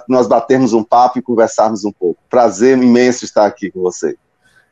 nós 0.09 0.27
batermos 0.27 0.73
um 0.73 0.83
papo 0.83 1.19
e 1.19 1.23
conversarmos 1.23 1.85
um 1.85 1.93
pouco. 1.93 2.21
Prazer 2.29 2.77
imenso 2.77 3.25
estar 3.25 3.47
aqui 3.47 3.71
com 3.71 3.81
você. 3.81 4.17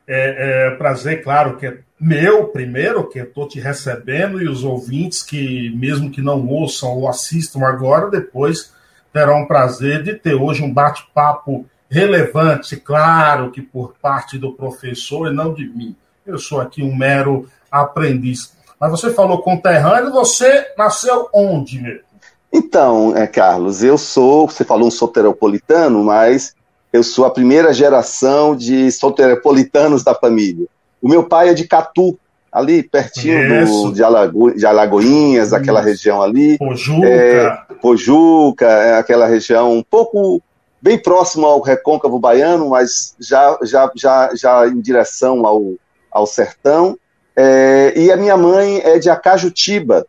É, 0.05 0.67
é 0.67 0.75
prazer, 0.75 1.23
claro, 1.23 1.55
que 1.55 1.65
é 1.65 1.77
meu 1.97 2.49
primeiro, 2.49 3.07
que 3.07 3.19
estou 3.19 3.47
te 3.47 3.57
recebendo, 3.57 4.41
e 4.41 4.49
os 4.49 4.65
ouvintes 4.65 5.23
que, 5.23 5.73
mesmo 5.77 6.11
que 6.11 6.21
não 6.21 6.45
ouçam 6.45 6.89
ou 6.89 7.07
assistam 7.07 7.61
agora, 7.61 8.11
depois 8.11 8.73
terão 9.13 9.43
o 9.43 9.47
prazer 9.47 10.03
de 10.03 10.13
ter 10.13 10.33
hoje 10.33 10.61
um 10.61 10.73
bate-papo 10.73 11.65
relevante, 11.89 12.75
claro 12.75 13.51
que 13.51 13.61
por 13.61 13.93
parte 14.01 14.37
do 14.37 14.51
professor 14.51 15.31
e 15.31 15.33
não 15.33 15.53
de 15.53 15.65
mim. 15.65 15.95
Eu 16.25 16.37
sou 16.37 16.61
aqui 16.61 16.81
um 16.81 16.95
mero 16.95 17.47
aprendiz. 17.71 18.53
Mas 18.79 18.91
você 18.91 19.11
falou 19.11 19.41
conterrâneo, 19.41 20.11
você 20.11 20.67
nasceu 20.77 21.29
onde 21.33 21.81
mesmo? 21.81 22.01
Então, 22.51 23.15
é, 23.15 23.25
Carlos, 23.25 23.83
eu 23.83 23.97
sou, 23.97 24.47
você 24.47 24.63
falou 24.63 24.87
um 24.87 24.91
soteropolitano, 24.91 26.03
mas 26.03 26.53
eu 26.91 27.01
sou 27.01 27.25
a 27.25 27.31
primeira 27.31 27.73
geração 27.73 28.55
de 28.55 28.91
soteropolitanos 28.91 30.03
da 30.03 30.13
família. 30.13 30.67
O 31.01 31.09
meu 31.09 31.23
pai 31.23 31.49
é 31.49 31.53
de 31.53 31.67
Catu, 31.67 32.17
ali 32.51 32.83
pertinho 32.83 33.65
do, 33.65 33.91
de, 33.91 34.03
Alago, 34.03 34.53
de 34.53 34.65
Alagoinhas, 34.65 35.47
Isso. 35.47 35.55
aquela 35.55 35.81
região 35.81 36.21
ali. 36.21 36.57
Pojuca. 36.59 37.07
É, 37.07 37.57
Pojuca, 37.81 38.67
é 38.67 38.97
aquela 38.97 39.25
região 39.25 39.73
um 39.73 39.83
pouco 39.83 40.39
bem 40.79 40.97
próximo 40.97 41.47
ao 41.47 41.61
recôncavo 41.61 42.19
baiano, 42.19 42.69
mas 42.69 43.15
já, 43.19 43.57
já, 43.63 43.91
já, 43.95 44.29
já 44.35 44.67
em 44.67 44.79
direção 44.79 45.47
ao, 45.47 45.73
ao 46.13 46.27
sertão. 46.27 46.97
É, 47.35 47.93
e 47.95 48.11
a 48.11 48.17
minha 48.17 48.37
mãe 48.37 48.79
é 48.83 48.99
de 48.99 49.09
Acajutiba, 49.09 50.05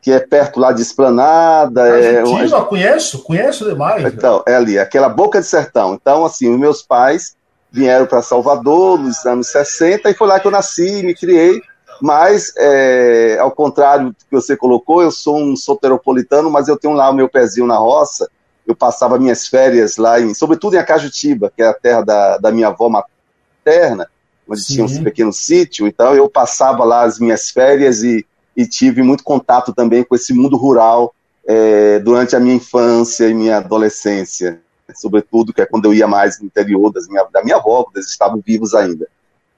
que 0.00 0.12
é 0.12 0.20
perto 0.20 0.60
lá 0.60 0.72
de 0.72 0.82
Esplanada. 0.82 1.84
Acajutiba, 1.84 2.58
é, 2.58 2.62
conheço, 2.62 3.22
conheço 3.24 3.64
demais. 3.64 4.04
Então, 4.04 4.42
é 4.46 4.54
ali, 4.54 4.78
aquela 4.78 5.08
boca 5.08 5.40
de 5.40 5.46
sertão. 5.46 5.94
Então, 5.94 6.24
assim, 6.24 6.50
os 6.52 6.58
meus 6.58 6.82
pais 6.82 7.36
vieram 7.72 8.06
para 8.06 8.22
Salvador 8.22 8.98
nos 8.98 9.24
anos 9.26 9.48
60 9.48 10.10
e 10.10 10.14
foi 10.14 10.26
lá 10.26 10.40
que 10.40 10.46
eu 10.46 10.50
nasci, 10.50 11.02
me 11.02 11.14
criei. 11.14 11.60
Mas, 12.00 12.52
é, 12.56 13.36
ao 13.38 13.50
contrário 13.50 14.06
do 14.06 14.14
que 14.14 14.32
você 14.32 14.56
colocou, 14.56 15.02
eu 15.02 15.10
sou 15.10 15.36
um 15.36 15.54
soteropolitano, 15.54 16.50
mas 16.50 16.66
eu 16.66 16.78
tenho 16.78 16.94
lá 16.94 17.10
o 17.10 17.14
meu 17.14 17.28
pezinho 17.28 17.66
na 17.66 17.76
roça. 17.76 18.30
Eu 18.66 18.74
passava 18.74 19.18
minhas 19.18 19.48
férias 19.48 19.96
lá, 19.96 20.20
em, 20.20 20.32
sobretudo 20.32 20.76
em 20.76 20.78
Acajutiba, 20.78 21.52
que 21.54 21.62
é 21.62 21.66
a 21.66 21.74
terra 21.74 22.02
da, 22.02 22.38
da 22.38 22.50
minha 22.50 22.68
avó 22.68 22.88
materna 22.88 24.08
onde 24.50 24.66
tinha 24.66 24.84
um 24.84 25.04
pequeno 25.04 25.32
sítio, 25.32 25.86
então 25.86 26.14
eu 26.14 26.28
passava 26.28 26.82
lá 26.84 27.02
as 27.04 27.20
minhas 27.20 27.50
férias 27.50 28.02
e, 28.02 28.26
e 28.56 28.66
tive 28.66 29.00
muito 29.02 29.22
contato 29.22 29.72
também 29.72 30.02
com 30.02 30.16
esse 30.16 30.34
mundo 30.34 30.56
rural 30.56 31.14
é, 31.46 32.00
durante 32.00 32.34
a 32.34 32.40
minha 32.40 32.56
infância 32.56 33.28
e 33.28 33.34
minha 33.34 33.58
adolescência, 33.58 34.60
sobretudo 34.96 35.52
que 35.52 35.62
é 35.62 35.66
quando 35.66 35.84
eu 35.84 35.94
ia 35.94 36.08
mais 36.08 36.40
no 36.40 36.46
interior 36.46 36.92
das 36.92 37.06
minha, 37.06 37.24
da 37.32 37.44
minha 37.44 37.56
avó, 37.56 37.84
quando 37.84 37.96
eles 37.96 38.08
estavam 38.08 38.42
vivos 38.44 38.74
ainda. 38.74 39.06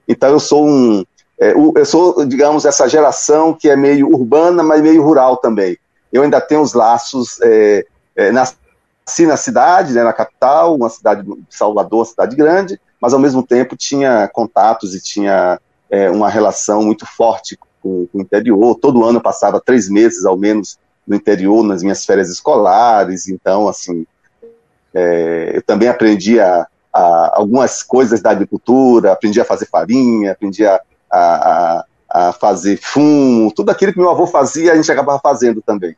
Então 0.06 0.28
eu 0.28 0.41
sou 0.41 0.69
um, 0.69 1.03
é, 1.41 1.53
eu 1.53 1.84
sou, 1.84 2.24
digamos, 2.26 2.64
essa 2.64 2.86
geração 2.86 3.54
que 3.54 3.69
é 3.69 3.74
meio 3.74 4.09
urbana, 4.09 4.62
mas 4.62 4.82
meio 4.82 5.03
rural 5.03 5.38
também. 5.38 5.76
Eu 6.12 6.22
ainda 6.22 6.41
tenho 6.41 6.60
os 6.60 6.74
laços, 6.74 7.41
é, 7.42 7.86
é, 8.14 8.30
nasci 9.06 9.26
na 9.26 9.36
cidade, 9.36 9.92
né, 9.92 10.02
na 10.02 10.12
capital, 10.12 10.74
uma 10.74 10.88
cidade 10.88 11.22
de 11.22 11.44
Salvador, 11.50 12.00
uma 12.00 12.04
cidade 12.04 12.36
grande, 12.36 12.80
mas 13.00 13.12
ao 13.12 13.18
mesmo 13.18 13.42
tempo 13.42 13.76
tinha 13.76 14.28
contatos 14.32 14.94
e 14.94 15.00
tinha 15.00 15.60
é, 15.90 16.10
uma 16.10 16.28
relação 16.28 16.82
muito 16.82 17.04
forte 17.04 17.56
com, 17.82 18.06
com, 18.06 18.18
o 18.18 18.20
interior. 18.20 18.76
Todo 18.76 19.04
ano 19.04 19.18
eu 19.18 19.22
passava 19.22 19.60
três 19.60 19.88
meses, 19.88 20.24
ao 20.24 20.36
menos, 20.36 20.78
no 21.06 21.16
interior, 21.16 21.62
nas 21.62 21.82
minhas 21.82 22.04
férias 22.04 22.30
escolares. 22.30 23.28
Então, 23.28 23.68
assim, 23.68 24.06
é, 24.94 25.52
eu 25.54 25.62
também 25.62 25.88
aprendi 25.88 26.38
a, 26.38 26.66
a, 26.92 27.38
algumas 27.38 27.82
coisas 27.82 28.20
da 28.20 28.30
agricultura, 28.30 29.12
aprendi 29.12 29.41
a 29.41 29.44
fazer 29.44 29.66
farinha, 29.66 30.32
aprendi 30.32 30.64
a, 30.64 30.80
a, 31.10 31.84
a 32.08 32.32
fazer 32.32 32.78
fumo, 32.80 33.52
tudo 33.52 33.70
aquilo 33.70 33.92
que 33.92 33.98
meu 33.98 34.10
avô 34.10 34.26
fazia, 34.26 34.72
a 34.72 34.76
gente 34.76 34.92
acabava 34.92 35.18
fazendo 35.18 35.62
também. 35.62 35.96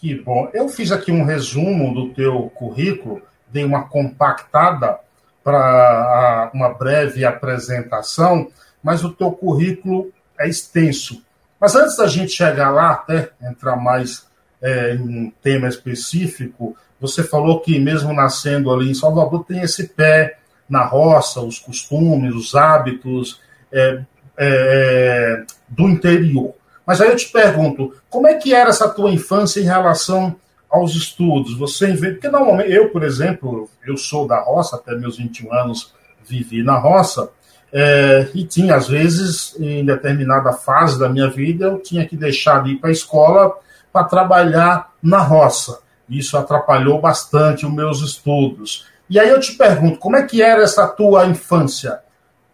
Que 0.00 0.14
bom. 0.14 0.48
Eu 0.54 0.66
fiz 0.68 0.90
aqui 0.90 1.12
um 1.12 1.24
resumo 1.24 1.92
do 1.92 2.14
teu 2.14 2.50
currículo, 2.54 3.20
dei 3.48 3.64
uma 3.64 3.86
compactada 3.86 4.98
para 5.44 6.50
uma 6.54 6.72
breve 6.72 7.22
apresentação, 7.24 8.48
mas 8.82 9.04
o 9.04 9.12
teu 9.12 9.30
currículo 9.30 10.10
é 10.38 10.48
extenso. 10.48 11.22
Mas 11.60 11.76
antes 11.76 11.98
da 11.98 12.06
gente 12.06 12.32
chegar 12.32 12.70
lá, 12.70 12.92
até 12.92 13.30
entrar 13.42 13.76
mais 13.76 14.26
é, 14.62 14.94
em 14.94 15.00
um 15.00 15.32
tema 15.42 15.68
específico, 15.68 16.74
você 16.98 17.22
falou 17.22 17.60
que 17.60 17.78
mesmo 17.78 18.14
nascendo 18.14 18.72
ali 18.72 18.90
em 18.90 18.94
Salvador 18.94 19.44
tem 19.44 19.60
esse 19.60 19.88
pé 19.88 20.38
na 20.66 20.82
roça, 20.82 21.42
os 21.42 21.58
costumes, 21.58 22.34
os 22.34 22.54
hábitos 22.54 23.38
é, 23.70 24.02
é, 24.38 25.44
do 25.68 25.90
interior. 25.90 26.54
Mas 26.90 27.00
aí 27.00 27.10
eu 27.10 27.14
te 27.14 27.28
pergunto, 27.28 27.94
como 28.08 28.26
é 28.26 28.34
que 28.34 28.52
era 28.52 28.68
essa 28.68 28.88
tua 28.88 29.12
infância 29.12 29.60
em 29.60 29.62
relação 29.62 30.34
aos 30.68 30.96
estudos, 30.96 31.56
você 31.56 31.96
porque 31.96 32.28
normalmente 32.28 32.72
eu, 32.72 32.88
por 32.88 33.04
exemplo, 33.04 33.70
eu 33.86 33.96
sou 33.96 34.26
da 34.26 34.40
roça, 34.40 34.74
até 34.74 34.96
meus 34.96 35.16
21 35.16 35.54
anos 35.54 35.94
vivi 36.26 36.64
na 36.64 36.76
roça, 36.76 37.30
é, 37.72 38.28
e 38.34 38.44
tinha, 38.44 38.74
às 38.74 38.88
vezes, 38.88 39.54
em 39.60 39.84
determinada 39.84 40.52
fase 40.52 40.98
da 40.98 41.08
minha 41.08 41.30
vida, 41.30 41.66
eu 41.66 41.78
tinha 41.78 42.04
que 42.04 42.16
deixar 42.16 42.64
de 42.64 42.72
ir 42.72 42.76
para 42.78 42.90
a 42.90 42.92
escola 42.92 43.52
para 43.92 44.02
trabalhar 44.02 44.90
na 45.00 45.18
roça. 45.18 45.78
Isso 46.08 46.36
atrapalhou 46.36 47.00
bastante 47.00 47.64
os 47.64 47.72
meus 47.72 48.02
estudos. 48.02 48.84
E 49.08 49.16
aí 49.16 49.28
eu 49.28 49.38
te 49.38 49.52
pergunto, 49.52 50.00
como 50.00 50.16
é 50.16 50.24
que 50.24 50.42
era 50.42 50.64
essa 50.64 50.88
tua 50.88 51.24
infância? 51.26 52.00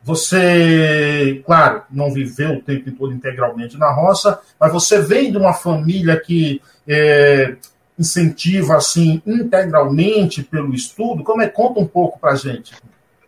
Você, 0.06 1.42
claro, 1.44 1.82
não 1.90 2.12
viveu 2.12 2.52
o 2.52 2.62
tempo 2.62 2.92
todo 2.92 3.12
integralmente 3.12 3.76
na 3.76 3.92
roça, 3.92 4.38
mas 4.58 4.72
você 4.72 5.00
vem 5.00 5.32
de 5.32 5.36
uma 5.36 5.52
família 5.52 6.16
que 6.16 6.62
é, 6.86 7.56
incentiva 7.98 8.76
assim 8.76 9.20
integralmente 9.26 10.44
pelo 10.44 10.72
estudo? 10.72 11.24
Como 11.24 11.42
é? 11.42 11.48
Conta 11.48 11.80
um 11.80 11.86
pouco 11.88 12.20
para 12.20 12.36
gente. 12.36 12.72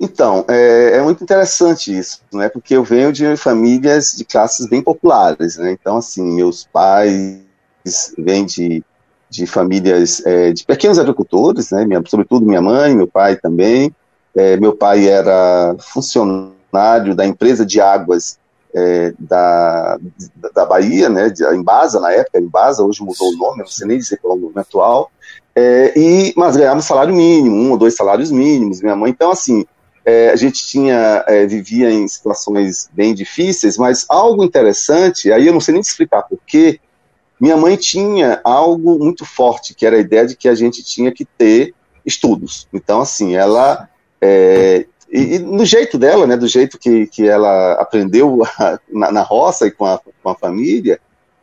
Então, 0.01 0.45
é, 0.47 0.99
é, 0.99 1.03
muito 1.03 1.25
interessante 1.25 1.99
isso, 1.99 2.21
né? 2.33 2.49
Porque 2.49 2.77
eu 2.77 2.85
venho 2.85 3.13
de 3.13 3.37
famílias 3.37 4.15
de 4.17 4.25
classes 4.25 4.69
bem 4.69 4.81
populares, 4.81 5.57
né? 5.57 5.73
Então, 5.73 5.97
assim, 5.97 6.23
meus 6.23 6.65
pais 6.65 7.41
vêm 8.17 8.47
de, 8.47 8.85
de 9.29 9.47
famílias 9.49 10.25
é, 10.25 10.53
de 10.53 10.65
pequenos 10.65 11.01
agricultores, 11.01 11.73
né? 11.73 11.85
Minha, 11.85 12.01
sobretudo 12.07 12.47
minha 12.47 12.63
mãe, 12.63 12.95
meu 12.95 13.09
pai 13.09 13.35
também. 13.35 13.93
É, 14.33 14.57
meu 14.57 14.77
pai 14.77 15.09
era 15.09 15.75
funcionário 15.81 16.58
da 17.15 17.27
empresa 17.27 17.65
de 17.65 17.81
águas 17.81 18.39
é, 18.75 19.13
da, 19.19 19.99
da 20.55 20.67
Bahia, 20.67 21.09
né, 21.09 21.31
de 21.31 21.45
Embasa, 21.55 22.01
na 22.01 22.13
época, 22.13 22.39
Embasa, 22.39 22.85
hoje 22.85 23.03
mudou 23.03 23.29
o 23.29 23.37
nome, 23.37 23.59
não 23.61 23.67
sei 23.67 23.87
nem 23.87 23.99
dizer 23.99 24.19
qual 24.19 24.35
é 24.35 24.37
o 24.37 24.41
nome 24.41 24.59
atual, 24.59 25.11
é, 25.55 25.93
e, 25.99 26.33
mas 26.37 26.57
ganhava 26.57 26.81
salário 26.81 27.15
mínimo, 27.15 27.57
um 27.57 27.71
ou 27.71 27.79
dois 27.79 27.95
salários 27.97 28.31
mínimos, 28.31 28.81
minha 28.81 28.95
mãe, 28.95 29.11
então 29.11 29.31
assim, 29.31 29.65
é, 30.05 30.31
a 30.31 30.37
gente 30.37 30.67
tinha, 30.67 31.25
é, 31.27 31.47
vivia 31.47 31.91
em 31.91 32.07
situações 32.07 32.89
bem 32.93 33.15
difíceis, 33.15 33.77
mas 33.77 34.05
algo 34.09 34.45
interessante, 34.45 35.33
aí 35.33 35.47
eu 35.47 35.53
não 35.53 35.61
sei 35.61 35.73
nem 35.73 35.81
explicar 35.81 36.23
porquê, 36.23 36.81
minha 37.41 37.57
mãe 37.57 37.77
tinha 37.77 38.41
algo 38.43 38.99
muito 38.99 39.25
forte, 39.25 39.75
que 39.75 39.87
era 39.87 39.97
a 39.97 40.01
ideia 40.01 40.27
de 40.27 40.37
que 40.37 40.49
a 40.49 40.55
gente 40.55 40.83
tinha 40.83 41.13
que 41.13 41.25
ter 41.25 41.73
estudos. 42.05 42.67
Então, 42.73 43.01
assim, 43.01 43.37
ela 43.37 43.89
é, 44.21 44.87
e, 45.11 45.37
e, 45.37 45.39
no 45.39 45.65
jeito 45.65 45.97
dela, 45.97 46.27
né, 46.27 46.37
do 46.37 46.47
jeito 46.47 46.79
que, 46.79 47.07
que 47.07 47.27
ela 47.27 47.75
aprendeu 47.75 48.43
na, 48.93 49.11
na 49.11 49.23
roça 49.23 49.67
e 49.67 49.71
com 49.71 49.85
a, 49.85 49.99
com 50.23 50.31
a 50.31 50.35
família, 50.35 51.01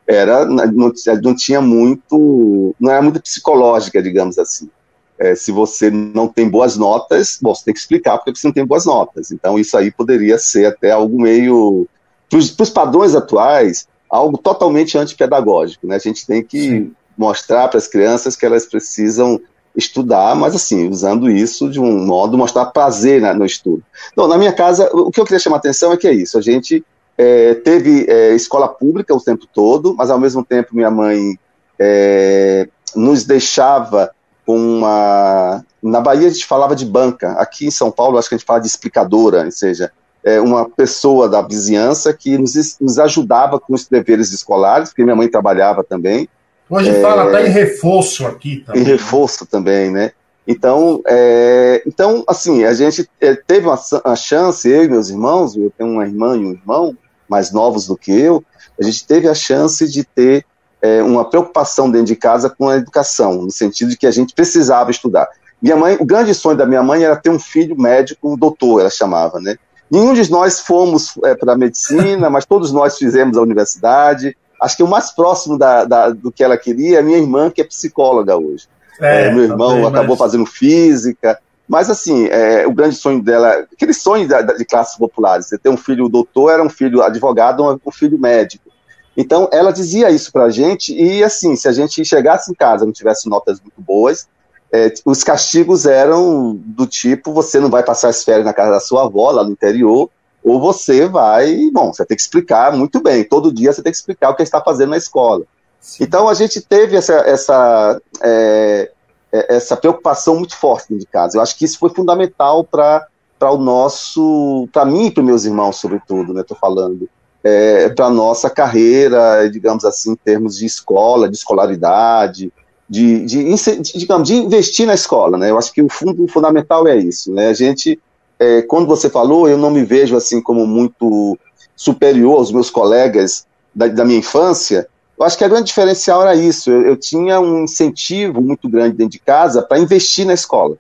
era 0.07 0.45
não, 0.45 0.93
não 1.23 1.35
tinha 1.35 1.59
muito, 1.61 2.75
não 2.79 2.91
era 2.91 3.01
muito 3.01 3.21
psicológica, 3.21 4.01
digamos 4.01 4.37
assim. 4.37 4.69
É, 5.17 5.33
se 5.33 5.51
você 5.51 5.89
não 5.89 6.27
tem 6.27 6.47
boas 6.47 6.75
notas, 6.75 7.39
bom, 7.41 7.55
você 7.55 7.65
tem 7.65 7.73
que 7.73 7.79
explicar 7.79 8.17
porque 8.17 8.35
você 8.35 8.47
não 8.47 8.53
tem 8.53 8.65
boas 8.65 8.85
notas. 8.85 9.31
Então, 9.31 9.57
isso 9.57 9.77
aí 9.77 9.89
poderia 9.89 10.37
ser 10.37 10.65
até 10.65 10.91
algo 10.91 11.19
meio, 11.19 11.87
para 12.29 12.37
os 12.37 12.69
padrões 12.69 13.15
atuais, 13.15 13.87
algo 14.09 14.37
totalmente 14.37 14.97
antipedagógico. 14.97 15.87
Né? 15.87 15.95
A 15.95 15.99
gente 15.99 16.27
tem 16.27 16.43
que 16.43 16.59
Sim. 16.59 16.91
mostrar 17.17 17.69
para 17.69 17.77
as 17.77 17.87
crianças 17.87 18.35
que 18.35 18.45
elas 18.45 18.65
precisam 18.65 19.39
estudar, 19.75 20.35
mas 20.35 20.55
assim, 20.55 20.89
usando 20.89 21.29
isso 21.29 21.69
de 21.69 21.79
um 21.79 22.05
modo 22.05 22.37
mostrar 22.37 22.67
prazer 22.67 23.21
na, 23.21 23.33
no 23.33 23.45
estudo. 23.45 23.83
Então, 24.11 24.27
na 24.27 24.37
minha 24.37 24.53
casa, 24.53 24.89
o 24.93 25.11
que 25.11 25.19
eu 25.19 25.25
queria 25.25 25.39
chamar 25.39 25.57
a 25.57 25.59
atenção 25.59 25.91
é 25.91 25.97
que 25.97 26.07
é 26.07 26.13
isso, 26.13 26.37
a 26.37 26.41
gente 26.41 26.83
é, 27.17 27.53
teve 27.55 28.05
é, 28.09 28.33
escola 28.35 28.67
pública 28.67 29.13
o 29.13 29.21
tempo 29.21 29.45
todo, 29.53 29.95
mas 29.95 30.09
ao 30.09 30.19
mesmo 30.19 30.43
tempo 30.43 30.75
minha 30.75 30.91
mãe 30.91 31.37
é, 31.79 32.67
nos 32.95 33.23
deixava 33.23 34.11
com 34.45 34.57
uma... 34.57 35.63
Na 35.81 36.01
Bahia 36.01 36.27
a 36.27 36.31
gente 36.31 36.45
falava 36.45 36.75
de 36.75 36.85
banca, 36.85 37.31
aqui 37.33 37.67
em 37.67 37.71
São 37.71 37.91
Paulo 37.91 38.17
acho 38.17 38.29
que 38.29 38.35
a 38.35 38.37
gente 38.37 38.47
fala 38.47 38.59
de 38.59 38.67
explicadora, 38.67 39.45
ou 39.45 39.51
seja, 39.51 39.91
é 40.23 40.41
uma 40.41 40.67
pessoa 40.67 41.29
da 41.29 41.41
vizinhança 41.41 42.11
que 42.11 42.37
nos, 42.37 42.77
nos 42.81 42.97
ajudava 42.97 43.59
com 43.59 43.73
os 43.73 43.87
deveres 43.87 44.31
escolares, 44.31 44.89
porque 44.89 45.03
minha 45.03 45.15
mãe 45.15 45.27
trabalhava 45.27 45.83
também, 45.83 46.27
Hoje 46.69 46.89
é, 46.89 47.01
fala 47.01 47.29
até 47.29 47.47
em 47.47 47.51
reforço 47.51 48.25
aqui 48.25 48.63
também. 48.65 48.81
Em 48.81 48.85
reforço 48.85 49.45
também, 49.45 49.91
né? 49.91 50.11
Então, 50.47 51.01
é, 51.07 51.81
então 51.85 52.23
assim, 52.27 52.63
a 52.63 52.73
gente 52.73 53.09
é, 53.19 53.35
teve 53.35 53.67
uma, 53.67 53.79
uma, 54.03 54.15
chance, 54.15 54.69
eu 54.69 54.83
e 54.83 54.87
meus 54.87 55.09
irmãos, 55.09 55.55
eu 55.55 55.71
tenho 55.75 55.91
uma 55.91 56.05
irmã 56.05 56.35
e 56.35 56.45
um 56.45 56.51
irmão 56.51 56.97
mais 57.27 57.51
novos 57.51 57.87
do 57.87 57.97
que 57.97 58.11
eu, 58.11 58.43
a 58.79 58.83
gente 58.83 59.05
teve 59.05 59.27
a 59.27 59.33
chance 59.33 59.87
de 59.87 60.03
ter 60.03 60.45
é, 60.81 61.01
uma 61.01 61.25
preocupação 61.25 61.89
dentro 61.89 62.07
de 62.07 62.15
casa 62.15 62.49
com 62.49 62.69
a 62.69 62.75
educação, 62.75 63.41
no 63.41 63.51
sentido 63.51 63.89
de 63.89 63.97
que 63.97 64.05
a 64.05 64.11
gente 64.11 64.35
precisava 64.35 64.91
estudar. 64.91 65.27
Minha 65.61 65.75
mãe, 65.75 65.97
o 65.99 66.05
grande 66.05 66.33
sonho 66.33 66.57
da 66.57 66.65
minha 66.65 66.83
mãe 66.83 67.03
era 67.03 67.15
ter 67.15 67.29
um 67.29 67.39
filho 67.39 67.75
médico, 67.79 68.31
um 68.31 68.37
doutor, 68.37 68.81
ela 68.81 68.89
chamava, 68.89 69.39
né? 69.39 69.55
Nenhum 69.89 70.13
de 70.13 70.29
nós 70.29 70.59
fomos 70.59 71.13
é, 71.23 71.33
para 71.35 71.53
a 71.53 71.57
medicina, 71.57 72.29
mas 72.29 72.45
todos 72.45 72.71
nós 72.71 72.97
fizemos 72.97 73.37
a 73.37 73.41
universidade, 73.41 74.35
acho 74.65 74.77
que 74.77 74.83
o 74.83 74.87
mais 74.87 75.11
próximo 75.11 75.57
da, 75.57 75.85
da, 75.85 76.09
do 76.09 76.31
que 76.31 76.43
ela 76.43 76.57
queria 76.57 76.99
é 76.99 77.01
minha 77.01 77.17
irmã, 77.17 77.49
que 77.49 77.61
é 77.61 77.63
psicóloga 77.63 78.35
hoje. 78.35 78.67
É, 78.99 79.25
é, 79.25 79.33
meu 79.33 79.43
irmão 79.43 79.69
também, 79.69 79.85
acabou 79.85 80.15
mas... 80.15 80.19
fazendo 80.19 80.45
física. 80.45 81.39
Mas, 81.67 81.89
assim, 81.89 82.27
é, 82.27 82.67
o 82.67 82.73
grande 82.73 82.95
sonho 82.95 83.21
dela, 83.21 83.65
aquele 83.71 83.93
sonho 83.93 84.27
da, 84.27 84.41
de 84.41 84.65
classes 84.65 84.97
populares, 84.97 85.47
você 85.47 85.57
ter 85.57 85.69
um 85.69 85.77
filho 85.77 86.09
doutor, 86.09 86.51
era 86.51 86.63
um 86.63 86.69
filho 86.69 87.01
advogado, 87.01 87.79
um 87.85 87.91
filho 87.91 88.19
médico. 88.19 88.69
Então, 89.17 89.49
ela 89.51 89.71
dizia 89.71 90.11
isso 90.11 90.31
pra 90.31 90.49
gente, 90.49 90.93
e 90.93 91.23
assim, 91.23 91.55
se 91.55 91.67
a 91.67 91.71
gente 91.71 92.03
chegasse 92.03 92.51
em 92.51 92.53
casa 92.53 92.85
não 92.85 92.91
tivesse 92.91 93.29
notas 93.29 93.61
muito 93.61 93.81
boas, 93.81 94.27
é, 94.71 94.93
os 95.05 95.23
castigos 95.23 95.85
eram 95.85 96.59
do 96.65 96.85
tipo: 96.85 97.31
você 97.31 97.59
não 97.59 97.69
vai 97.69 97.81
passar 97.81 98.09
as 98.09 98.23
férias 98.23 98.45
na 98.45 98.53
casa 98.53 98.71
da 98.71 98.79
sua 98.79 99.05
avó, 99.05 99.31
lá 99.31 99.43
no 99.43 99.51
interior, 99.51 100.09
ou 100.45 100.59
você 100.59 101.07
vai, 101.07 101.71
bom, 101.73 101.91
você 101.91 102.05
tem 102.05 102.15
que 102.15 102.21
explicar 102.21 102.71
muito 102.77 103.01
bem, 103.01 103.23
todo 103.23 103.51
dia 103.51 103.73
você 103.73 103.81
tem 103.81 103.91
que 103.91 103.97
explicar 103.97 104.29
o 104.29 104.35
que 104.35 104.43
está 104.43 104.61
fazendo 104.61 104.91
na 104.91 104.97
escola. 104.97 105.43
Sim. 105.81 106.03
Então 106.03 106.29
a 106.29 106.35
gente 106.35 106.61
teve 106.61 106.95
essa, 106.95 107.13
essa, 107.13 107.99
é, 108.21 108.91
é 109.31 109.55
essa 109.55 109.75
preocupação 109.75 110.35
muito 110.35 110.55
forte 110.55 110.89
dentro 110.89 111.03
de 111.03 111.11
casa. 111.11 111.35
Eu 111.35 111.41
acho 111.41 111.57
que 111.57 111.65
isso 111.65 111.79
foi 111.79 111.89
fundamental 111.89 112.63
para 112.63 113.07
o 113.41 113.57
nosso, 113.57 114.69
para 114.71 114.85
mim 114.85 115.07
e 115.07 115.11
para 115.11 115.23
meus 115.23 115.45
irmãos, 115.45 115.77
sobretudo, 115.77 116.31
né? 116.31 116.41
Estou 116.41 116.57
falando. 116.57 117.09
É, 117.43 117.89
para 117.89 118.05
a 118.05 118.11
nossa 118.11 118.49
carreira, 118.49 119.47
digamos 119.49 119.83
assim, 119.83 120.11
em 120.11 120.15
termos 120.15 120.57
de 120.57 120.65
escola, 120.65 121.29
de 121.29 121.35
escolaridade, 121.35 122.51
de, 122.87 123.25
de, 123.25 123.43
de, 123.43 123.97
digamos, 123.97 124.27
de 124.27 124.35
investir 124.35 124.85
na 124.85 124.93
escola, 124.93 125.37
né? 125.37 125.49
Eu 125.49 125.57
acho 125.57 125.73
que 125.73 125.81
o 125.81 125.89
fundo 125.89 126.27
fundamental 126.27 126.87
é 126.87 126.97
isso, 126.97 127.31
né? 127.31 127.47
A 127.47 127.53
gente 127.53 127.99
é, 128.39 128.61
quando 128.61 128.87
você 128.87 129.09
falou, 129.09 129.47
eu 129.47 129.57
não 129.57 129.71
me 129.71 129.83
vejo 129.83 130.15
assim 130.15 130.41
como 130.41 130.65
muito 130.65 131.37
superior 131.75 132.37
aos 132.37 132.51
meus 132.51 132.69
colegas 132.69 133.45
da, 133.73 133.87
da 133.87 134.05
minha 134.05 134.19
infância. 134.19 134.87
Eu 135.17 135.25
acho 135.25 135.37
que 135.37 135.43
a 135.43 135.47
grande 135.47 135.67
diferencial 135.67 136.21
era 136.21 136.35
isso. 136.35 136.69
Eu, 136.69 136.81
eu 136.81 136.97
tinha 136.97 137.39
um 137.39 137.63
incentivo 137.63 138.41
muito 138.41 138.67
grande 138.67 138.97
dentro 138.97 139.13
de 139.13 139.19
casa 139.19 139.61
para 139.61 139.79
investir 139.79 140.25
na 140.25 140.33
escola. 140.33 140.77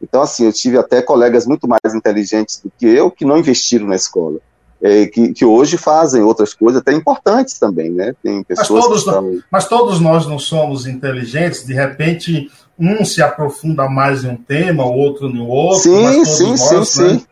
Então, 0.00 0.20
assim, 0.20 0.44
eu 0.44 0.52
tive 0.52 0.76
até 0.78 1.00
colegas 1.00 1.46
muito 1.46 1.68
mais 1.68 1.94
inteligentes 1.94 2.60
do 2.62 2.72
que 2.76 2.86
eu 2.86 3.10
que 3.10 3.24
não 3.24 3.38
investiram 3.38 3.86
na 3.86 3.94
escola. 3.96 4.38
É, 4.84 5.06
que, 5.06 5.32
que, 5.32 5.44
hoje 5.44 5.76
fazem 5.76 6.22
outras 6.22 6.52
coisas 6.52 6.80
até 6.80 6.92
importantes 6.92 7.56
também, 7.56 7.88
né? 7.88 8.16
Tem 8.20 8.42
pessoas 8.42 8.68
mas 8.68 8.84
todos, 8.84 8.98
estão... 8.98 9.38
mas 9.48 9.68
todos 9.68 10.00
nós 10.00 10.26
não 10.26 10.40
somos 10.40 10.86
inteligentes, 10.86 11.64
de 11.64 11.72
repente 11.72 12.50
um 12.78 13.04
se 13.04 13.22
aprofunda 13.22 13.88
mais 13.88 14.24
em 14.24 14.28
um 14.28 14.36
tema, 14.36 14.84
o 14.84 14.92
outro 14.92 15.28
no 15.28 15.46
outro. 15.46 15.80
Sim, 15.80 16.24
sim, 16.24 16.50
nós, 16.50 16.60
sim, 16.60 17.02
né, 17.02 17.10
sim. 17.10 17.26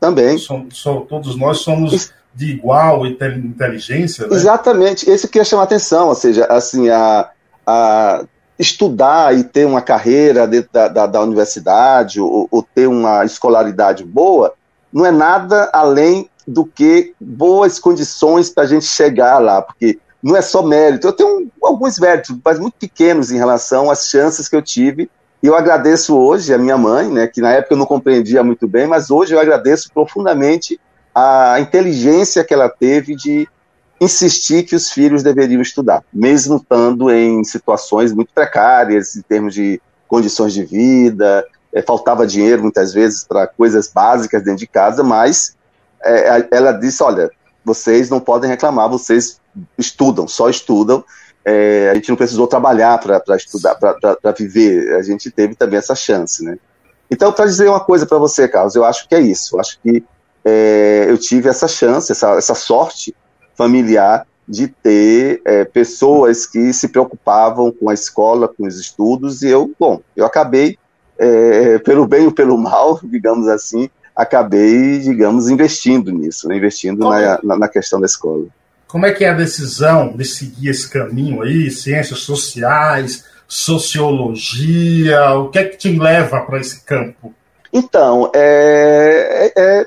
Também. 0.00 0.38
Somos, 0.38 0.82
todos 1.08 1.36
nós 1.36 1.58
somos 1.58 2.12
de 2.34 2.52
igual 2.52 3.04
inteligência. 3.06 4.26
Né? 4.26 4.36
Exatamente. 4.36 5.10
Esse 5.10 5.26
que 5.26 5.38
ia 5.38 5.44
chamar 5.44 5.64
atenção, 5.64 6.08
ou 6.08 6.14
seja, 6.14 6.44
assim, 6.44 6.88
a, 6.88 7.28
a 7.66 8.24
estudar 8.58 9.36
e 9.36 9.44
ter 9.44 9.66
uma 9.66 9.80
carreira 9.80 10.46
dentro 10.46 10.70
da, 10.72 10.88
da, 10.88 11.06
da 11.06 11.20
universidade 11.20 12.20
ou, 12.20 12.48
ou, 12.50 12.62
ter 12.62 12.86
uma 12.86 13.24
escolaridade 13.24 14.04
boa 14.04 14.54
não 14.92 15.06
é 15.06 15.10
nada 15.10 15.70
além 15.72 16.28
do 16.46 16.64
que 16.64 17.14
boas 17.20 17.78
condições 17.78 18.50
para 18.50 18.64
a 18.64 18.66
gente 18.66 18.86
chegar 18.86 19.38
lá, 19.38 19.60
porque 19.60 19.98
não 20.28 20.36
é 20.36 20.42
só 20.42 20.62
mérito. 20.62 21.06
Eu 21.06 21.12
tenho 21.12 21.50
alguns 21.62 21.98
méritos, 21.98 22.36
mas 22.44 22.58
muito 22.58 22.74
pequenos 22.74 23.32
em 23.32 23.38
relação 23.38 23.90
às 23.90 24.08
chances 24.08 24.46
que 24.46 24.54
eu 24.54 24.60
tive. 24.60 25.10
E 25.42 25.46
eu 25.46 25.54
agradeço 25.54 26.16
hoje 26.18 26.52
a 26.52 26.58
minha 26.58 26.76
mãe, 26.76 27.08
né, 27.08 27.26
que 27.26 27.40
na 27.40 27.52
época 27.52 27.72
eu 27.72 27.78
não 27.78 27.86
compreendia 27.86 28.42
muito 28.42 28.68
bem, 28.68 28.86
mas 28.86 29.10
hoje 29.10 29.34
eu 29.34 29.40
agradeço 29.40 29.90
profundamente 29.92 30.78
a 31.14 31.58
inteligência 31.60 32.44
que 32.44 32.52
ela 32.52 32.68
teve 32.68 33.16
de 33.16 33.48
insistir 34.00 34.64
que 34.64 34.76
os 34.76 34.90
filhos 34.90 35.22
deveriam 35.22 35.62
estudar, 35.62 36.04
mesmo 36.12 36.56
estando 36.56 37.10
em 37.10 37.42
situações 37.42 38.12
muito 38.12 38.32
precárias 38.32 39.16
em 39.16 39.22
termos 39.22 39.54
de 39.54 39.80
condições 40.06 40.52
de 40.52 40.64
vida, 40.64 41.44
é, 41.72 41.82
faltava 41.82 42.26
dinheiro 42.26 42.62
muitas 42.62 42.92
vezes 42.92 43.24
para 43.24 43.46
coisas 43.46 43.88
básicas 43.88 44.42
dentro 44.42 44.60
de 44.60 44.66
casa, 44.66 45.02
mas 45.02 45.56
é, 46.02 46.46
ela 46.50 46.72
disse: 46.72 47.02
olha, 47.02 47.30
vocês 47.64 48.08
não 48.08 48.20
podem 48.20 48.48
reclamar, 48.48 48.88
vocês 48.88 49.40
estudam, 49.76 50.26
só 50.28 50.48
estudam. 50.48 51.04
É, 51.44 51.88
a 51.90 51.94
gente 51.94 52.10
não 52.10 52.16
precisou 52.16 52.46
trabalhar 52.46 52.98
para 52.98 53.36
estudar, 53.36 53.74
para 53.74 54.32
viver. 54.36 54.94
A 54.96 55.02
gente 55.02 55.30
teve 55.30 55.54
também 55.54 55.78
essa 55.78 55.94
chance, 55.94 56.44
né? 56.44 56.58
Então, 57.10 57.32
para 57.32 57.46
dizer 57.46 57.68
uma 57.68 57.80
coisa 57.80 58.04
para 58.04 58.18
você, 58.18 58.46
Carlos, 58.46 58.74
eu 58.74 58.84
acho 58.84 59.08
que 59.08 59.14
é 59.14 59.20
isso. 59.20 59.56
Eu 59.56 59.60
acho 59.60 59.78
que 59.80 60.04
é, 60.44 61.06
eu 61.08 61.16
tive 61.16 61.48
essa 61.48 61.66
chance, 61.66 62.12
essa, 62.12 62.32
essa 62.36 62.54
sorte 62.54 63.14
familiar 63.56 64.26
de 64.46 64.68
ter 64.68 65.42
é, 65.44 65.64
pessoas 65.64 66.46
que 66.46 66.72
se 66.72 66.88
preocupavam 66.88 67.70
com 67.70 67.90
a 67.90 67.94
escola, 67.94 68.48
com 68.48 68.66
os 68.66 68.78
estudos, 68.78 69.42
e 69.42 69.48
eu, 69.48 69.70
bom, 69.78 70.00
eu 70.16 70.24
acabei, 70.24 70.78
é, 71.18 71.78
pelo 71.78 72.06
bem 72.06 72.24
ou 72.24 72.32
pelo 72.32 72.56
mal, 72.56 72.98
digamos 73.04 73.46
assim, 73.46 73.90
acabei, 74.16 75.00
digamos, 75.00 75.48
investindo 75.48 76.10
nisso, 76.10 76.48
né? 76.48 76.56
investindo 76.56 77.08
na, 77.08 77.38
na, 77.42 77.58
na, 77.58 77.68
questão 77.68 78.00
da 78.00 78.06
escola. 78.06 78.46
Como 78.88 79.04
é 79.04 79.12
que 79.12 79.22
é 79.22 79.28
a 79.28 79.34
decisão 79.34 80.16
de 80.16 80.24
seguir 80.24 80.70
esse 80.70 80.88
caminho 80.88 81.42
aí, 81.42 81.70
ciências 81.70 82.20
sociais, 82.20 83.26
sociologia, 83.46 85.32
o 85.34 85.50
que 85.50 85.58
é 85.58 85.64
que 85.64 85.76
te 85.76 85.98
leva 85.98 86.40
para 86.40 86.58
esse 86.58 86.80
campo? 86.84 87.34
Então, 87.70 88.30
é, 88.34 89.52
é, 89.54 89.62
é, 89.62 89.86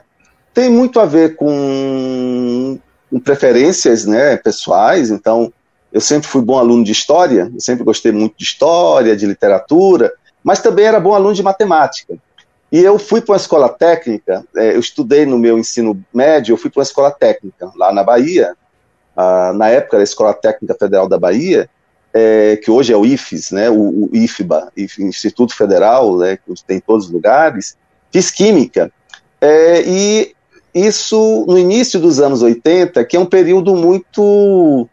tem 0.54 0.70
muito 0.70 1.00
a 1.00 1.06
ver 1.06 1.36
com, 1.36 2.80
com 3.10 3.20
preferências 3.20 4.06
né, 4.06 4.38
pessoais, 4.38 5.10
então 5.10 5.52
eu 5.92 6.00
sempre 6.00 6.28
fui 6.28 6.44
bom 6.44 6.60
aluno 6.60 6.84
de 6.84 6.92
história, 6.92 7.52
eu 7.54 7.60
sempre 7.60 7.84
gostei 7.84 8.12
muito 8.12 8.38
de 8.38 8.44
história, 8.44 9.16
de 9.16 9.26
literatura, 9.26 10.14
mas 10.44 10.62
também 10.62 10.86
era 10.86 11.00
bom 11.00 11.16
aluno 11.16 11.34
de 11.34 11.42
matemática. 11.42 12.16
E 12.72 12.80
eu 12.80 12.98
fui 12.98 13.20
para 13.20 13.34
uma 13.34 13.38
escola 13.38 13.68
técnica, 13.68 14.46
é, 14.56 14.76
eu 14.76 14.80
estudei 14.80 15.26
no 15.26 15.40
meu 15.40 15.58
ensino 15.58 16.00
médio, 16.14 16.54
eu 16.54 16.58
fui 16.58 16.70
para 16.70 16.80
uma 16.80 16.86
escola 16.86 17.12
técnica 17.12 17.72
lá 17.76 17.92
na 17.92 18.04
Bahia, 18.04 18.56
ah, 19.16 19.52
na 19.54 19.70
época 19.70 19.98
era 19.98 20.04
a 20.04 20.06
Escola 20.06 20.34
Técnica 20.34 20.76
Federal 20.76 21.08
da 21.08 21.20
Bahia, 21.20 21.70
é, 22.14 22.58
que 22.58 22.70
hoje 22.70 22.92
é 22.92 22.98
o 22.98 23.06
IFES, 23.06 23.52
né, 23.52 23.70
o, 23.70 24.10
o 24.10 24.10
IFBA, 24.14 24.72
Instituto 25.00 25.56
Federal, 25.56 26.18
né, 26.18 26.38
que 26.38 26.54
tem 26.66 26.78
em 26.78 26.82
todos 26.82 27.06
os 27.06 27.12
lugares, 27.12 27.78
fiz 28.12 28.30
Química. 28.30 28.92
É, 29.40 29.82
e 29.86 30.36
isso 30.74 31.46
no 31.48 31.58
início 31.58 32.00
dos 32.00 32.20
anos 32.20 32.42
80, 32.42 33.04
que 33.06 33.16
é 33.18 33.20
um 33.20 33.26
período 33.26 33.76
muito 33.76 34.88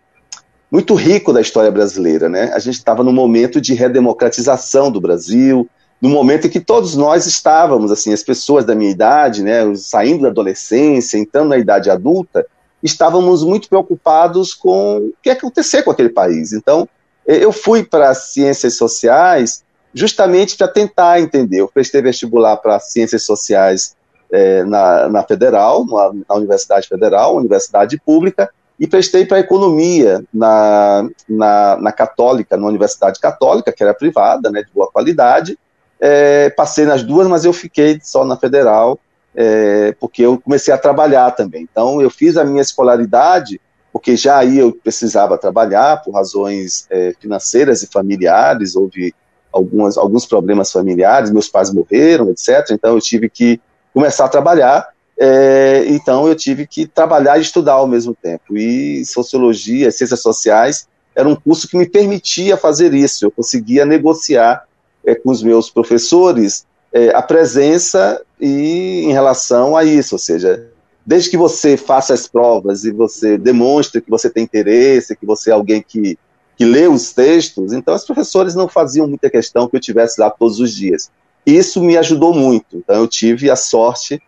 muito 0.70 0.94
rico 0.94 1.32
da 1.32 1.40
história 1.40 1.70
brasileira, 1.70 2.28
né? 2.28 2.52
A 2.52 2.58
gente 2.58 2.74
estava 2.74 3.02
num 3.02 3.12
momento 3.12 3.58
de 3.58 3.72
redemocratização 3.72 4.90
do 4.90 5.00
Brasil, 5.00 5.66
no 6.00 6.10
momento 6.10 6.46
em 6.46 6.50
que 6.50 6.60
todos 6.60 6.94
nós 6.94 7.26
estávamos, 7.26 7.90
assim, 7.90 8.12
as 8.12 8.22
pessoas 8.22 8.66
da 8.66 8.74
minha 8.74 8.90
idade, 8.90 9.42
né, 9.42 9.60
saindo 9.76 10.22
da 10.22 10.28
adolescência, 10.28 11.16
entrando 11.16 11.48
na 11.48 11.56
idade 11.56 11.88
adulta, 11.88 12.46
estávamos 12.82 13.42
muito 13.42 13.68
preocupados 13.68 14.54
com 14.54 14.98
o 14.98 15.12
que 15.22 15.28
ia 15.28 15.32
acontecer 15.32 15.82
com 15.82 15.90
aquele 15.90 16.10
país. 16.10 16.52
Então, 16.52 16.88
eu 17.26 17.52
fui 17.52 17.84
para 17.84 18.10
as 18.10 18.32
ciências 18.32 18.76
sociais 18.76 19.62
justamente 19.92 20.56
para 20.56 20.68
tentar 20.68 21.20
entender. 21.20 21.60
Eu 21.60 21.68
prestei 21.68 22.00
vestibular 22.00 22.56
para 22.56 22.78
ciências 22.78 23.24
sociais 23.24 23.96
é, 24.30 24.62
na, 24.64 25.08
na, 25.08 25.22
Federal, 25.22 25.84
na, 25.86 26.12
na, 26.28 26.34
Universidade 26.36 26.88
Federal, 26.88 27.36
Universidade 27.36 28.00
Pública, 28.04 28.50
e 28.78 28.86
prestei 28.86 29.26
para 29.26 29.40
economia 29.40 30.22
na, 30.32 31.08
na, 31.28 31.76
na, 31.76 31.92
Católica, 31.92 32.56
na 32.56 32.66
Universidade 32.66 33.18
Católica, 33.18 33.72
que 33.72 33.82
era 33.82 33.94
privada, 33.94 34.50
né, 34.50 34.62
de 34.62 34.70
boa 34.72 34.88
qualidade, 34.90 35.58
é, 36.00 36.48
passei 36.50 36.84
nas 36.84 37.02
duas, 37.02 37.26
mas 37.26 37.44
eu 37.44 37.52
fiquei 37.52 37.98
só 38.02 38.24
na 38.24 38.36
federal, 38.36 38.98
é, 39.40 39.94
porque 40.00 40.22
eu 40.22 40.36
comecei 40.40 40.74
a 40.74 40.78
trabalhar 40.78 41.30
também. 41.30 41.62
Então, 41.70 42.02
eu 42.02 42.10
fiz 42.10 42.36
a 42.36 42.44
minha 42.44 42.60
escolaridade, 42.60 43.60
porque 43.92 44.16
já 44.16 44.38
aí 44.38 44.58
eu 44.58 44.72
precisava 44.72 45.38
trabalhar 45.38 46.02
por 46.02 46.12
razões 46.12 46.88
é, 46.90 47.14
financeiras 47.20 47.84
e 47.84 47.86
familiares, 47.86 48.74
houve 48.74 49.14
algumas, 49.52 49.96
alguns 49.96 50.26
problemas 50.26 50.72
familiares, 50.72 51.30
meus 51.30 51.48
pais 51.48 51.72
morreram, 51.72 52.28
etc. 52.30 52.66
Então, 52.72 52.96
eu 52.96 53.00
tive 53.00 53.30
que 53.30 53.60
começar 53.94 54.24
a 54.24 54.28
trabalhar. 54.28 54.88
É, 55.16 55.84
então, 55.86 56.26
eu 56.26 56.34
tive 56.34 56.66
que 56.66 56.84
trabalhar 56.84 57.38
e 57.38 57.42
estudar 57.42 57.74
ao 57.74 57.86
mesmo 57.86 58.16
tempo. 58.20 58.56
E 58.56 59.04
sociologia, 59.04 59.92
ciências 59.92 60.20
sociais, 60.20 60.88
era 61.14 61.28
um 61.28 61.36
curso 61.36 61.68
que 61.68 61.78
me 61.78 61.88
permitia 61.88 62.56
fazer 62.56 62.92
isso. 62.92 63.24
Eu 63.24 63.30
conseguia 63.30 63.86
negociar 63.86 64.64
é, 65.06 65.14
com 65.14 65.30
os 65.30 65.44
meus 65.44 65.70
professores 65.70 66.66
é, 66.92 67.14
a 67.14 67.22
presença 67.22 68.22
e 68.40 69.04
em 69.04 69.12
relação 69.12 69.76
a 69.76 69.84
isso, 69.84 70.14
ou 70.14 70.18
seja, 70.18 70.70
desde 71.04 71.30
que 71.30 71.36
você 71.36 71.76
faça 71.76 72.14
as 72.14 72.26
provas 72.26 72.84
e 72.84 72.90
você 72.90 73.38
demonstre 73.38 74.00
que 74.00 74.10
você 74.10 74.28
tem 74.28 74.44
interesse, 74.44 75.16
que 75.16 75.26
você 75.26 75.50
é 75.50 75.54
alguém 75.54 75.82
que, 75.82 76.18
que 76.56 76.64
lê 76.64 76.86
os 76.86 77.12
textos, 77.12 77.72
então 77.72 77.94
os 77.94 78.04
professores 78.04 78.54
não 78.54 78.68
faziam 78.68 79.06
muita 79.06 79.30
questão 79.30 79.68
que 79.68 79.76
eu 79.76 79.80
tivesse 79.80 80.20
lá 80.20 80.30
todos 80.30 80.60
os 80.60 80.74
dias. 80.74 81.10
Isso 81.46 81.82
me 81.82 81.96
ajudou 81.96 82.34
muito. 82.34 82.76
Então 82.76 82.96
eu 82.96 83.08
tive 83.08 83.50
a 83.50 83.56
sorte 83.56 84.20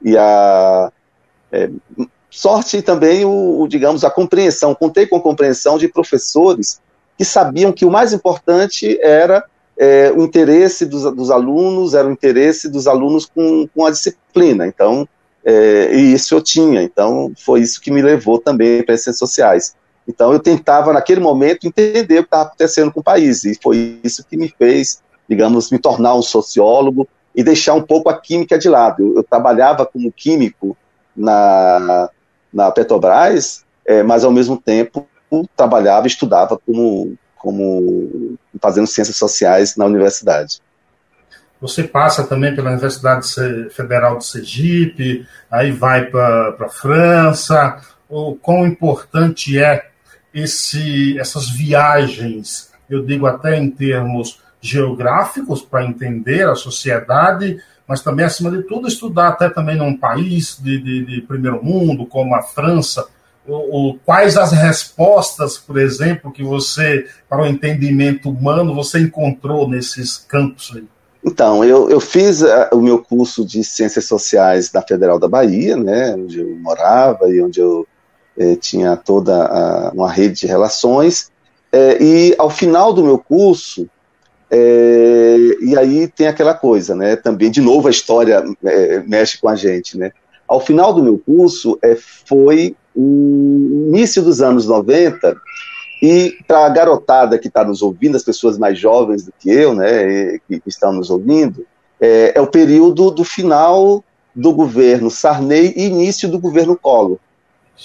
e 0.00 0.16
a 0.16 0.92
é, 1.50 1.70
sorte 2.30 2.76
e 2.76 2.82
também 2.82 3.24
o, 3.24 3.60
o, 3.60 3.66
digamos 3.66 4.04
a 4.04 4.10
compreensão. 4.10 4.74
Contei 4.74 5.06
com 5.06 5.16
a 5.16 5.20
compreensão 5.20 5.76
de 5.76 5.88
professores 5.88 6.80
que 7.16 7.24
sabiam 7.24 7.72
que 7.72 7.84
o 7.84 7.90
mais 7.90 8.12
importante 8.12 8.96
era 9.02 9.44
é, 9.78 10.12
o 10.14 10.24
interesse 10.24 10.84
dos, 10.84 11.04
dos, 11.14 11.30
alunos 11.30 11.94
era 11.94 12.08
o 12.08 12.10
interesse 12.10 12.68
dos 12.68 12.88
alunos 12.88 13.26
com, 13.26 13.68
com 13.72 13.86
a 13.86 13.90
disciplina. 13.90 14.66
Então, 14.66 15.08
é, 15.44 15.94
e 15.94 16.12
isso 16.12 16.34
eu 16.34 16.42
tinha. 16.42 16.82
Então, 16.82 17.32
foi 17.38 17.60
isso 17.60 17.80
que 17.80 17.90
me 17.90 18.02
levou 18.02 18.38
também 18.40 18.82
para 18.82 18.94
as 18.94 19.02
ciências 19.02 19.18
sociais. 19.18 19.76
Então, 20.06 20.32
eu 20.32 20.40
tentava, 20.40 20.92
naquele 20.92 21.20
momento, 21.20 21.66
entender 21.66 22.18
o 22.18 22.22
que 22.22 22.26
estava 22.26 22.44
acontecendo 22.44 22.90
com 22.90 23.00
o 23.00 23.04
país. 23.04 23.44
E 23.44 23.56
foi 23.62 24.00
isso 24.02 24.24
que 24.28 24.36
me 24.36 24.48
fez, 24.48 25.00
digamos, 25.28 25.70
me 25.70 25.78
tornar 25.78 26.14
um 26.14 26.22
sociólogo 26.22 27.06
e 27.34 27.44
deixar 27.44 27.74
um 27.74 27.82
pouco 27.82 28.08
a 28.08 28.18
química 28.18 28.58
de 28.58 28.68
lado. 28.68 29.02
Eu, 29.02 29.16
eu 29.16 29.22
trabalhava 29.22 29.86
como 29.86 30.10
químico 30.10 30.76
na, 31.16 32.10
na 32.52 32.70
Petrobras, 32.72 33.64
é, 33.86 34.02
mas, 34.02 34.24
ao 34.24 34.32
mesmo 34.32 34.56
tempo, 34.56 35.06
trabalhava 35.56 36.06
e 36.06 36.10
estudava 36.10 36.58
como, 36.58 37.16
como 37.38 38.36
fazendo 38.60 38.86
ciências 38.86 39.16
sociais 39.16 39.76
na 39.76 39.84
universidade. 39.84 40.60
Você 41.60 41.82
passa 41.82 42.24
também 42.24 42.54
pela 42.54 42.70
Universidade 42.70 43.26
Federal 43.70 44.18
de 44.18 44.26
Sergipe, 44.26 45.26
aí 45.50 45.72
vai 45.72 46.06
para 46.06 46.56
a 46.60 46.68
França. 46.68 47.80
O 48.08 48.36
quão 48.36 48.66
importante 48.66 49.58
é 49.58 49.88
esse, 50.32 51.18
essas 51.18 51.50
viagens, 51.50 52.70
eu 52.88 53.04
digo 53.04 53.26
até 53.26 53.56
em 53.56 53.70
termos 53.70 54.40
geográficos, 54.60 55.62
para 55.62 55.84
entender 55.84 56.48
a 56.48 56.54
sociedade, 56.54 57.60
mas 57.86 58.02
também, 58.02 58.24
acima 58.24 58.50
de 58.50 58.62
tudo, 58.62 58.86
estudar 58.86 59.28
até 59.28 59.48
também 59.48 59.76
num 59.76 59.96
país 59.96 60.58
de, 60.60 60.78
de, 60.78 61.06
de 61.06 61.20
primeiro 61.22 61.62
mundo, 61.64 62.06
como 62.06 62.34
a 62.34 62.42
França, 62.42 63.08
o, 63.48 63.98
quais 64.04 64.36
as 64.36 64.52
respostas, 64.52 65.58
por 65.58 65.78
exemplo, 65.78 66.32
que 66.32 66.42
você, 66.42 67.06
para 67.28 67.42
o 67.42 67.46
entendimento 67.46 68.28
humano, 68.28 68.74
você 68.74 69.00
encontrou 69.00 69.68
nesses 69.68 70.16
campos 70.16 70.72
aí? 70.74 70.84
Então, 71.24 71.64
eu, 71.64 71.90
eu 71.90 72.00
fiz 72.00 72.42
uh, 72.42 72.68
o 72.72 72.80
meu 72.80 73.02
curso 73.02 73.44
de 73.44 73.64
Ciências 73.64 74.06
Sociais 74.06 74.72
na 74.72 74.82
Federal 74.82 75.18
da 75.18 75.28
Bahia, 75.28 75.76
né, 75.76 76.14
onde 76.14 76.40
eu 76.40 76.56
morava 76.56 77.28
e 77.28 77.42
onde 77.42 77.60
eu 77.60 77.86
eh, 78.38 78.54
tinha 78.54 78.96
toda 78.96 79.34
a, 79.34 79.90
uma 79.92 80.10
rede 80.10 80.40
de 80.40 80.46
relações. 80.46 81.30
Eh, 81.72 81.98
e 82.00 82.34
ao 82.38 82.48
final 82.48 82.92
do 82.92 83.02
meu 83.02 83.18
curso, 83.18 83.88
eh, 84.50 85.36
e 85.60 85.76
aí 85.76 86.06
tem 86.06 86.28
aquela 86.28 86.54
coisa, 86.54 86.94
né, 86.94 87.16
também, 87.16 87.50
de 87.50 87.60
novo, 87.60 87.88
a 87.88 87.90
história 87.90 88.44
mexe 89.06 89.38
com 89.38 89.48
a 89.48 89.56
gente, 89.56 89.98
né. 89.98 90.12
Ao 90.46 90.60
final 90.60 90.94
do 90.94 91.02
meu 91.02 91.18
curso, 91.18 91.78
foi 92.24 92.74
início 93.00 94.22
dos 94.22 94.40
anos 94.40 94.66
90, 94.66 95.36
e 96.02 96.36
para 96.46 96.66
a 96.66 96.68
garotada 96.68 97.38
que 97.38 97.48
está 97.48 97.64
nos 97.64 97.82
ouvindo, 97.82 98.16
as 98.16 98.22
pessoas 98.22 98.56
mais 98.56 98.78
jovens 98.78 99.24
do 99.24 99.32
que 99.38 99.50
eu, 99.50 99.74
né, 99.74 100.38
que, 100.48 100.62
estão 100.66 100.92
nos 100.92 101.10
ouvindo, 101.10 101.66
é, 102.00 102.32
é, 102.36 102.40
o 102.40 102.46
período 102.46 103.10
do 103.10 103.24
final 103.24 104.04
do 104.34 104.52
governo 104.52 105.10
Sarney 105.10 105.72
e 105.76 105.86
início 105.86 106.28
do 106.28 106.38
governo 106.38 106.76
Collor. 106.76 107.18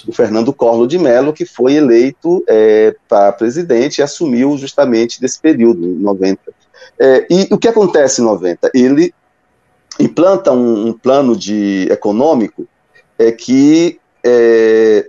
O 0.06 0.12
Fernando 0.12 0.52
Collor 0.52 0.86
de 0.86 0.98
Mello, 0.98 1.32
que 1.32 1.44
foi 1.44 1.74
eleito 1.74 2.44
é, 2.48 2.94
para 3.08 3.32
presidente 3.32 3.98
e 3.98 4.02
assumiu 4.02 4.56
justamente 4.56 5.20
desse 5.20 5.40
período, 5.40 5.86
em 5.86 5.98
90. 5.98 6.40
É, 6.98 7.26
e 7.30 7.48
o 7.50 7.58
que 7.58 7.68
acontece 7.68 8.20
em 8.20 8.24
90? 8.24 8.70
Ele 8.74 9.12
implanta 9.98 10.52
um, 10.52 10.88
um 10.88 10.92
plano 10.92 11.36
de 11.36 11.88
econômico 11.90 12.66
é, 13.18 13.30
que 13.30 14.00
é, 14.24 15.08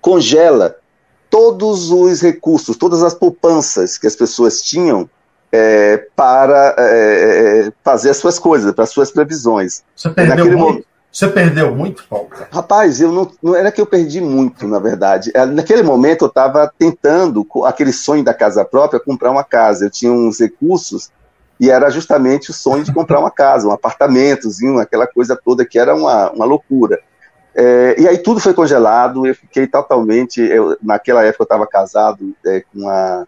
congela 0.00 0.76
todos 1.28 1.90
os 1.90 2.20
recursos, 2.22 2.76
todas 2.76 3.02
as 3.02 3.12
poupanças 3.12 3.98
que 3.98 4.06
as 4.06 4.14
pessoas 4.14 4.62
tinham 4.62 5.08
é, 5.50 6.06
para 6.14 6.74
é, 6.78 7.66
é 7.66 7.72
fazer 7.82 8.10
as 8.10 8.16
suas 8.16 8.38
coisas, 8.38 8.72
para 8.72 8.84
as 8.84 8.90
suas 8.90 9.10
previsões. 9.10 9.82
Você 9.94 10.10
perdeu 10.10 10.46
muito? 10.46 10.58
Momento... 10.58 10.86
Você 11.16 11.28
perdeu 11.28 11.74
muito, 11.74 12.04
Paulo? 12.08 12.28
Rapaz, 12.52 13.00
eu 13.00 13.10
não, 13.10 13.30
não 13.42 13.56
era 13.56 13.72
que 13.72 13.80
eu 13.80 13.86
perdi 13.86 14.20
muito, 14.20 14.68
na 14.68 14.78
verdade. 14.78 15.30
É, 15.34 15.46
naquele 15.46 15.82
momento 15.82 16.26
eu 16.26 16.28
estava 16.28 16.70
tentando, 16.78 17.46
aquele 17.64 17.90
sonho 17.90 18.22
da 18.22 18.34
casa 18.34 18.66
própria, 18.66 19.00
comprar 19.00 19.30
uma 19.30 19.42
casa. 19.42 19.86
Eu 19.86 19.90
tinha 19.90 20.12
uns 20.12 20.38
recursos 20.38 21.10
e 21.58 21.70
era 21.70 21.88
justamente 21.88 22.50
o 22.50 22.52
sonho 22.52 22.84
de 22.84 22.92
comprar 22.92 23.18
uma 23.18 23.30
casa, 23.30 23.66
um 23.66 23.72
apartamentozinho, 23.72 24.78
aquela 24.78 25.06
coisa 25.06 25.34
toda 25.42 25.64
que 25.64 25.78
era 25.78 25.94
uma, 25.94 26.30
uma 26.32 26.44
loucura. 26.44 27.00
É, 27.58 27.96
e 27.98 28.06
aí 28.06 28.18
tudo 28.18 28.38
foi 28.38 28.52
congelado, 28.52 29.26
eu 29.26 29.34
fiquei 29.34 29.66
totalmente. 29.66 30.42
Eu, 30.42 30.76
naquela 30.82 31.24
época 31.24 31.42
eu 31.42 31.46
estava 31.46 31.66
casado 31.66 32.36
é, 32.44 32.60
com 32.60 32.80
uma, 32.80 33.26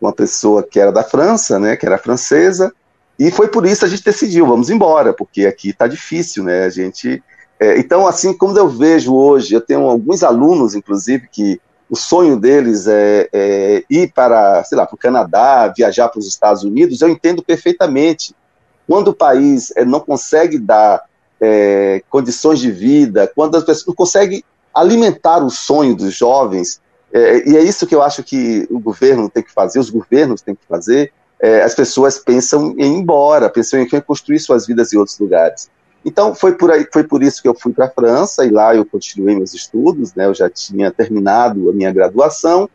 uma 0.00 0.12
pessoa 0.14 0.62
que 0.62 0.80
era 0.80 0.90
da 0.90 1.02
França, 1.02 1.58
né, 1.58 1.76
que 1.76 1.84
era 1.84 1.98
francesa, 1.98 2.72
e 3.18 3.30
foi 3.30 3.48
por 3.48 3.66
isso 3.66 3.84
a 3.84 3.88
gente 3.88 4.02
decidiu, 4.02 4.46
vamos 4.46 4.70
embora, 4.70 5.12
porque 5.12 5.44
aqui 5.44 5.68
está 5.68 5.86
difícil, 5.86 6.42
né? 6.42 6.64
A 6.64 6.70
gente. 6.70 7.22
É, 7.60 7.78
então, 7.78 8.06
assim 8.06 8.32
como 8.32 8.56
eu 8.56 8.66
vejo 8.66 9.14
hoje, 9.14 9.52
eu 9.52 9.60
tenho 9.60 9.82
alguns 9.86 10.22
alunos, 10.22 10.74
inclusive, 10.74 11.28
que 11.30 11.60
o 11.90 11.96
sonho 11.96 12.38
deles 12.38 12.86
é, 12.86 13.28
é 13.30 13.84
ir 13.90 14.10
para, 14.14 14.64
sei 14.64 14.78
lá, 14.78 14.86
para 14.86 14.94
o 14.94 14.98
Canadá, 14.98 15.68
viajar 15.76 16.08
para 16.08 16.18
os 16.18 16.26
Estados 16.26 16.64
Unidos, 16.64 17.02
eu 17.02 17.10
entendo 17.10 17.42
perfeitamente. 17.42 18.34
Quando 18.88 19.08
o 19.08 19.14
país 19.14 19.70
é, 19.76 19.84
não 19.84 20.00
consegue 20.00 20.58
dar 20.58 21.02
é, 21.40 22.02
condições 22.10 22.58
de 22.58 22.70
vida, 22.70 23.30
quando 23.34 23.56
as 23.56 23.64
pessoas 23.64 23.96
conseguem 23.96 24.44
alimentar 24.74 25.44
o 25.44 25.50
sonho 25.50 25.94
dos 25.94 26.14
jovens, 26.14 26.80
É, 27.12 27.42
e 27.44 27.56
é 27.56 27.62
isso 27.62 27.88
que 27.88 27.94
eu 27.94 28.02
acho 28.02 28.22
que 28.22 28.68
o 28.70 28.78
governo 28.78 29.28
tem 29.28 29.42
que 29.42 29.52
fazer, 29.52 29.80
os 29.80 29.90
governos 29.90 30.42
têm 30.42 30.54
que 30.54 30.64
fazer. 30.68 31.10
É, 31.40 31.60
as 31.60 31.74
pessoas 31.74 32.18
pensam 32.18 32.72
em 32.78 32.94
ir 32.94 32.98
embora, 33.00 33.50
pensam 33.50 33.80
em 33.80 33.88
construir 34.00 34.38
suas 34.38 34.64
vidas 34.64 34.92
em 34.92 34.96
outros 34.96 35.18
lugares. 35.18 35.68
Então 36.04 36.36
foi 36.36 36.54
por 36.54 36.70
aí, 36.70 36.86
foi 36.92 37.02
por 37.02 37.20
isso 37.20 37.42
que 37.42 37.48
eu 37.48 37.54
fui 37.54 37.72
para 37.72 37.86
a 37.86 37.90
França 37.90 38.44
e 38.44 38.50
lá 38.50 38.76
eu 38.76 38.84
continuei 38.84 39.34
meus 39.34 39.52
estudos, 39.54 40.14
né? 40.14 40.26
Eu 40.26 40.34
já 40.34 40.48
tinha 40.48 40.92
terminado 40.92 41.68
a 41.68 41.72
minha 41.72 41.92
graduação, 41.92 42.70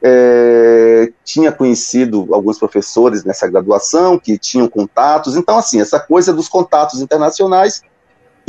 é, 0.00 1.10
tinha 1.24 1.50
conhecido 1.50 2.28
alguns 2.32 2.58
professores 2.60 3.24
nessa 3.24 3.48
graduação 3.48 4.20
que 4.20 4.38
tinham 4.38 4.68
contatos. 4.68 5.34
Então 5.34 5.58
assim 5.58 5.80
essa 5.80 5.98
coisa 5.98 6.32
dos 6.32 6.48
contatos 6.48 7.00
internacionais 7.00 7.82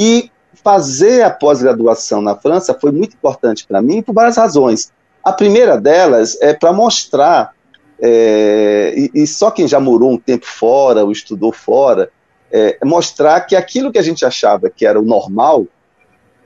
e 0.01 0.31
fazer 0.63 1.22
a 1.22 1.29
pós-graduação 1.29 2.24
na 2.24 2.36
França 2.36 2.74
foi 2.74 2.91
muito 2.91 3.13
importante 3.13 3.67
para 3.67 3.84
mim 3.84 4.01
por 4.01 4.13
várias 4.13 4.36
razões. 4.36 4.91
A 5.24 5.31
primeira 5.31 5.79
delas 5.79 6.36
é 6.41 6.55
para 6.55 6.74
mostrar 6.74 7.53
é, 8.01 8.96
e, 8.98 9.12
e 9.13 9.27
só 9.27 9.51
quem 9.51 9.67
já 9.67 9.79
morou 9.79 10.12
um 10.12 10.17
tempo 10.17 10.48
fora 10.48 11.03
ou 11.03 11.12
estudou 11.12 11.53
fora 11.53 12.12
é, 12.51 12.79
mostrar 12.84 13.41
que 13.41 13.55
aquilo 13.55 13.91
que 13.91 14.00
a 14.00 14.01
gente 14.01 14.25
achava 14.25 14.72
que 14.72 14.88
era 14.88 15.00
o 15.00 15.05
normal 15.05 15.67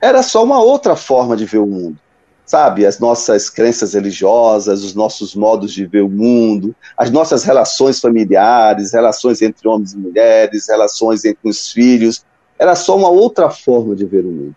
era 0.02 0.22
só 0.22 0.44
uma 0.44 0.60
outra 0.60 0.94
forma 0.94 1.34
de 1.34 1.46
ver 1.46 1.58
o 1.58 1.66
mundo. 1.66 1.98
Sabe, 2.44 2.84
as 2.84 3.00
nossas 3.00 3.48
crenças 3.48 3.94
religiosas, 3.94 4.84
os 4.84 4.94
nossos 4.94 5.34
modos 5.34 5.72
de 5.72 5.86
ver 5.86 6.02
o 6.02 6.10
mundo, 6.10 6.76
as 6.96 7.10
nossas 7.10 7.42
relações 7.42 7.98
familiares, 7.98 8.92
relações 8.92 9.40
entre 9.40 9.66
homens 9.66 9.94
e 9.94 9.98
mulheres, 9.98 10.68
relações 10.68 11.24
entre 11.24 11.48
os 11.48 11.72
filhos, 11.72 12.22
era 12.58 12.74
só 12.74 12.96
uma 12.96 13.08
outra 13.08 13.50
forma 13.50 13.94
de 13.94 14.04
ver 14.04 14.24
o 14.24 14.30
mundo. 14.30 14.56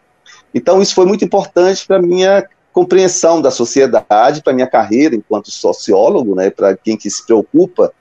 Então, 0.53 0.81
isso 0.81 0.95
foi 0.95 1.05
muito 1.05 1.23
importante 1.23 1.85
para 1.85 1.97
a 1.97 2.01
minha 2.01 2.47
compreensão 2.71 3.41
da 3.41 3.51
sociedade, 3.51 4.41
para 4.41 4.51
a 4.51 4.55
minha 4.55 4.67
carreira 4.67 5.15
enquanto 5.15 5.51
sociólogo, 5.51 6.35
né, 6.35 6.49
para 6.49 6.75
quem 6.75 6.95
que 6.95 7.09
se 7.09 7.25
preocupa 7.25 7.91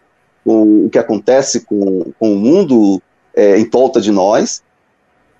com 0.44 0.86
o 0.86 0.90
que 0.90 0.98
acontece 0.98 1.60
com, 1.60 2.12
com 2.18 2.32
o 2.32 2.36
mundo 2.36 3.02
é, 3.34 3.58
em 3.58 3.68
volta 3.68 4.00
de 4.00 4.10
nós, 4.10 4.62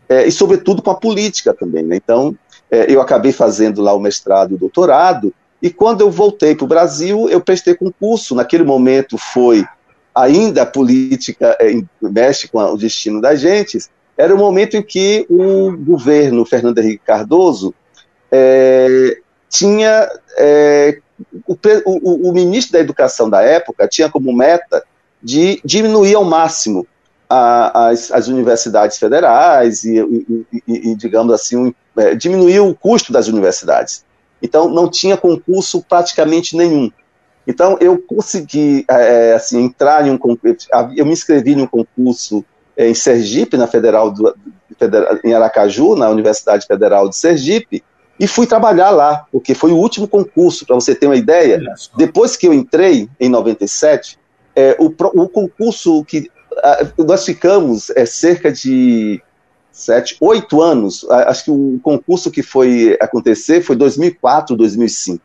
é, 0.09 0.27
e 0.27 0.33
sobretudo 0.33 0.83
com 0.83 0.91
a 0.91 0.95
política 0.95 1.55
também. 1.55 1.85
Né? 1.85 1.97
Então, 1.97 2.37
é, 2.71 2.93
eu 2.93 3.01
acabei 3.01 3.33
fazendo 3.33 3.81
lá 3.81 3.95
o 3.95 4.01
mestrado 4.01 4.53
e 4.53 4.55
o 4.55 4.59
doutorado, 4.59 5.33
e 5.61 5.71
quando 5.71 6.03
eu 6.03 6.11
voltei 6.11 6.55
para 6.55 6.65
o 6.65 6.69
Brasil, 6.69 7.29
eu 7.29 7.41
prestei 7.41 7.75
concurso. 7.75 8.35
Naquele 8.35 8.63
momento 8.63 9.19
foi 9.19 9.65
ainda 10.15 10.63
a 10.63 10.67
política 10.67 11.57
é, 11.61 11.73
mexe 12.01 12.49
com 12.49 12.59
o 12.59 12.77
destino 12.77 13.21
das 13.21 13.41
gentes. 13.41 13.91
Era 14.19 14.35
o 14.35 14.39
momento 14.39 14.77
em 14.77 14.83
que 14.83 15.25
o 15.31 15.77
governo 15.77 16.45
Fernando 16.45 16.79
Henrique 16.79 17.05
Cardoso 17.05 17.73
é, 18.33 19.17
tinha 19.49 20.11
é, 20.37 20.99
o, 21.47 21.57
o, 21.87 22.29
o, 22.29 22.33
ministro 22.33 22.73
da 22.73 22.81
Educação 22.81 23.31
da 23.31 23.43
época 23.43 23.87
tinha 23.87 24.11
como 24.11 24.33
meta 24.33 24.83
de 25.23 25.61
diminuir 25.65 26.17
ao 26.17 26.25
máximo 26.25 26.85
a, 27.31 27.89
as, 27.89 28.11
as, 28.11 28.27
universidades 28.27 28.99
federais 28.99 29.85
e, 29.85 29.99
e, 29.99 30.47
e, 30.67 30.91
e 30.91 30.95
digamos 30.97 31.33
assim, 31.33 31.57
um, 31.57 31.75
é, 31.97 32.17
diminuir 32.17 32.59
o 32.59 32.75
custo 32.75 33.13
das 33.13 33.29
universidades. 33.29 34.05
Então, 34.43 34.69
não 34.69 34.89
tinha 34.89 35.17
concurso 35.17 35.85
praticamente 35.89 36.57
nenhum. 36.57 36.91
Então, 37.47 37.77
eu 37.81 37.99
consegui 37.99 38.85
é, 38.91 39.35
assim, 39.35 39.63
entrar 39.63 40.07
em 40.07 40.11
um 40.11 40.19
eu 40.97 41.07
me 41.07 41.13
inscrevi 41.13 41.53
em 41.53 41.63
um 41.63 41.67
concurso 41.67 42.45
em 42.79 42.95
Sergipe, 42.95 43.57
na 43.57 43.67
Federal, 43.67 44.11
do, 44.11 44.35
Federal, 44.79 45.19
em 45.25 45.35
Aracaju, 45.35 45.97
na 45.97 46.09
Universidade 46.09 46.67
Federal 46.67 47.09
de 47.09 47.17
Sergipe, 47.17 47.83
e 48.21 48.27
fui 48.27 48.47
trabalhar 48.47 48.91
lá, 48.91 49.27
porque 49.31 49.55
foi 49.55 49.73
o 49.73 49.77
último 49.77 50.07
concurso, 50.07 50.65
para 50.65 50.75
você 50.75 50.95
ter 50.95 51.07
uma 51.07 51.17
ideia. 51.17 51.61
Depois 51.97 52.37
que 52.37 52.47
eu 52.47 52.55
entrei, 52.55 53.09
em 53.19 53.29
97, 53.29 54.19
é, 54.57 54.77
o, 54.79 54.87
o 54.87 55.29
concurso 55.29 56.05
que 56.05 56.31
nós 56.99 57.25
ficamos 57.25 57.91
é, 57.91 58.05
cerca 58.05 58.51
de 58.51 59.23
sete, 59.71 60.17
oito 60.21 60.61
anos. 60.61 61.09
Acho 61.09 61.45
que 61.45 61.51
o 61.51 61.79
concurso 61.83 62.31
que 62.31 62.43
foi 62.43 62.97
acontecer 63.01 63.63
foi 63.63 63.77
2004, 63.77 64.57
2005. 64.57 65.23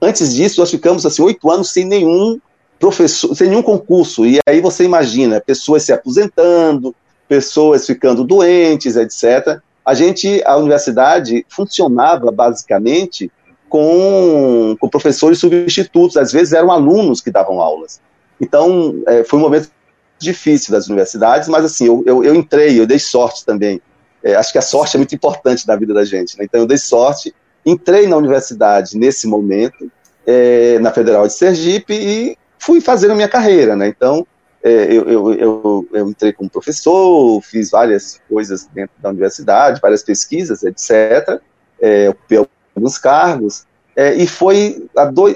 Antes 0.00 0.34
disso, 0.34 0.60
nós 0.60 0.70
ficamos 0.70 1.06
assim 1.06 1.22
oito 1.22 1.48
anos 1.48 1.72
sem 1.72 1.84
nenhum 1.84 2.40
professor, 2.82 3.32
sem 3.36 3.48
nenhum 3.48 3.62
concurso. 3.62 4.26
E 4.26 4.40
aí 4.44 4.60
você 4.60 4.82
imagina 4.82 5.40
pessoas 5.40 5.84
se 5.84 5.92
aposentando, 5.92 6.92
pessoas 7.28 7.86
ficando 7.86 8.24
doentes, 8.24 8.96
etc. 8.96 9.60
A 9.86 9.94
gente, 9.94 10.42
a 10.44 10.56
universidade 10.56 11.46
funcionava 11.48 12.32
basicamente 12.32 13.30
com, 13.68 14.76
com 14.80 14.88
professores 14.88 15.38
substitutos. 15.38 16.16
Às 16.16 16.32
vezes 16.32 16.52
eram 16.52 16.72
alunos 16.72 17.20
que 17.20 17.30
davam 17.30 17.60
aulas. 17.60 18.00
Então, 18.40 19.00
é, 19.06 19.22
foi 19.22 19.38
um 19.38 19.42
momento 19.42 19.70
difícil 20.18 20.72
das 20.72 20.88
universidades, 20.88 21.48
mas 21.48 21.64
assim, 21.64 21.86
eu, 21.86 22.02
eu, 22.04 22.24
eu 22.24 22.34
entrei, 22.34 22.80
eu 22.80 22.86
dei 22.86 22.98
sorte 22.98 23.46
também. 23.46 23.80
É, 24.24 24.34
acho 24.34 24.50
que 24.50 24.58
a 24.58 24.62
sorte 24.62 24.96
é 24.96 24.98
muito 24.98 25.14
importante 25.14 25.68
na 25.68 25.76
vida 25.76 25.94
da 25.94 26.04
gente, 26.04 26.36
né? 26.36 26.44
Então 26.44 26.60
eu 26.60 26.66
dei 26.66 26.78
sorte, 26.78 27.32
entrei 27.64 28.08
na 28.08 28.16
universidade 28.16 28.98
nesse 28.98 29.28
momento, 29.28 29.88
é, 30.26 30.80
na 30.80 30.90
Federal 30.92 31.28
de 31.28 31.32
Sergipe, 31.32 31.94
e 31.94 32.36
fui 32.62 32.80
fazendo 32.80 33.14
minha 33.14 33.28
carreira, 33.28 33.74
né? 33.74 33.88
Então 33.88 34.26
é, 34.62 34.84
eu, 34.84 35.08
eu, 35.08 35.34
eu, 35.34 35.88
eu, 35.92 36.08
entrei 36.08 36.32
como 36.32 36.48
professor, 36.48 37.42
fiz 37.42 37.70
várias 37.70 38.20
coisas 38.28 38.68
dentro 38.72 38.94
da 39.00 39.10
universidade, 39.10 39.80
várias 39.80 40.02
pesquisas, 40.02 40.62
etc. 40.62 41.40
É, 41.80 42.08
ocupei 42.08 42.46
alguns 42.76 42.96
cargos, 42.96 43.66
é, 43.94 44.14
e 44.14 44.26
foi 44.26 44.88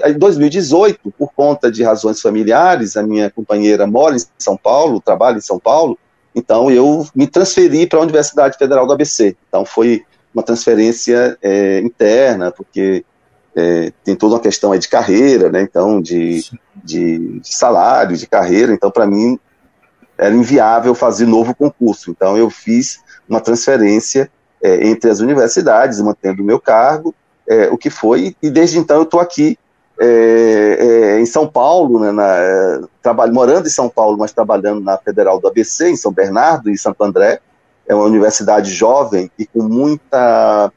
em 0.05 0.17
2018, 0.17 1.11
por 1.11 1.31
conta 1.33 1.71
de 1.71 1.83
razões 1.83 2.21
familiares, 2.21 2.97
a 2.97 3.03
minha 3.03 3.29
companheira 3.29 3.85
mora 3.85 4.15
em 4.15 4.19
São 4.39 4.57
Paulo, 4.57 5.01
trabalha 5.01 5.37
em 5.37 5.41
São 5.41 5.59
Paulo, 5.59 5.97
então 6.33 6.71
eu 6.71 7.05
me 7.13 7.27
transferi 7.27 7.85
para 7.85 7.99
a 7.99 8.01
Universidade 8.01 8.57
Federal 8.57 8.87
do 8.87 8.93
ABC. 8.93 9.35
Então 9.47 9.65
foi 9.65 10.03
uma 10.33 10.41
transferência 10.41 11.37
é, 11.41 11.79
interna, 11.81 12.51
porque 12.51 13.03
é, 13.57 13.91
tem 14.03 14.15
toda 14.15 14.35
uma 14.35 14.39
questão 14.39 14.71
aí 14.71 14.77
de 14.77 14.87
carreira, 14.87 15.49
né? 15.49 15.63
Então, 15.63 15.99
de, 15.99 16.43
de, 16.75 17.39
de 17.39 17.55
salário, 17.55 18.15
de 18.15 18.27
carreira. 18.27 18.71
Então, 18.71 18.91
para 18.91 19.07
mim, 19.07 19.39
era 20.15 20.33
inviável 20.33 20.93
fazer 20.93 21.25
novo 21.25 21.55
concurso. 21.55 22.11
Então, 22.11 22.37
eu 22.37 22.51
fiz 22.51 22.99
uma 23.27 23.41
transferência 23.41 24.29
é, 24.61 24.87
entre 24.87 25.09
as 25.09 25.21
universidades, 25.21 25.99
mantendo 25.99 26.43
o 26.43 26.45
meu 26.45 26.59
cargo, 26.59 27.15
é, 27.49 27.67
o 27.69 27.77
que 27.77 27.89
foi, 27.89 28.35
e 28.43 28.49
desde 28.49 28.77
então 28.77 28.97
eu 28.97 29.03
estou 29.03 29.19
aqui 29.19 29.57
é, 29.99 30.77
é, 30.79 31.19
em 31.19 31.25
São 31.25 31.47
Paulo, 31.47 31.99
né, 31.99 32.11
na, 32.11 32.35
é, 32.35 32.81
trabalho, 33.01 33.33
morando 33.33 33.67
em 33.67 33.71
São 33.71 33.89
Paulo, 33.89 34.17
mas 34.17 34.31
trabalhando 34.31 34.81
na 34.81 34.97
Federal 34.97 35.39
do 35.39 35.47
ABC, 35.47 35.89
em 35.89 35.95
São 35.95 36.11
Bernardo 36.11 36.69
e 36.69 36.77
Santo 36.77 37.03
André. 37.03 37.39
É 37.87 37.95
uma 37.95 38.03
universidade 38.03 38.69
jovem 38.69 39.31
e 39.39 39.45
com 39.45 39.63
muita, 39.63 40.71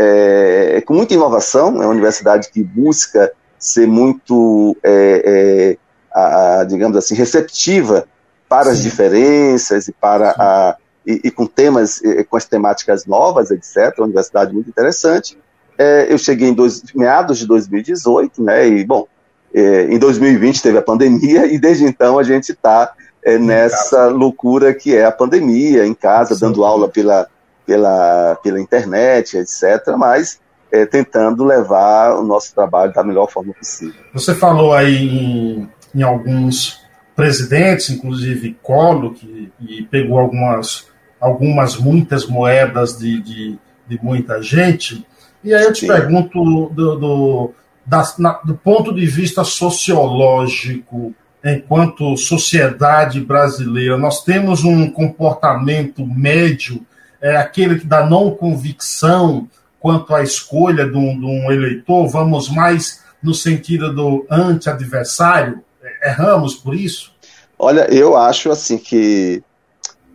é, 0.00 0.80
com 0.82 0.94
muita 0.94 1.14
inovação, 1.14 1.82
é 1.82 1.86
uma 1.86 1.88
universidade 1.88 2.50
que 2.50 2.62
busca 2.62 3.32
ser 3.58 3.86
muito, 3.88 4.76
é, 4.84 5.76
a, 6.14 6.60
a, 6.60 6.64
digamos 6.64 6.96
assim, 6.96 7.16
receptiva 7.16 8.06
para 8.48 8.66
Sim. 8.66 8.70
as 8.70 8.82
diferenças 8.82 9.88
e 9.88 9.92
para 9.92 10.30
a, 10.38 10.76
e, 11.04 11.22
e, 11.24 11.30
com 11.32 11.46
temas, 11.46 12.00
com 12.30 12.36
as 12.36 12.44
temáticas 12.44 13.06
novas, 13.06 13.50
etc. 13.50 13.94
Uma 13.98 14.06
universidade 14.06 14.52
muito 14.54 14.70
interessante. 14.70 15.36
É, 15.76 16.06
eu 16.12 16.18
cheguei 16.18 16.48
em 16.48 16.54
dois, 16.54 16.82
meados 16.94 17.38
de 17.38 17.46
2018, 17.46 18.42
né? 18.42 18.68
E, 18.68 18.84
bom, 18.84 19.06
é, 19.52 19.84
em 19.84 19.98
2020 19.98 20.62
teve 20.62 20.78
a 20.78 20.82
pandemia 20.82 21.46
e 21.46 21.58
desde 21.58 21.84
então 21.84 22.18
a 22.18 22.22
gente 22.22 22.52
está 22.52 22.92
é, 23.24 23.36
nessa 23.36 24.06
loucura 24.06 24.72
que 24.72 24.94
é 24.94 25.04
a 25.04 25.12
pandemia, 25.12 25.84
em 25.84 25.94
casa, 25.94 26.34
Sim. 26.34 26.40
dando 26.42 26.64
aula 26.64 26.88
pela, 26.88 27.28
pela, 27.68 28.38
pela 28.42 28.58
internet, 28.58 29.36
etc. 29.36 29.94
Mas 29.98 30.40
é, 30.72 30.86
tentando 30.86 31.44
levar 31.44 32.18
o 32.18 32.24
nosso 32.24 32.54
trabalho 32.54 32.94
da 32.94 33.04
melhor 33.04 33.30
forma 33.30 33.52
possível. 33.52 34.00
Você 34.14 34.34
falou 34.34 34.72
aí 34.72 35.06
em, 35.06 35.68
em 35.94 36.02
alguns 36.02 36.80
presidentes, 37.14 37.90
inclusive 37.90 38.56
Collor, 38.62 39.12
que, 39.12 39.52
que 39.60 39.82
pegou 39.90 40.18
algumas, 40.18 40.86
algumas 41.20 41.76
muitas 41.76 42.26
moedas 42.26 42.96
de, 42.96 43.20
de, 43.20 43.58
de 43.86 44.02
muita 44.02 44.40
gente. 44.40 45.06
E 45.44 45.52
aí 45.52 45.64
eu 45.64 45.72
te 45.72 45.80
Sim. 45.80 45.88
pergunto, 45.88 46.70
do, 46.70 46.96
do, 46.96 47.54
da, 47.84 48.02
na, 48.18 48.32
do 48.44 48.54
ponto 48.54 48.94
de 48.94 49.04
vista 49.04 49.44
sociológico, 49.44 51.14
enquanto 51.44 52.16
sociedade 52.16 53.20
brasileira, 53.20 53.96
nós 53.96 54.24
temos 54.24 54.64
um 54.64 54.90
comportamento 54.90 56.06
médio, 56.06 56.84
é 57.20 57.36
aquele 57.36 57.80
da 57.80 58.06
não 58.06 58.30
convicção 58.30 59.48
quanto 59.80 60.14
à 60.14 60.22
escolha 60.22 60.86
de 60.86 60.96
um, 60.96 61.18
de 61.18 61.26
um 61.26 61.50
eleitor, 61.52 62.08
vamos 62.08 62.48
mais 62.48 63.02
no 63.22 63.34
sentido 63.34 63.94
do 63.94 64.26
anti-adversário? 64.30 65.62
Erramos 66.02 66.54
por 66.54 66.74
isso? 66.74 67.12
Olha, 67.58 67.92
eu 67.92 68.16
acho 68.16 68.50
assim 68.50 68.78
que 68.78 69.42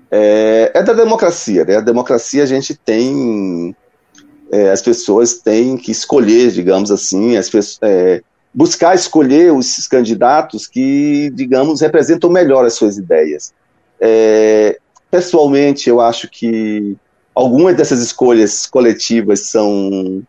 é, 0.10 0.72
é 0.74 0.84
da 0.84 0.94
democracia, 0.94 1.66
né? 1.66 1.78
A 1.78 1.82
democracia 1.82 2.44
a 2.44 2.46
gente 2.46 2.76
tem 2.76 3.76
é, 4.52 4.70
as 4.70 4.82
pessoas 4.82 5.40
têm 5.40 5.76
que 5.76 5.92
escolher, 5.92 6.52
digamos 6.52 6.92
assim, 6.92 7.36
as 7.36 7.50
pessoas, 7.50 7.80
é, 7.82 8.22
buscar 8.54 8.94
escolher 8.94 9.52
os 9.52 9.88
candidatos 9.88 10.68
que, 10.68 11.32
digamos, 11.34 11.82
representam 11.82 12.30
melhor 12.30 12.64
as 12.64 12.76
suas 12.76 12.98
ideias. 12.98 13.52
Pessoalmente, 15.14 15.88
eu 15.88 16.02
acho 16.02 16.28
que 16.28 16.98
algumas 17.36 17.78
dessas 17.78 18.00
escolhas 18.00 18.66
coletivas 18.66 19.42
são 19.42 20.24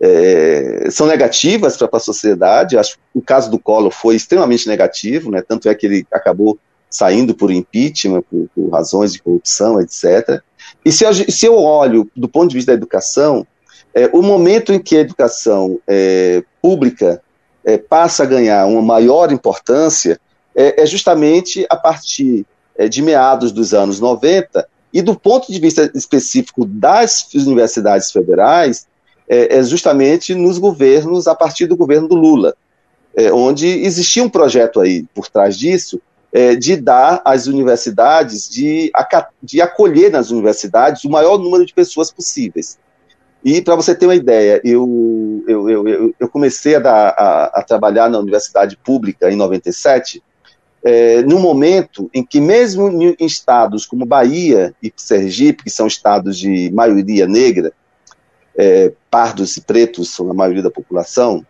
é, 0.00 0.86
são 0.88 1.08
negativas 1.08 1.76
para 1.76 1.88
a 1.92 1.98
sociedade. 1.98 2.78
Acho 2.78 2.94
que 2.94 3.00
o 3.12 3.20
caso 3.20 3.50
do 3.50 3.58
Collor 3.58 3.90
foi 3.90 4.14
extremamente 4.14 4.68
negativo, 4.68 5.32
né? 5.32 5.42
tanto 5.42 5.68
é 5.68 5.74
que 5.74 5.84
ele 5.84 6.06
acabou 6.12 6.56
saindo 6.88 7.34
por 7.34 7.50
impeachment, 7.50 8.22
por, 8.30 8.48
por 8.54 8.70
razões 8.70 9.12
de 9.12 9.20
corrupção, 9.20 9.80
etc. 9.80 10.40
E 10.84 10.92
se 10.92 11.02
eu, 11.04 11.12
se 11.12 11.46
eu 11.46 11.56
olho 11.56 12.08
do 12.14 12.28
ponto 12.28 12.50
de 12.50 12.54
vista 12.54 12.70
da 12.70 12.76
educação, 12.76 13.44
é, 13.92 14.08
o 14.12 14.22
momento 14.22 14.72
em 14.72 14.78
que 14.78 14.96
a 14.96 15.00
educação 15.00 15.80
é, 15.88 16.44
pública 16.62 17.20
é, 17.64 17.78
passa 17.78 18.22
a 18.22 18.26
ganhar 18.26 18.64
uma 18.66 18.80
maior 18.80 19.32
importância 19.32 20.20
é, 20.54 20.84
é 20.84 20.86
justamente 20.86 21.66
a 21.68 21.74
partir 21.74 22.46
de 22.90 23.02
meados 23.02 23.52
dos 23.52 23.72
anos 23.72 24.00
90, 24.00 24.66
e 24.92 25.02
do 25.02 25.18
ponto 25.18 25.50
de 25.50 25.58
vista 25.58 25.90
específico 25.94 26.64
das 26.64 27.26
universidades 27.34 28.12
federais, 28.12 28.86
é, 29.28 29.58
é 29.58 29.62
justamente 29.62 30.34
nos 30.34 30.58
governos, 30.58 31.26
a 31.26 31.34
partir 31.34 31.66
do 31.66 31.76
governo 31.76 32.06
do 32.06 32.14
Lula, 32.14 32.54
é, 33.16 33.32
onde 33.32 33.66
existia 33.66 34.22
um 34.22 34.28
projeto 34.28 34.80
aí 34.80 35.04
por 35.14 35.28
trás 35.28 35.58
disso, 35.58 36.00
é, 36.32 36.56
de 36.56 36.76
dar 36.76 37.22
às 37.24 37.46
universidades, 37.46 38.48
de, 38.48 38.90
de 39.42 39.60
acolher 39.60 40.10
nas 40.10 40.30
universidades 40.30 41.04
o 41.04 41.10
maior 41.10 41.38
número 41.38 41.64
de 41.64 41.72
pessoas 41.72 42.10
possíveis. 42.10 42.78
E 43.44 43.60
para 43.60 43.76
você 43.76 43.94
ter 43.94 44.06
uma 44.06 44.14
ideia, 44.14 44.60
eu, 44.64 45.44
eu, 45.46 45.68
eu, 45.68 46.14
eu 46.18 46.28
comecei 46.28 46.74
a, 46.76 46.80
dar, 46.80 47.08
a, 47.10 47.44
a, 47.60 47.62
trabalhar 47.62 48.08
na 48.08 48.18
universidade 48.18 48.76
pública 48.76 49.30
em 49.30 49.36
97, 49.36 50.22
é, 50.84 51.22
no 51.22 51.40
momento 51.40 52.10
em 52.12 52.22
que, 52.22 52.40
mesmo 52.40 52.88
em 52.90 53.16
estados 53.20 53.86
como 53.86 54.04
Bahia 54.04 54.74
e 54.82 54.92
Sergipe, 54.94 55.64
que 55.64 55.70
são 55.70 55.86
estados 55.86 56.38
de 56.38 56.70
maioria 56.72 57.26
negra, 57.26 57.72
é, 58.56 58.92
pardos 59.10 59.56
e 59.56 59.62
pretos 59.62 60.10
são 60.10 60.30
a 60.30 60.34
maioria 60.34 60.62
da 60.62 60.70
população, 60.70 61.44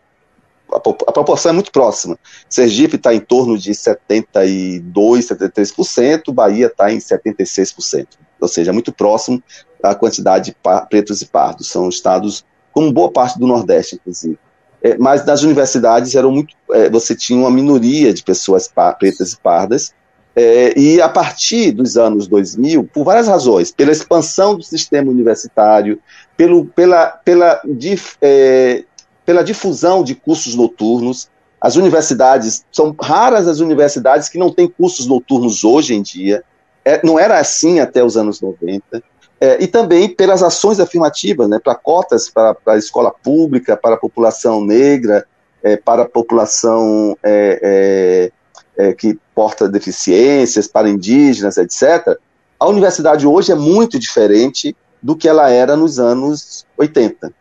a, 0.72 0.76
a 0.76 1.12
proporção 1.12 1.50
é 1.50 1.52
muito 1.52 1.72
próxima. 1.72 2.18
Sergipe 2.48 2.96
está 2.96 3.12
em 3.12 3.20
torno 3.20 3.58
de 3.58 3.72
72%, 3.72 4.82
73%, 4.92 6.32
Bahia 6.32 6.66
está 6.66 6.92
em 6.92 6.98
76%. 6.98 8.06
Ou 8.40 8.48
seja, 8.48 8.70
é 8.70 8.72
muito 8.72 8.92
próximo 8.92 9.42
a 9.82 9.94
quantidade 9.94 10.52
de 10.52 10.56
pretos 10.88 11.22
e 11.22 11.26
pardos. 11.26 11.68
São 11.68 11.88
estados, 11.88 12.44
como 12.72 12.92
boa 12.92 13.10
parte 13.10 13.38
do 13.38 13.46
Nordeste, 13.46 13.96
inclusive. 13.96 14.38
É, 14.84 14.98
mas 14.98 15.24
nas 15.24 15.42
universidades 15.42 16.14
eram 16.14 16.30
muito, 16.30 16.54
é, 16.72 16.90
você 16.90 17.16
tinha 17.16 17.38
uma 17.38 17.50
minoria 17.50 18.12
de 18.12 18.22
pessoas 18.22 18.70
pretas 18.98 19.32
e 19.32 19.38
pardas, 19.38 19.94
é, 20.36 20.78
e 20.78 21.00
a 21.00 21.08
partir 21.08 21.72
dos 21.72 21.96
anos 21.96 22.26
2000, 22.26 22.84
por 22.92 23.02
várias 23.02 23.26
razões, 23.26 23.72
pela 23.72 23.90
expansão 23.90 24.54
do 24.54 24.62
sistema 24.62 25.10
universitário, 25.10 25.98
pelo, 26.36 26.66
pela, 26.66 27.06
pela, 27.06 27.62
dif, 27.64 28.16
é, 28.20 28.84
pela 29.24 29.42
difusão 29.42 30.04
de 30.04 30.14
cursos 30.14 30.54
noturnos, 30.54 31.30
as 31.58 31.76
universidades, 31.76 32.66
são 32.70 32.94
raras 33.00 33.48
as 33.48 33.60
universidades 33.60 34.28
que 34.28 34.36
não 34.36 34.52
têm 34.52 34.68
cursos 34.68 35.06
noturnos 35.06 35.64
hoje 35.64 35.94
em 35.94 36.02
dia, 36.02 36.44
é, 36.84 37.00
não 37.02 37.18
era 37.18 37.38
assim 37.38 37.80
até 37.80 38.04
os 38.04 38.18
anos 38.18 38.38
90, 38.38 39.02
é, 39.40 39.62
e 39.62 39.66
também 39.66 40.08
pelas 40.08 40.42
ações 40.42 40.80
afirmativas, 40.80 41.48
né, 41.48 41.58
para 41.62 41.74
cotas 41.74 42.28
para, 42.28 42.56
a 42.66 42.76
escola 42.76 43.10
pública, 43.10 43.76
para 43.76 43.94
a 43.94 43.98
população 43.98 44.64
negra, 44.64 45.26
é, 45.62 45.76
para 45.76 46.02
a 46.02 46.08
população 46.08 47.16
é, 47.22 48.30
é, 48.76 48.88
é, 48.88 48.92
que 48.92 49.18
porta 49.34 49.68
deficiências, 49.68 50.66
para 50.66 50.88
indígenas, 50.88 51.56
etc. 51.56 52.18
A 52.58 52.66
universidade 52.68 53.26
hoje 53.26 53.52
é 53.52 53.54
muito 53.54 53.98
diferente 53.98 54.76
do 55.02 55.16
que 55.16 55.28
ela 55.28 55.50
era 55.50 55.76
nos 55.76 55.98
anos 55.98 56.66
80. 56.78 57.32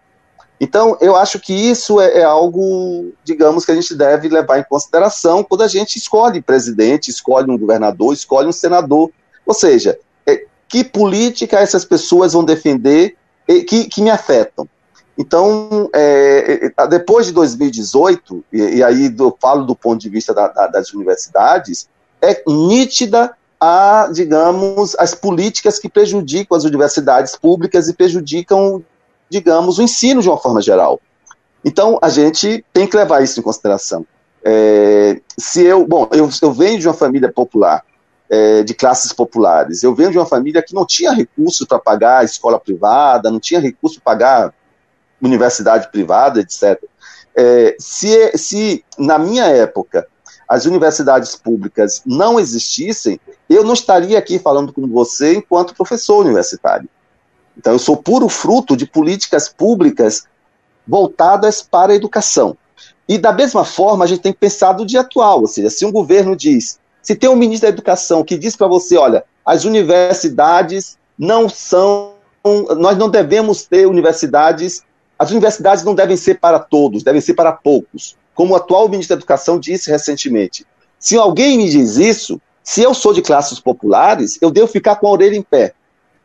Então, 0.60 0.98
eu 1.02 1.16
acho 1.16 1.40
que 1.40 1.54
isso 1.54 2.00
é, 2.00 2.20
é, 2.20 2.24
algo, 2.24 3.12
digamos, 3.24 3.66
que 3.66 3.72
a 3.72 3.76
gente 3.76 3.94
deve 3.96 4.30
levar 4.30 4.60
em 4.60 4.64
consideração 4.64 5.44
quando 5.44 5.62
a 5.62 5.68
gente 5.68 5.98
escolhe 5.98 6.42
presidente, 6.42 7.10
escolhe 7.10 7.52
um 7.52 7.58
governador, 7.58 8.14
escolhe 8.14 8.48
um 8.48 8.54
senador. 8.54 9.12
Ou 9.46 9.54
seja, 9.54 10.00
que 10.74 10.84
política 10.84 11.60
essas 11.60 11.86
pessoas 11.86 12.34
vão 12.34 12.44
defender 12.44 13.16
que, 13.46 13.86
que 13.86 14.02
me 14.02 14.10
afetam. 14.10 14.68
Então, 15.16 15.88
é, 15.94 16.72
é 16.76 16.88
depois 16.88 17.28
de 17.28 17.32
2018, 17.32 18.44
e, 18.52 18.58
e 18.78 18.84
aí 18.84 19.16
eu 19.16 19.38
falo 19.40 19.66
do 19.66 19.76
ponto 19.76 20.02
de 20.02 20.10
vista 20.10 20.34
da, 20.34 20.48
da, 20.48 20.66
das 20.66 20.92
universidades, 20.92 21.88
é 22.20 22.42
nítida 22.48 23.36
a, 23.62 24.10
digamos, 24.12 24.96
as 24.98 25.14
políticas 25.14 25.78
que 25.78 25.88
prejudicam 25.88 26.58
as 26.58 26.64
universidades 26.64 27.36
públicas 27.36 27.88
e 27.88 27.94
prejudicam, 27.94 28.84
digamos, 29.30 29.78
o 29.78 29.84
ensino 29.84 30.24
de 30.24 30.30
uma 30.30 30.40
forma 30.40 30.60
geral. 30.60 31.00
Então, 31.64 32.00
a 32.02 32.10
gente 32.10 32.66
tem 32.74 32.88
que 32.88 32.98
levar 32.98 33.22
isso 33.22 33.40
em 33.40 33.44
consideração. 33.44 34.04
É, 34.44 35.22
se 35.38 35.64
eu, 35.64 35.86
bom, 35.86 36.10
eu, 36.12 36.28
eu 36.42 36.52
venho 36.52 36.80
de 36.80 36.88
uma 36.88 36.96
família 36.96 37.32
popular, 37.32 37.86
é, 38.34 38.64
de 38.64 38.74
classes 38.74 39.14
populares. 39.14 39.84
Eu 39.84 39.94
venho 39.94 40.10
de 40.10 40.18
uma 40.18 40.26
família 40.26 40.64
que 40.64 40.74
não 40.74 40.88
tinha 40.88 41.12
recurso 41.12 41.68
para 41.68 41.78
pagar 41.78 42.26
escola 42.26 42.60
privada, 42.60 43.30
não 43.30 43.40
tinha 43.40 43.60
recurso 43.60 44.02
para 44.02 44.14
pagar 44.14 44.54
universidade 45.22 45.92
privada, 45.92 46.40
etc. 46.40 46.84
É, 47.36 47.76
se, 47.78 48.36
se 48.36 48.84
na 48.98 49.20
minha 49.20 49.46
época 49.46 50.08
as 50.50 50.66
universidades 50.66 51.36
públicas 51.36 52.02
não 52.08 52.40
existissem, 52.40 53.20
eu 53.48 53.64
não 53.64 53.74
estaria 53.74 54.18
aqui 54.18 54.40
falando 54.40 54.74
com 54.74 54.88
você 54.88 55.36
enquanto 55.36 55.76
professor 55.76 56.26
universitário. 56.26 56.90
Então, 57.56 57.74
eu 57.74 57.80
sou 57.80 57.96
puro 57.96 58.28
fruto 58.28 58.76
de 58.76 58.88
políticas 58.88 59.48
públicas 59.48 60.24
voltadas 60.88 61.62
para 61.62 61.94
a 61.94 61.96
educação. 61.96 62.58
E 63.08 63.20
da 63.20 63.32
mesma 63.32 63.64
forma, 63.64 64.06
a 64.06 64.08
gente 64.08 64.22
tem 64.22 64.34
que 64.34 64.40
pensar 64.40 64.74
do 64.74 64.88
dia 64.88 65.02
atual, 65.02 65.42
ou 65.42 65.48
seja, 65.48 65.70
se 65.70 65.86
um 65.86 65.92
governo 65.92 66.36
diz 66.36 66.80
se 67.04 67.16
tem 67.16 67.30
um 67.30 67.36
ministro 67.36 67.70
da 67.70 67.74
Educação 67.74 68.24
que 68.24 68.38
diz 68.38 68.56
para 68.56 68.66
você, 68.66 68.98
olha, 68.98 69.26
as 69.46 69.66
universidades 69.66 70.98
não 71.20 71.50
são, 71.50 72.14
nós 72.78 72.98
não 72.98 73.10
devemos 73.10 73.66
ter 73.66 73.86
universidades, 73.86 74.82
as 75.20 75.30
universidades 75.30 75.84
não 75.84 75.94
devem 75.94 76.16
ser 76.16 76.40
para 76.40 76.58
todos, 76.58 77.04
devem 77.04 77.20
ser 77.20 77.34
para 77.34 77.52
poucos, 77.52 78.16
como 78.34 78.54
o 78.54 78.56
atual 78.56 78.88
ministro 78.88 79.16
da 79.16 79.20
Educação 79.20 79.60
disse 79.60 79.92
recentemente. 79.92 80.66
Se 80.98 81.18
alguém 81.18 81.58
me 81.58 81.70
diz 81.70 81.98
isso, 81.98 82.42
se 82.64 82.82
eu 82.82 82.94
sou 82.94 83.14
de 83.14 83.22
classes 83.22 83.60
populares, 83.60 84.40
eu 84.42 84.50
devo 84.50 84.68
ficar 84.68 84.96
com 84.96 85.08
a 85.08 85.12
orelha 85.12 85.36
em 85.36 85.44
pé, 85.44 85.74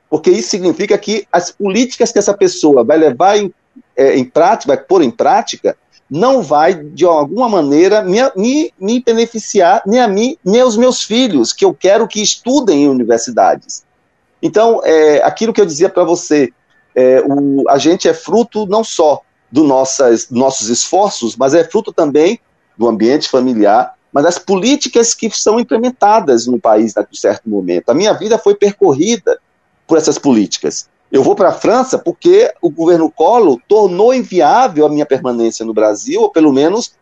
porque 0.08 0.30
isso 0.30 0.48
significa 0.48 0.96
que 0.96 1.26
as 1.32 1.50
políticas 1.50 2.12
que 2.12 2.18
essa 2.20 2.32
pessoa 2.32 2.84
vai 2.84 2.96
levar 2.96 3.36
em, 3.36 3.52
é, 3.96 4.16
em 4.16 4.24
prática, 4.24 4.74
vai 4.74 4.82
pôr 4.82 5.02
em 5.02 5.10
prática, 5.10 5.76
não 6.10 6.42
vai, 6.42 6.74
de 6.74 7.04
alguma 7.04 7.48
maneira, 7.48 8.02
me, 8.02 8.18
me, 8.34 8.72
me 8.80 9.02
beneficiar 9.02 9.82
nem 9.86 10.00
a 10.00 10.08
mim, 10.08 10.36
nem 10.44 10.60
aos 10.60 10.76
meus 10.76 11.02
filhos, 11.02 11.52
que 11.52 11.64
eu 11.64 11.74
quero 11.74 12.08
que 12.08 12.22
estudem 12.22 12.84
em 12.84 12.88
universidades. 12.88 13.84
Então, 14.42 14.80
é, 14.84 15.22
aquilo 15.22 15.52
que 15.52 15.60
eu 15.60 15.66
dizia 15.66 15.88
para 15.88 16.04
você, 16.04 16.50
é, 16.94 17.20
o, 17.20 17.68
a 17.68 17.76
gente 17.76 18.08
é 18.08 18.14
fruto 18.14 18.66
não 18.66 18.82
só 18.82 19.20
dos 19.50 19.66
nossos 20.30 20.68
esforços, 20.68 21.36
mas 21.36 21.54
é 21.54 21.64
fruto 21.64 21.92
também 21.92 22.40
do 22.76 22.88
ambiente 22.88 23.28
familiar, 23.28 23.94
mas 24.12 24.24
das 24.24 24.38
políticas 24.38 25.14
que 25.14 25.30
são 25.30 25.60
implementadas 25.60 26.46
no 26.46 26.58
país 26.58 26.94
em 26.96 27.16
certo 27.16 27.48
momento. 27.48 27.90
A 27.90 27.94
minha 27.94 28.12
vida 28.12 28.38
foi 28.38 28.54
percorrida 28.54 29.38
por 29.86 29.98
essas 29.98 30.18
políticas. 30.18 30.88
Eu 31.10 31.22
vou 31.22 31.34
para 31.34 31.48
a 31.48 31.52
França 31.52 31.98
porque 31.98 32.52
o 32.60 32.70
governo 32.70 33.10
Collor 33.10 33.58
tornou 33.66 34.12
inviável 34.12 34.84
a 34.84 34.88
minha 34.88 35.06
permanência 35.06 35.64
no 35.64 35.72
Brasil, 35.72 36.20
ou 36.20 36.30
pelo 36.30 36.52
menos 36.52 36.92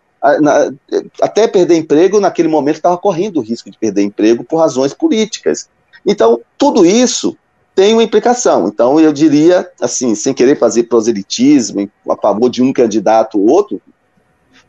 na, 0.40 0.72
até 1.20 1.46
perder 1.46 1.76
emprego, 1.76 2.20
naquele 2.20 2.48
momento 2.48 2.76
estava 2.76 2.96
correndo 2.98 3.38
o 3.38 3.42
risco 3.42 3.70
de 3.70 3.78
perder 3.78 4.02
emprego 4.02 4.44
por 4.44 4.58
razões 4.58 4.92
políticas. 4.92 5.68
Então, 6.04 6.40
tudo 6.56 6.84
isso 6.86 7.36
tem 7.74 7.92
uma 7.92 8.02
implicação. 8.02 8.68
Então, 8.68 8.98
eu 8.98 9.12
diria, 9.12 9.70
assim, 9.80 10.14
sem 10.14 10.32
querer 10.32 10.58
fazer 10.58 10.84
proselitismo 10.84 11.88
a 12.08 12.16
favor 12.16 12.48
de 12.48 12.62
um 12.62 12.72
candidato 12.72 13.38
ou 13.38 13.48
outro, 13.48 13.80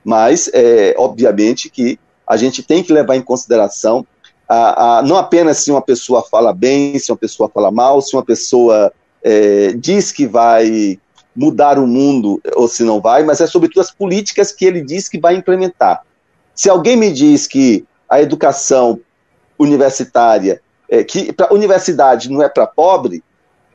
mas, 0.03 0.49
é, 0.53 0.95
obviamente, 0.97 1.69
que 1.69 1.99
a 2.25 2.37
gente 2.37 2.61
tem 2.61 2.83
que 2.83 2.91
levar 2.91 3.15
em 3.15 3.21
consideração 3.21 4.05
a, 4.47 4.99
a, 4.99 5.01
não 5.01 5.17
apenas 5.17 5.57
se 5.57 5.71
uma 5.71 5.81
pessoa 5.81 6.23
fala 6.23 6.53
bem, 6.53 6.97
se 6.99 7.11
uma 7.11 7.17
pessoa 7.17 7.49
fala 7.49 7.69
mal, 7.69 8.01
se 8.01 8.15
uma 8.15 8.23
pessoa 8.23 8.91
é, 9.29 9.73
diz 9.73 10.09
que 10.09 10.25
vai 10.25 10.97
mudar 11.35 11.77
o 11.77 11.85
mundo, 11.85 12.41
ou 12.55 12.65
se 12.65 12.81
não 12.81 13.01
vai, 13.01 13.23
mas 13.23 13.41
é 13.41 13.45
sobretudo 13.45 13.81
as 13.81 13.91
políticas 13.91 14.53
que 14.53 14.63
ele 14.63 14.81
diz 14.81 15.09
que 15.09 15.19
vai 15.19 15.35
implementar. 15.35 16.01
Se 16.55 16.69
alguém 16.69 16.95
me 16.95 17.11
diz 17.11 17.45
que 17.45 17.85
a 18.09 18.21
educação 18.21 19.01
universitária, 19.59 20.61
é, 20.89 21.03
que 21.03 21.35
a 21.37 21.53
universidade 21.53 22.31
não 22.31 22.41
é 22.41 22.47
para 22.47 22.65
pobre, 22.65 23.21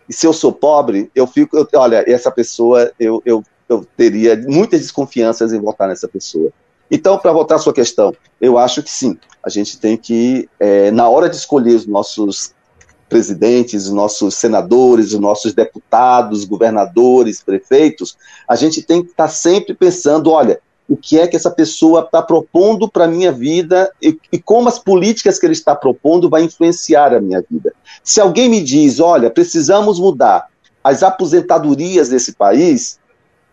se 0.08 0.26
eu 0.26 0.32
sou 0.32 0.52
pobre, 0.52 1.10
eu 1.14 1.26
fico, 1.26 1.54
eu, 1.54 1.68
olha, 1.74 2.02
essa 2.10 2.30
pessoa, 2.30 2.90
eu, 2.98 3.22
eu, 3.26 3.44
eu 3.68 3.86
teria 3.94 4.34
muitas 4.48 4.80
desconfianças 4.80 5.52
em 5.52 5.60
votar 5.60 5.86
nessa 5.86 6.08
pessoa. 6.08 6.50
Então, 6.90 7.18
para 7.18 7.30
voltar 7.30 7.56
à 7.56 7.58
sua 7.58 7.74
questão, 7.74 8.14
eu 8.40 8.56
acho 8.56 8.82
que 8.82 8.90
sim, 8.90 9.18
a 9.44 9.50
gente 9.50 9.78
tem 9.78 9.98
que, 9.98 10.48
é, 10.58 10.90
na 10.90 11.08
hora 11.10 11.28
de 11.28 11.36
escolher 11.36 11.74
os 11.74 11.86
nossos 11.86 12.54
presidentes, 13.12 13.86
os 13.86 13.92
nossos 13.92 14.34
senadores, 14.34 15.12
os 15.12 15.20
nossos 15.20 15.52
deputados, 15.52 16.44
governadores, 16.44 17.42
prefeitos, 17.42 18.16
a 18.48 18.56
gente 18.56 18.82
tem 18.82 19.02
que 19.02 19.10
estar 19.10 19.24
tá 19.24 19.28
sempre 19.28 19.74
pensando, 19.74 20.30
olha, 20.30 20.58
o 20.88 20.96
que 20.96 21.18
é 21.18 21.26
que 21.26 21.36
essa 21.36 21.50
pessoa 21.50 22.00
está 22.00 22.22
propondo 22.22 22.88
para 22.88 23.04
a 23.04 23.08
minha 23.08 23.30
vida 23.30 23.92
e, 24.00 24.18
e, 24.32 24.38
como 24.38 24.68
as 24.68 24.78
políticas 24.78 25.38
que 25.38 25.46
ele 25.46 25.52
está 25.52 25.74
propondo 25.74 26.28
vai 26.28 26.42
influenciar 26.42 27.14
a 27.14 27.20
minha 27.20 27.42
vida. 27.48 27.72
Se 28.02 28.20
alguém 28.20 28.48
me 28.48 28.62
diz, 28.62 28.98
olha, 28.98 29.30
precisamos 29.30 30.00
mudar 30.00 30.48
as 30.82 31.02
aposentadorias 31.02 32.08
desse 32.08 32.32
país, 32.32 32.98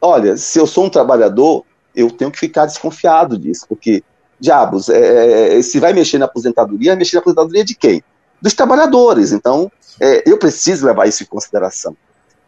olha, 0.01 0.35
se 0.37 0.57
eu 0.57 0.65
sou 0.65 0.85
um 0.85 0.89
trabalhador, 0.89 1.63
eu 1.95 2.09
tenho 2.09 2.31
que 2.31 2.39
ficar 2.39 2.65
desconfiado 2.65 3.37
disso, 3.37 3.65
porque, 3.69 4.03
diabos, 4.39 4.89
é, 4.89 5.59
é 5.59 5.61
se 5.61 5.79
vai 5.79 5.93
mexer 5.93 6.17
na 6.17 6.25
aposentadoria, 6.25 6.95
mexer 6.95 7.17
na 7.17 7.21
aposentadoria 7.21 7.63
de 7.63 7.75
quem? 7.75 8.01
Dos 8.41 8.53
trabalhadores. 8.53 9.31
Então, 9.31 9.71
é, 9.99 10.29
eu 10.29 10.37
preciso 10.37 10.85
levar 10.85 11.07
isso 11.07 11.23
em 11.23 11.25
consideração. 11.25 11.95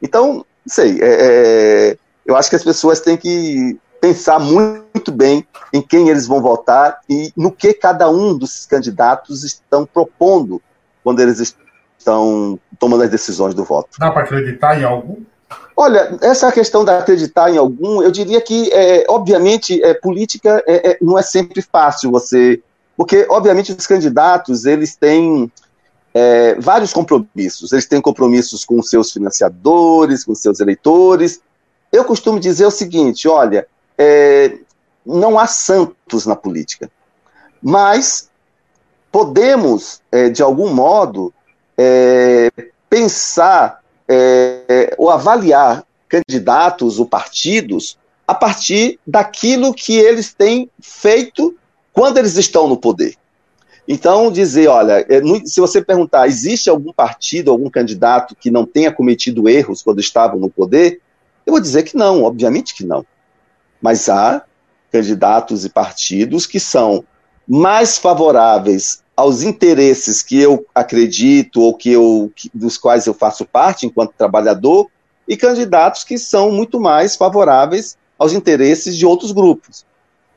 Então, 0.01 0.33
não 0.35 0.45
sei, 0.67 0.99
é, 1.01 1.07
é, 1.91 1.97
eu 2.25 2.35
acho 2.35 2.49
que 2.49 2.55
as 2.55 2.63
pessoas 2.63 2.99
têm 2.99 3.17
que 3.17 3.79
pensar 3.99 4.39
muito 4.39 5.11
bem 5.11 5.45
em 5.71 5.81
quem 5.81 6.09
eles 6.09 6.25
vão 6.25 6.41
votar 6.41 6.99
e 7.07 7.31
no 7.37 7.51
que 7.51 7.73
cada 7.73 8.09
um 8.09 8.35
dos 8.35 8.65
candidatos 8.65 9.43
estão 9.43 9.85
propondo 9.85 10.61
quando 11.03 11.19
eles 11.19 11.55
estão 11.97 12.59
tomando 12.79 13.03
as 13.03 13.09
decisões 13.09 13.53
do 13.53 13.63
voto. 13.63 13.99
Dá 13.99 14.11
para 14.11 14.23
acreditar 14.23 14.79
em 14.79 14.83
algum? 14.83 15.17
Olha, 15.75 16.17
essa 16.21 16.51
questão 16.51 16.83
de 16.83 16.91
acreditar 16.91 17.49
em 17.51 17.57
algum, 17.57 18.01
eu 18.01 18.11
diria 18.11 18.41
que, 18.41 18.71
é, 18.71 19.05
obviamente, 19.07 19.81
é, 19.83 19.93
política 19.93 20.63
é, 20.67 20.91
é, 20.91 20.97
não 21.01 21.17
é 21.17 21.21
sempre 21.21 21.61
fácil 21.61 22.11
você. 22.11 22.61
Porque, 22.97 23.25
obviamente, 23.29 23.71
os 23.71 23.87
candidatos, 23.87 24.65
eles 24.65 24.95
têm 24.95 25.51
é, 26.13 26.55
vários 26.55 26.93
compromissos. 26.93 27.71
Eles 27.71 27.85
têm 27.85 28.01
compromissos 28.01 28.65
com 28.65 28.81
seus 28.81 29.11
financiadores, 29.11 30.23
com 30.23 30.35
seus 30.35 30.59
eleitores. 30.59 31.41
Eu 31.91 32.03
costumo 32.05 32.39
dizer 32.39 32.65
o 32.65 32.71
seguinte: 32.71 33.27
olha, 33.27 33.67
é, 33.97 34.57
não 35.05 35.39
há 35.39 35.47
santos 35.47 36.25
na 36.25 36.35
política, 36.35 36.89
mas 37.61 38.29
podemos, 39.11 40.01
é, 40.11 40.29
de 40.29 40.41
algum 40.41 40.73
modo, 40.73 41.33
é, 41.77 42.49
pensar 42.89 43.81
é, 44.07 44.93
ou 44.97 45.09
avaliar 45.09 45.83
candidatos 46.07 46.99
ou 46.99 47.05
partidos 47.05 47.97
a 48.27 48.35
partir 48.35 48.99
daquilo 49.07 49.73
que 49.73 49.97
eles 49.97 50.33
têm 50.33 50.69
feito 50.81 51.55
quando 51.93 52.17
eles 52.17 52.35
estão 52.37 52.67
no 52.67 52.77
poder. 52.77 53.15
Então, 53.93 54.31
dizer, 54.31 54.69
olha, 54.69 55.05
é, 55.09 55.21
se 55.43 55.59
você 55.59 55.83
perguntar, 55.83 56.25
existe 56.25 56.69
algum 56.69 56.93
partido, 56.93 57.51
algum 57.51 57.69
candidato 57.69 58.33
que 58.33 58.49
não 58.49 58.65
tenha 58.65 58.89
cometido 58.89 59.49
erros 59.49 59.83
quando 59.83 59.99
estavam 59.99 60.39
no 60.39 60.49
poder? 60.49 61.01
Eu 61.45 61.51
vou 61.51 61.59
dizer 61.59 61.83
que 61.83 61.97
não, 61.97 62.23
obviamente 62.23 62.73
que 62.73 62.85
não. 62.85 63.05
Mas 63.81 64.07
há 64.07 64.45
candidatos 64.93 65.65
e 65.65 65.69
partidos 65.69 66.47
que 66.47 66.57
são 66.57 67.03
mais 67.45 67.97
favoráveis 67.97 69.03
aos 69.13 69.43
interesses 69.43 70.23
que 70.23 70.39
eu 70.39 70.65
acredito 70.73 71.59
ou 71.59 71.75
que 71.75 71.91
eu, 71.91 72.31
dos 72.53 72.77
quais 72.77 73.07
eu 73.07 73.13
faço 73.13 73.43
parte 73.43 73.85
enquanto 73.85 74.13
trabalhador, 74.17 74.89
e 75.27 75.35
candidatos 75.35 76.05
que 76.05 76.17
são 76.17 76.49
muito 76.49 76.79
mais 76.79 77.17
favoráveis 77.17 77.97
aos 78.17 78.31
interesses 78.31 78.95
de 78.95 79.05
outros 79.05 79.33
grupos. 79.33 79.85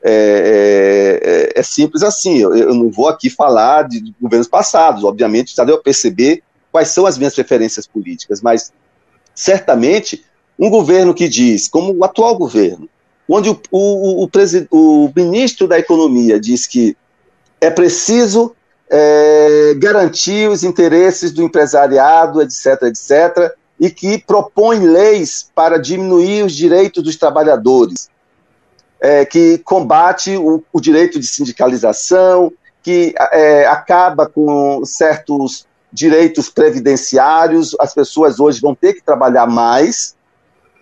É, 0.07 0.11
é, 0.11 1.29
é, 1.29 1.59
é, 1.59 1.63
simples 1.63 2.03
assim. 2.03 2.37
Eu, 2.37 2.55
eu, 2.55 2.75
não 2.75 2.91
vou 2.91 3.09
aqui 3.09 3.27
falar 3.27 3.87
de, 3.87 3.99
de, 3.99 4.13
governos 4.21 4.47
passados, 4.47 5.03
obviamente 5.03 5.55
já 5.55 5.63
deu 5.63 5.77
a 5.77 5.81
perceber 5.81 6.43
quais 6.71 6.89
são 6.89 7.07
as 7.07 7.17
minhas 7.17 7.33
preferências 7.33 7.87
políticas, 7.87 8.39
mas 8.39 8.71
certamente 9.33 10.23
um 10.59 10.69
governo 10.69 11.11
que 11.11 11.27
diz, 11.27 11.67
como 11.67 11.91
o 11.91 12.03
atual 12.03 12.37
governo, 12.37 12.87
onde 13.27 13.49
o, 13.49 13.59
o, 13.71 14.25
o, 14.25 15.05
o 15.05 15.11
ministro 15.15 15.67
da 15.67 15.79
Economia 15.79 16.39
diz 16.39 16.67
que 16.67 16.95
é 17.59 17.71
preciso 17.71 18.55
é, 18.87 19.73
garantir 19.79 20.47
os 20.51 20.63
interesses 20.63 21.31
do 21.31 21.41
empresariado, 21.41 22.43
etc., 22.43 22.83
etc., 22.83 23.55
e 23.79 23.89
que 23.89 24.19
propõe 24.19 24.79
leis 24.81 25.49
para 25.55 25.79
diminuir 25.79 26.45
os 26.45 26.53
direitos 26.53 27.03
dos 27.03 27.15
trabalhadores 27.15 28.07
é, 29.05 29.23
que 29.23 29.59
combate 29.59 30.35
o, 30.35 30.63
o, 30.73 30.81
direito 30.81 31.19
de 31.19 31.27
sindicalização, 31.27 32.51
que 32.81 33.13
é, 33.31 33.67
acaba 33.67 34.25
com 34.25 34.83
certos 34.83 35.67
direitos 35.93 36.49
previdenciários. 36.49 37.75
As 37.79 37.93
pessoas 37.93 38.39
hoje 38.39 38.59
vão 38.59 38.73
ter 38.73 38.93
que 38.93 39.03
trabalhar 39.03 39.45
mais, 39.45 40.15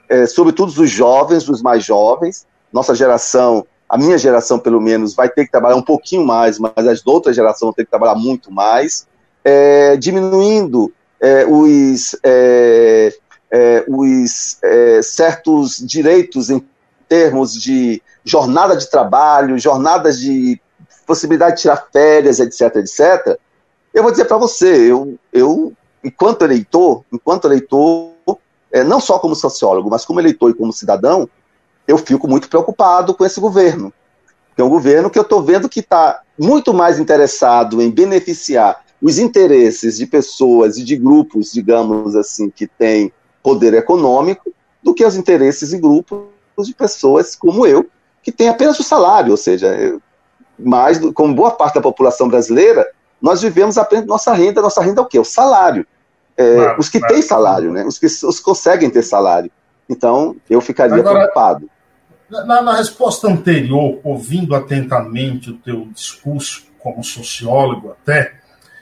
é, 0.08 0.26
sobretudo 0.26 0.70
os 0.70 0.90
jovens, 0.90 1.50
os 1.50 1.62
mais 1.62 1.84
jovens. 1.84 2.48
Nossa 2.72 2.96
geração, 2.96 3.68
a 3.90 3.98
minha 3.98 4.18
geração 4.18 4.58
pelo 4.58 4.80
menos, 4.80 5.14
vai 5.14 5.28
ter 5.28 5.44
que 5.44 5.52
trabalhar 5.52 5.76
um 5.76 5.84
pouquinho 5.84 6.26
mais, 6.26 6.58
mas 6.58 6.88
as 6.88 7.06
outras 7.06 7.36
gerações 7.36 7.68
vão 7.68 7.74
ter 7.74 7.84
que 7.84 7.92
trabalhar 7.92 8.16
muito 8.16 8.50
mais, 8.50 9.06
é, 9.44 9.98
diminuindo 9.98 10.94
é, 11.20 11.46
os, 11.46 12.18
é, 12.24 13.12
os 13.86 14.62
certos 15.04 15.78
direitos 15.86 16.50
em 16.50 16.66
termos 17.10 17.54
de 17.54 18.02
jornada 18.24 18.76
de 18.76 18.90
trabalho, 18.90 19.60
jornadas 19.60 20.20
de 20.20 20.60
possibilidade 21.06 21.56
de 21.56 21.62
tirar 21.64 21.88
férias, 21.92 22.40
etc, 22.40 22.78
etc, 22.78 23.38
eu 23.94 24.02
vou 24.02 24.12
dizer 24.12 24.26
para 24.26 24.38
você, 24.38 24.92
eu, 24.92 25.20
eu, 25.32 25.74
enquanto 26.04 26.44
eleitor, 26.44 27.04
enquanto 27.12 27.46
eleitor, 27.46 28.12
é, 28.72 28.84
não 28.84 29.00
só 29.00 29.20
como 29.20 29.36
sociólogo, 29.36 29.90
mas 29.90 30.04
como 30.04 30.20
eleitor 30.20 30.50
e 30.50 30.54
como 30.56 30.74
cidadão, 30.74 31.30
eu 31.88 31.98
fico 31.98 32.28
muito 32.28 32.50
preocupado 32.50 33.14
com 33.14 33.24
esse 33.24 33.40
governo. 33.40 33.94
é 34.58 34.64
um 34.64 34.70
governo 34.70 35.10
que 35.10 35.20
eu 35.20 35.24
estou 35.24 35.44
vendo 35.44 35.70
que 35.70 35.82
está 35.82 36.22
muito 36.40 36.74
mais 36.74 36.98
interessado 36.98 37.82
em 37.82 37.92
beneficiar 37.92 38.84
os 39.02 39.20
interesses 39.20 39.98
de 39.98 40.08
pessoas 40.08 40.78
e 40.78 40.84
de 40.84 40.96
grupos, 40.96 41.52
digamos 41.52 42.16
assim, 42.16 42.50
que 42.50 42.66
têm 42.66 43.12
poder 43.44 43.74
econômico, 43.74 44.52
do 44.82 44.94
que 44.94 45.06
os 45.06 45.16
interesses 45.16 45.72
e 45.72 45.78
grupos 45.78 46.26
de 46.60 46.74
pessoas 46.74 47.36
como 47.36 47.68
eu, 47.68 47.86
que 48.24 48.32
têm 48.32 48.50
apenas 48.50 48.80
o 48.80 48.84
salário, 48.84 49.32
ou 49.32 49.38
seja, 49.38 50.00
mais, 50.58 50.98
como 51.14 51.36
boa 51.36 51.52
parte 51.52 51.76
da 51.76 51.82
população 51.82 52.28
brasileira, 52.28 52.88
nós 53.22 53.42
vivemos 53.42 53.78
apenas 53.78 54.06
nossa 54.06 54.34
renda. 54.34 54.62
Nossa 54.62 54.82
renda 54.82 55.02
é 55.02 55.04
o 55.04 55.08
quê? 55.08 55.20
O 55.20 55.26
salário. 55.26 55.86
É, 56.36 56.56
claro, 56.56 56.80
os 56.80 56.90
que 56.90 57.00
claro. 57.00 57.14
têm 57.14 57.22
salário, 57.22 57.72
né? 57.72 57.86
os 57.86 58.00
que 58.00 58.08
os 58.08 58.40
conseguem 58.40 58.90
ter 58.90 59.04
salário. 59.04 59.52
Então, 59.88 60.36
eu 60.50 60.62
ficaria 60.62 60.96
Agora, 60.96 61.20
preocupado. 61.20 61.70
Na, 62.30 62.62
na, 62.62 62.76
resposta 62.76 63.28
anterior, 63.28 64.00
ouvindo 64.04 64.56
atentamente 64.56 65.52
o 65.52 65.58
teu 65.58 65.88
discurso, 65.94 66.66
como 66.80 67.04
sociólogo 67.04 67.92
até, 67.92 68.34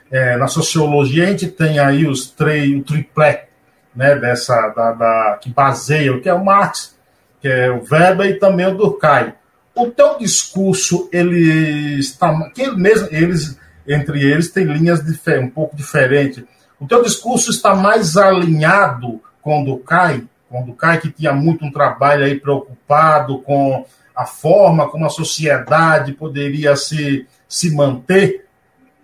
é, 0.10 0.38
na 0.38 0.48
sociologia 0.48 1.26
a 1.26 1.28
gente 1.28 1.48
tem 1.48 1.78
aí 1.78 2.08
os 2.08 2.32
três, 2.32 2.74
o 2.74 2.84
triplé, 2.84 3.50
né, 3.94 4.16
dessa, 4.16 4.70
da, 4.70 4.92
da, 4.94 5.40
que 5.42 5.50
baseia, 5.50 6.14
o 6.14 6.22
que 6.22 6.30
é 6.30 6.34
o 6.34 6.44
Marx, 6.44 6.96
que 7.42 7.48
é 7.48 7.72
o 7.72 7.84
Weber 7.90 8.28
e 8.28 8.40
também 8.40 8.68
o 8.68 8.78
Durkheim. 8.78 9.34
O 9.76 9.88
teu 9.88 10.18
discurso, 10.18 11.10
ele 11.12 12.00
está. 12.00 12.50
Que 12.52 12.70
mesmo, 12.72 13.08
eles, 13.12 13.58
entre 13.88 14.22
eles, 14.24 14.52
tem 14.52 14.66
linhas 14.66 15.02
um 15.42 15.50
pouco 15.50 15.76
diferentes. 15.76 16.44
O 16.80 16.88
teu 16.88 17.02
discurso 17.02 17.50
está 17.50 17.74
mais 17.74 18.18
alinhado 18.18 19.22
com 19.42 19.62
o 19.62 19.66
Durkheim, 19.66 20.28
com 20.50 20.62
o 20.62 20.66
Durkheim, 20.66 21.00
que 21.00 21.12
tinha 21.12 21.34
muito 21.34 21.66
um 21.66 21.72
trabalho 21.72 22.26
aí 22.26 22.40
preocupado 22.40 23.40
com 23.40 23.86
a 24.16 24.26
forma 24.26 24.90
como 24.90 25.06
a 25.06 25.10
sociedade 25.10 26.14
poderia 26.14 26.76
se, 26.76 27.26
se 27.48 27.74
manter 27.74 28.46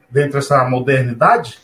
dentro 0.09 0.33
dessa 0.33 0.63
modernidade? 0.65 1.57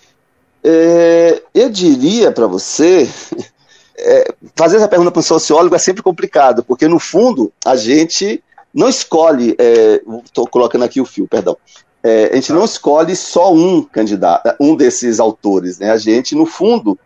É, 0.63 1.41
eu 1.53 1.69
diria 1.69 2.31
para 2.31 2.47
você 2.47 3.07
é, 3.97 4.33
fazer 4.55 4.77
essa 4.77 4.87
pergunta 4.87 5.11
para 5.11 5.19
um 5.19 5.23
sociólogo 5.23 5.75
é 5.75 5.79
sempre 5.79 6.01
complicado, 6.01 6.63
porque 6.63 6.87
no 6.87 6.99
fundo 6.99 7.51
a 7.65 7.75
gente 7.75 8.43
não 8.73 8.89
escolhe, 8.89 9.55
estou 10.25 10.45
é, 10.45 10.49
colocando 10.49 10.83
aqui 10.83 10.99
o 10.99 11.05
fio, 11.05 11.27
perdão, 11.27 11.55
é, 12.03 12.31
a 12.31 12.35
gente 12.35 12.51
não 12.51 12.65
escolhe 12.65 13.15
só 13.15 13.53
um 13.53 13.83
candidato, 13.83 14.55
um 14.59 14.75
desses 14.75 15.19
autores, 15.19 15.79
né? 15.79 15.91
A 15.91 15.97
gente, 15.97 16.35
no 16.35 16.45
fundo, 16.45 16.99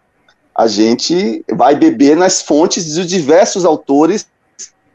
a 0.55 0.65
gente 0.65 1.43
vai 1.53 1.75
beber 1.75 2.15
nas 2.15 2.41
fontes 2.41 2.95
dos 2.95 3.05
diversos 3.05 3.63
autores 3.63 4.27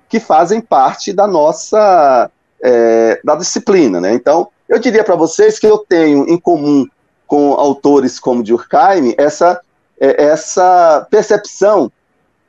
que 0.09 0.19
fazem 0.19 0.61
parte 0.61 1.13
da 1.13 1.27
nossa 1.27 2.31
é, 2.61 3.21
da 3.23 3.37
disciplina, 3.37 4.01
né? 4.01 4.13
Então, 4.13 4.49
eu 4.69 4.79
diria 4.79 5.05
para 5.05 5.15
vocês 5.15 5.59
que 5.59 5.67
eu 5.67 5.79
tenho 5.79 6.29
em 6.29 6.39
comum 6.39 6.87
com 7.27 7.53
autores 7.53 8.19
como 8.19 8.43
Durkheim 8.43 9.15
essa 9.17 9.61
essa 10.03 11.07
percepção 11.11 11.91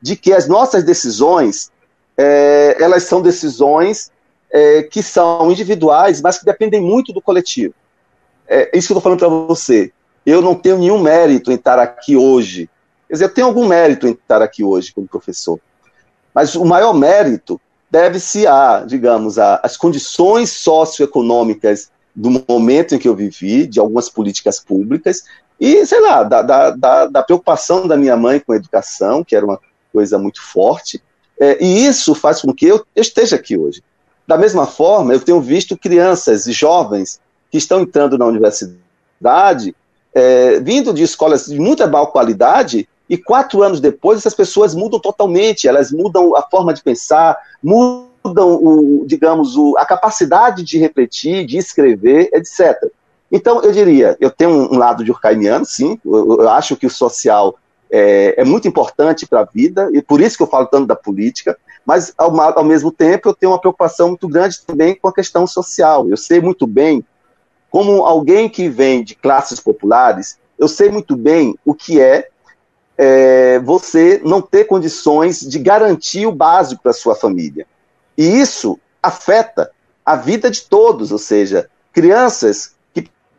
de 0.01 0.15
que 0.15 0.33
as 0.33 0.47
nossas 0.47 0.83
decisões, 0.83 1.71
é, 2.17 2.75
elas 2.79 3.03
são 3.03 3.21
decisões 3.21 4.11
é, 4.51 4.83
que 4.83 5.01
são 5.03 5.51
individuais, 5.51 6.21
mas 6.21 6.37
que 6.37 6.45
dependem 6.45 6.81
muito 6.81 7.13
do 7.13 7.21
coletivo. 7.21 7.73
É 8.47 8.77
isso 8.77 8.87
que 8.87 8.93
eu 8.93 8.97
estou 8.97 9.01
falando 9.01 9.19
para 9.19 9.29
você. 9.29 9.91
Eu 10.25 10.41
não 10.41 10.55
tenho 10.55 10.77
nenhum 10.77 10.99
mérito 10.99 11.51
em 11.51 11.55
estar 11.55 11.79
aqui 11.79 12.15
hoje. 12.15 12.69
Quer 13.07 13.13
dizer, 13.13 13.25
eu 13.25 13.33
tenho 13.33 13.47
algum 13.47 13.67
mérito 13.67 14.07
em 14.07 14.11
estar 14.11 14.41
aqui 14.41 14.63
hoje 14.63 14.93
como 14.93 15.07
professor. 15.07 15.59
Mas 16.33 16.55
o 16.55 16.65
maior 16.65 16.93
mérito 16.93 17.59
deve-se 17.89 18.47
a, 18.47 18.83
digamos, 18.85 19.37
a, 19.37 19.59
as 19.63 19.77
condições 19.77 20.51
socioeconômicas 20.51 21.91
do 22.15 22.43
momento 22.47 22.95
em 22.95 22.99
que 22.99 23.07
eu 23.07 23.15
vivi, 23.15 23.65
de 23.65 23.79
algumas 23.79 24.09
políticas 24.09 24.59
públicas, 24.59 25.23
e, 25.59 25.85
sei 25.85 26.01
lá, 26.01 26.23
da, 26.23 26.41
da, 26.41 26.69
da, 26.71 27.05
da 27.07 27.23
preocupação 27.23 27.87
da 27.87 27.95
minha 27.95 28.17
mãe 28.17 28.39
com 28.39 28.53
a 28.53 28.55
educação, 28.55 29.23
que 29.23 29.35
era 29.35 29.45
uma 29.45 29.59
coisa 29.91 30.17
muito 30.17 30.41
forte, 30.41 31.01
é, 31.39 31.63
e 31.63 31.85
isso 31.85 32.13
faz 32.15 32.41
com 32.41 32.53
que 32.53 32.65
eu, 32.65 32.85
esteja 32.95 33.35
aqui 33.35 33.57
hoje. 33.57 33.83
Da 34.27 34.37
mesma 34.37 34.65
forma, 34.65 35.13
eu 35.13 35.19
tenho 35.19 35.41
visto 35.41 35.77
crianças 35.77 36.47
e 36.47 36.51
jovens 36.51 37.19
que 37.51 37.57
estão 37.57 37.81
entrando 37.81 38.17
na 38.17 38.25
universidade, 38.25 39.75
é, 40.13 40.59
vindo 40.59 40.93
de 40.93 41.03
escolas 41.03 41.45
de 41.45 41.59
muita 41.59 41.87
boa 41.87 42.07
qualidade, 42.07 42.87
e 43.09 43.17
quatro 43.17 43.61
anos 43.61 43.79
depois 43.79 44.19
essas 44.19 44.33
pessoas 44.33 44.73
mudam 44.73 44.99
totalmente, 44.99 45.67
elas 45.67 45.91
mudam 45.91 46.35
a 46.35 46.41
forma 46.41 46.73
de 46.73 46.81
pensar, 46.81 47.37
mudam, 47.61 48.55
o, 48.55 49.03
digamos, 49.05 49.57
o, 49.57 49.77
a 49.77 49.85
capacidade 49.85 50.63
de 50.63 50.77
refletir, 50.77 51.45
de 51.45 51.57
escrever, 51.57 52.29
etc. 52.33 52.89
Então, 53.35 53.63
eu 53.63 53.71
diria, 53.71 54.15
eu 54.19 54.29
tenho 54.29 54.51
um, 54.51 54.77
lado 54.77 55.03
de 55.03 55.09
urcaimiano, 55.09 55.65
sim, 55.65 55.99
eu, 56.05 56.41
eu 56.41 56.49
acho 56.49 56.75
que 56.75 56.85
o 56.85 56.89
social 56.89 57.57
é, 57.89 58.35
é 58.37 58.45
muito 58.45 58.67
importante 58.67 59.25
para 59.25 59.39
a 59.39 59.43
vida, 59.43 59.89
e 59.91 60.03
por 60.03 60.21
isso 60.21 60.37
que 60.37 60.43
eu 60.43 60.47
falo 60.47 60.67
tanto 60.67 60.85
da 60.85 60.95
política, 60.95 61.57
mas 61.83 62.13
ao, 62.15 62.39
ao, 62.39 62.63
mesmo 62.63 62.91
tempo 62.91 63.27
eu 63.27 63.33
tenho 63.33 63.51
uma 63.51 63.59
preocupação 63.59 64.09
muito 64.09 64.27
grande 64.27 64.61
também 64.61 64.95
com 64.95 65.07
a 65.07 65.13
questão 65.13 65.47
social. 65.47 66.07
Eu 66.07 66.15
sei 66.15 66.39
muito 66.39 66.67
bem, 66.67 67.03
como 67.71 68.05
alguém 68.05 68.47
que 68.47 68.69
vem 68.69 69.03
de 69.03 69.15
classes 69.15 69.59
populares, 69.59 70.37
eu 70.59 70.67
sei 70.67 70.89
muito 70.89 71.15
bem 71.15 71.57
o 71.65 71.73
que 71.73 71.99
é, 71.99 72.29
é 72.95 73.57
você 73.61 74.21
não 74.23 74.43
ter 74.43 74.65
condições 74.65 75.39
de 75.39 75.57
garantir 75.57 76.27
o 76.27 76.31
básico 76.31 76.83
para 76.83 76.93
sua 76.93 77.15
família. 77.15 77.65
E 78.15 78.39
isso 78.39 78.79
afeta 79.01 79.71
a 80.05 80.15
vida 80.15 80.51
de 80.51 80.61
todos, 80.61 81.11
ou 81.11 81.17
seja, 81.17 81.67
crianças 81.91 82.75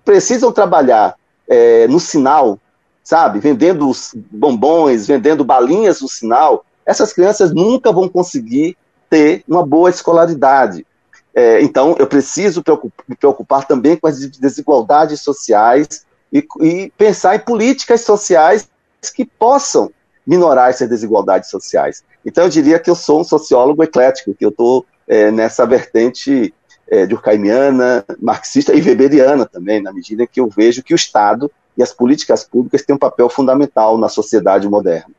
precisam 0.05 0.53
trabalhar 0.53 1.15
é, 1.49 1.87
no 1.89 1.99
sinal, 1.99 2.59
sabe, 3.03 3.39
vendendo 3.39 3.91
bombons, 4.31 5.07
vendendo 5.07 5.45
balinhas 5.45 6.01
no 6.01 6.09
sinal, 6.09 6.65
essas 6.87 7.13
crianças 7.13 7.53
nunca 7.53 7.93
vão 7.93 8.09
conseguir 8.09 8.77
ter 9.09 9.45
uma 9.49 9.65
boa 9.65 9.91
escolaridade. 9.91 10.87
É, 11.35 11.61
então, 11.63 11.97
eu 11.99 12.07
preciso 12.07 12.63
me 13.09 13.17
preocupar 13.17 13.67
também 13.67 13.97
com 13.97 14.07
as 14.07 14.19
desigualdades 14.19 15.21
sociais 15.21 16.07
e, 16.33 16.47
e, 16.61 16.93
pensar 16.97 17.35
em 17.35 17.41
políticas 17.41 18.03
sociais 18.03 18.69
que 19.15 19.25
possam 19.25 19.91
minorar 20.27 20.71
essas 20.71 20.89
desigualdades 20.89 21.51
sociais. 21.51 22.05
Então, 22.25 22.45
eu 22.45 22.51
diria 22.51 22.79
que 22.79 22.89
eu 22.89 22.95
sou 22.95 23.21
um 23.21 23.25
sociólogo 23.25 23.83
eclético, 23.83 24.35
que 24.35 24.45
eu 24.45 24.51
estou 24.51 24.87
é, 25.07 25.31
nessa 25.31 25.67
vertente 25.67 26.55
é, 26.91 27.07
durkheimiana, 27.07 28.05
marxista 28.21 28.75
e 28.75 28.81
weberiana 28.81 29.47
também, 29.47 29.83
na 29.83 29.93
medida 29.93 30.27
que 30.27 30.41
eu 30.41 30.49
vejo 30.49 30.83
que 30.83 30.95
o 30.95 30.97
Estado 30.97 31.51
e 31.77 31.83
as 31.83 31.93
políticas 31.93 32.45
públicas 32.45 32.83
têm 32.83 32.95
um 32.95 32.99
papel 32.99 33.29
fundamental 33.29 33.99
na 33.99 34.09
sociedade 34.09 34.69
moderna 34.69 35.15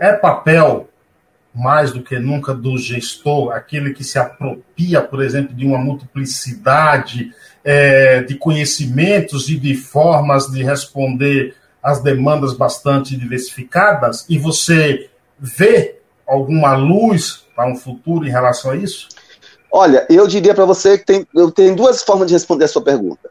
é 0.00 0.12
papel 0.12 0.88
mais 1.54 1.92
do 1.92 2.02
que 2.02 2.18
nunca 2.18 2.54
do 2.54 2.76
gestor, 2.76 3.52
aquele 3.52 3.92
que 3.92 4.04
se 4.04 4.18
apropria, 4.18 5.00
por 5.00 5.22
exemplo, 5.22 5.54
de 5.54 5.66
uma 5.66 5.78
multiplicidade 5.78 7.32
é, 7.64 8.22
de 8.22 8.36
conhecimentos 8.36 9.48
e 9.48 9.58
de 9.58 9.74
formas 9.74 10.46
de 10.46 10.62
responder 10.62 11.54
às 11.82 12.02
demandas 12.02 12.52
bastante 12.52 13.16
diversificadas, 13.16 14.24
e 14.28 14.38
você 14.38 15.08
vê 15.38 15.96
alguma 16.26 16.76
luz 16.76 17.46
para 17.56 17.68
um 17.68 17.76
futuro 17.76 18.26
em 18.26 18.30
relação 18.30 18.72
a 18.72 18.76
isso? 18.76 19.08
Olha, 19.70 20.06
eu 20.08 20.26
diria 20.26 20.54
para 20.54 20.64
você 20.64 20.98
que 20.98 21.04
tem, 21.04 21.26
eu 21.34 21.50
tenho 21.50 21.76
duas 21.76 22.02
formas 22.02 22.28
de 22.28 22.34
responder 22.34 22.64
a 22.64 22.68
sua 22.68 22.82
pergunta. 22.82 23.30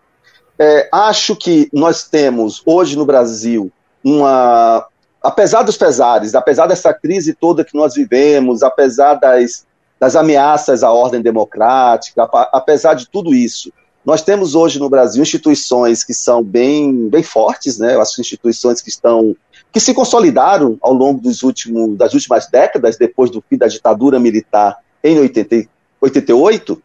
É, 0.60 0.90
acho 0.92 1.36
que 1.36 1.70
nós 1.72 2.04
temos 2.04 2.62
hoje 2.66 2.96
no 2.96 3.06
Brasil 3.06 3.72
uma, 4.04 4.86
apesar 5.22 5.64
dos 5.64 5.78
pesares, 5.78 6.36
apesar 6.36 6.68
dessa 6.68 6.94
crise 6.94 7.34
toda 7.34 7.64
que 7.64 7.76
nós 7.76 7.94
vivemos, 7.96 8.64
apesar 8.64 9.16
das, 9.16 9.66
das 10.00 10.16
ameaças 10.16 10.84
à 10.84 10.92
ordem 10.92 11.22
democrática, 11.22 12.28
apesar 12.52 12.94
de 12.94 13.08
tudo 13.08 13.34
isso, 13.34 13.72
nós 14.06 14.22
temos 14.22 14.56
hoje 14.56 14.80
no 14.80 14.90
Brasil 14.90 15.22
instituições 15.22 16.04
que 16.04 16.14
são 16.14 16.42
bem, 16.42 17.10
bem 17.10 17.22
fortes, 17.22 17.78
né? 17.78 18.00
As 18.00 18.18
instituições 18.18 18.82
que 18.82 18.90
estão 18.90 19.36
que 19.70 19.82
se 19.82 19.94
consolidaram 19.94 20.78
ao 20.82 20.94
longo 20.94 21.20
dos 21.20 21.44
últimos, 21.44 21.98
das 21.98 22.14
últimas 22.14 22.48
décadas, 22.50 22.98
depois 22.98 23.30
do 23.30 23.44
fim 23.48 23.58
da 23.58 23.68
ditadura 23.68 24.18
militar 24.18 24.78
em 25.04 25.20
80, 25.20 25.68
88. 26.02 26.82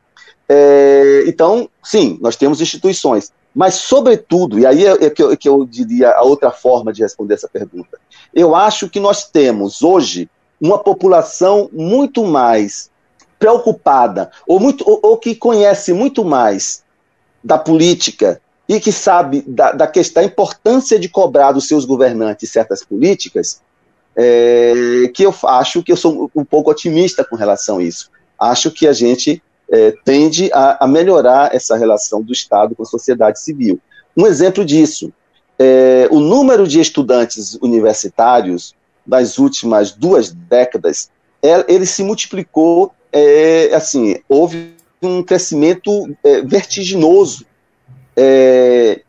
É, 0.49 1.25
então, 1.27 1.69
sim, 1.83 2.19
nós 2.21 2.37
temos 2.37 2.61
instituições. 2.61 3.33
Mas, 3.55 3.75
sobretudo, 3.75 4.59
e 4.59 4.67
aí 4.67 4.87
é, 4.87 5.05
é 5.05 5.11
que, 5.11 5.23
eu, 5.23 5.33
é 5.33 5.37
que 5.37 5.49
eu 5.49 5.65
diria 5.67 6.11
a 6.11 6.23
outra 6.23 6.51
forma 6.51 6.93
de 6.93 7.03
responder 7.03 7.35
essa 7.35 7.49
pergunta, 7.49 7.99
eu 8.35 8.55
acho 8.55 8.89
que 8.89 8.99
nós 8.99 9.29
temos 9.29 9.83
hoje 9.83 10.29
uma 10.61 10.79
população 10.79 11.69
muito 11.73 12.25
mais 12.25 12.91
preocupada, 13.39 14.31
ou, 14.47 14.61
muito, 14.61 14.89
ou, 14.89 15.01
ou 15.03 15.17
que 15.19 15.35
conhece 15.35 15.93
muito 15.93 16.25
mais 16.25 16.83
da 17.43 17.59
política 17.59 18.41
e 18.69 18.79
que 18.81 18.93
sabe 18.93 19.43
da, 19.47 19.73
da, 19.73 19.87
questão, 19.87 20.23
da 20.23 20.27
importância 20.27 20.99
de 20.99 21.09
cobrar 21.09 21.53
dos 21.53 21.67
seus 21.67 21.85
governantes 21.85 22.51
certas 22.51 22.85
políticas, 22.85 23.61
é, 24.15 25.11
que 25.13 25.25
eu 25.25 25.35
acho 25.45 25.83
que 25.83 25.91
eu 25.91 25.97
sou 25.97 26.31
um 26.35 26.45
pouco 26.45 26.71
otimista 26.71 27.25
com 27.25 27.35
relação 27.35 27.79
a 27.79 27.83
isso. 27.83 28.11
Acho 28.51 28.71
que 28.71 28.87
a 28.87 28.93
gente 28.93 29.43
é, 29.71 29.95
tende 30.05 30.51
a, 30.53 30.85
a, 30.85 30.89
melhorar 30.89 31.55
essa 31.55 31.77
relação 31.77 32.23
do 32.23 32.33
Estado 32.33 32.75
com 32.75 32.83
a 32.83 32.87
sociedade 32.87 33.41
civil. 33.41 33.81
Um 34.17 34.27
exemplo 34.27 34.65
disso, 34.65 35.13
é, 35.59 36.09
o 36.11 36.21
número 36.21 36.67
de 36.67 36.81
estudantes 36.81 37.55
universitários 37.63 38.75
das 39.07 39.39
últimas 39.39 39.93
duas 39.93 40.31
décadas, 40.31 41.11
é, 41.43 41.65
ele 41.73 41.87
se 41.87 42.03
multiplicou, 42.03 42.93
é, 43.13 43.71
assim, 43.75 44.17
houve 44.29 44.75
um 45.01 45.23
crescimento 45.23 46.15
é, 46.23 46.41
vertiginoso. 46.43 47.47
É, 48.17 49.01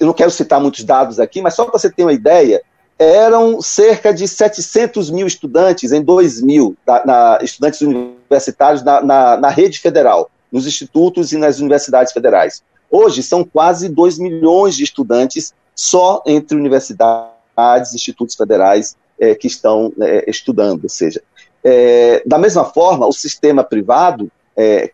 eu 0.00 0.06
não 0.06 0.12
quero 0.12 0.30
citar 0.30 0.60
muitos 0.60 0.82
dados 0.82 1.20
aqui, 1.20 1.40
mas 1.40 1.54
só 1.54 1.64
para 1.64 1.78
você 1.78 1.90
ter 1.90 2.02
uma 2.02 2.12
ideia, 2.12 2.62
eram 2.98 3.60
cerca 3.60 4.12
de 4.12 4.26
700 4.26 5.10
mil 5.10 5.26
estudantes 5.26 5.92
em 5.92 6.02
2000, 6.02 6.76
na, 6.86 7.06
na, 7.06 7.38
estudantes 7.42 7.80
universitários 7.80 8.82
na, 8.82 9.02
na, 9.02 9.36
na 9.36 9.48
rede 9.48 9.80
federal, 9.80 10.30
nos 10.50 10.66
institutos 10.66 11.32
e 11.32 11.36
nas 11.36 11.58
universidades 11.58 12.12
federais. 12.12 12.62
Hoje 12.90 13.22
são 13.22 13.44
quase 13.44 13.88
2 13.88 14.18
milhões 14.18 14.76
de 14.76 14.84
estudantes 14.84 15.52
só 15.74 16.22
entre 16.26 16.56
universidades 16.56 17.92
institutos 17.92 18.36
federais 18.36 18.96
é, 19.18 19.34
que 19.34 19.48
estão 19.48 19.92
é, 20.00 20.30
estudando. 20.30 20.84
Ou 20.84 20.88
seja, 20.88 21.20
é, 21.62 22.22
da 22.24 22.38
mesma 22.38 22.64
forma, 22.64 23.06
o 23.06 23.12
sistema 23.12 23.64
privado 23.64 24.30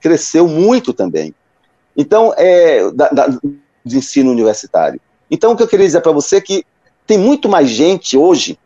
cresceu 0.00 0.48
muito 0.48 0.94
também. 0.94 1.34
Então, 1.94 2.32
é, 2.38 2.90
da, 2.92 3.10
da, 3.10 3.26
de 3.84 3.98
ensino 3.98 4.30
universitário. 4.30 4.98
Então, 5.30 5.52
o 5.52 5.56
que 5.56 5.62
eu 5.62 5.68
queria 5.68 5.84
dizer 5.84 6.00
para 6.00 6.12
você 6.12 6.36
é 6.36 6.40
que 6.40 6.64
tem 7.10 7.18
muito 7.18 7.48
mais 7.48 7.68
gente 7.68 8.16
hoje 8.16 8.56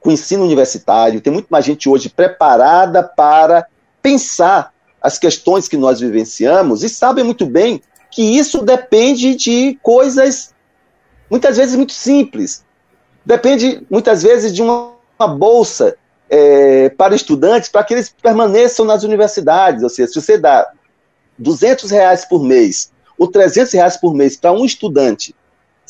com 0.00 0.10
ensino 0.10 0.42
universitário, 0.42 1.20
tem 1.20 1.30
muito 1.30 1.48
mais 1.50 1.66
gente 1.66 1.86
hoje 1.86 2.08
preparada 2.08 3.02
para 3.02 3.66
pensar 4.00 4.72
as 5.02 5.18
questões 5.18 5.68
que 5.68 5.76
nós 5.76 6.00
vivenciamos 6.00 6.82
e 6.82 6.88
sabe 6.88 7.22
muito 7.22 7.44
bem 7.44 7.82
que 8.10 8.22
isso 8.22 8.62
depende 8.62 9.34
de 9.34 9.78
coisas 9.82 10.54
muitas 11.28 11.58
vezes 11.58 11.76
muito 11.76 11.92
simples. 11.92 12.64
Depende 13.22 13.86
muitas 13.90 14.22
vezes 14.22 14.54
de 14.54 14.62
uma, 14.62 14.94
uma 15.18 15.28
bolsa 15.28 15.94
é, 16.30 16.88
para 16.88 17.14
estudantes 17.14 17.68
para 17.68 17.84
que 17.84 17.92
eles 17.92 18.08
permaneçam 18.08 18.86
nas 18.86 19.02
universidades. 19.02 19.82
Ou 19.82 19.90
seja, 19.90 20.08
se 20.08 20.18
você 20.18 20.38
dá 20.38 20.72
200 21.36 21.90
reais 21.90 22.24
por 22.24 22.42
mês 22.42 22.90
ou 23.18 23.28
300 23.28 23.70
reais 23.74 23.98
por 23.98 24.14
mês 24.14 24.38
para 24.38 24.52
um 24.52 24.64
estudante 24.64 25.34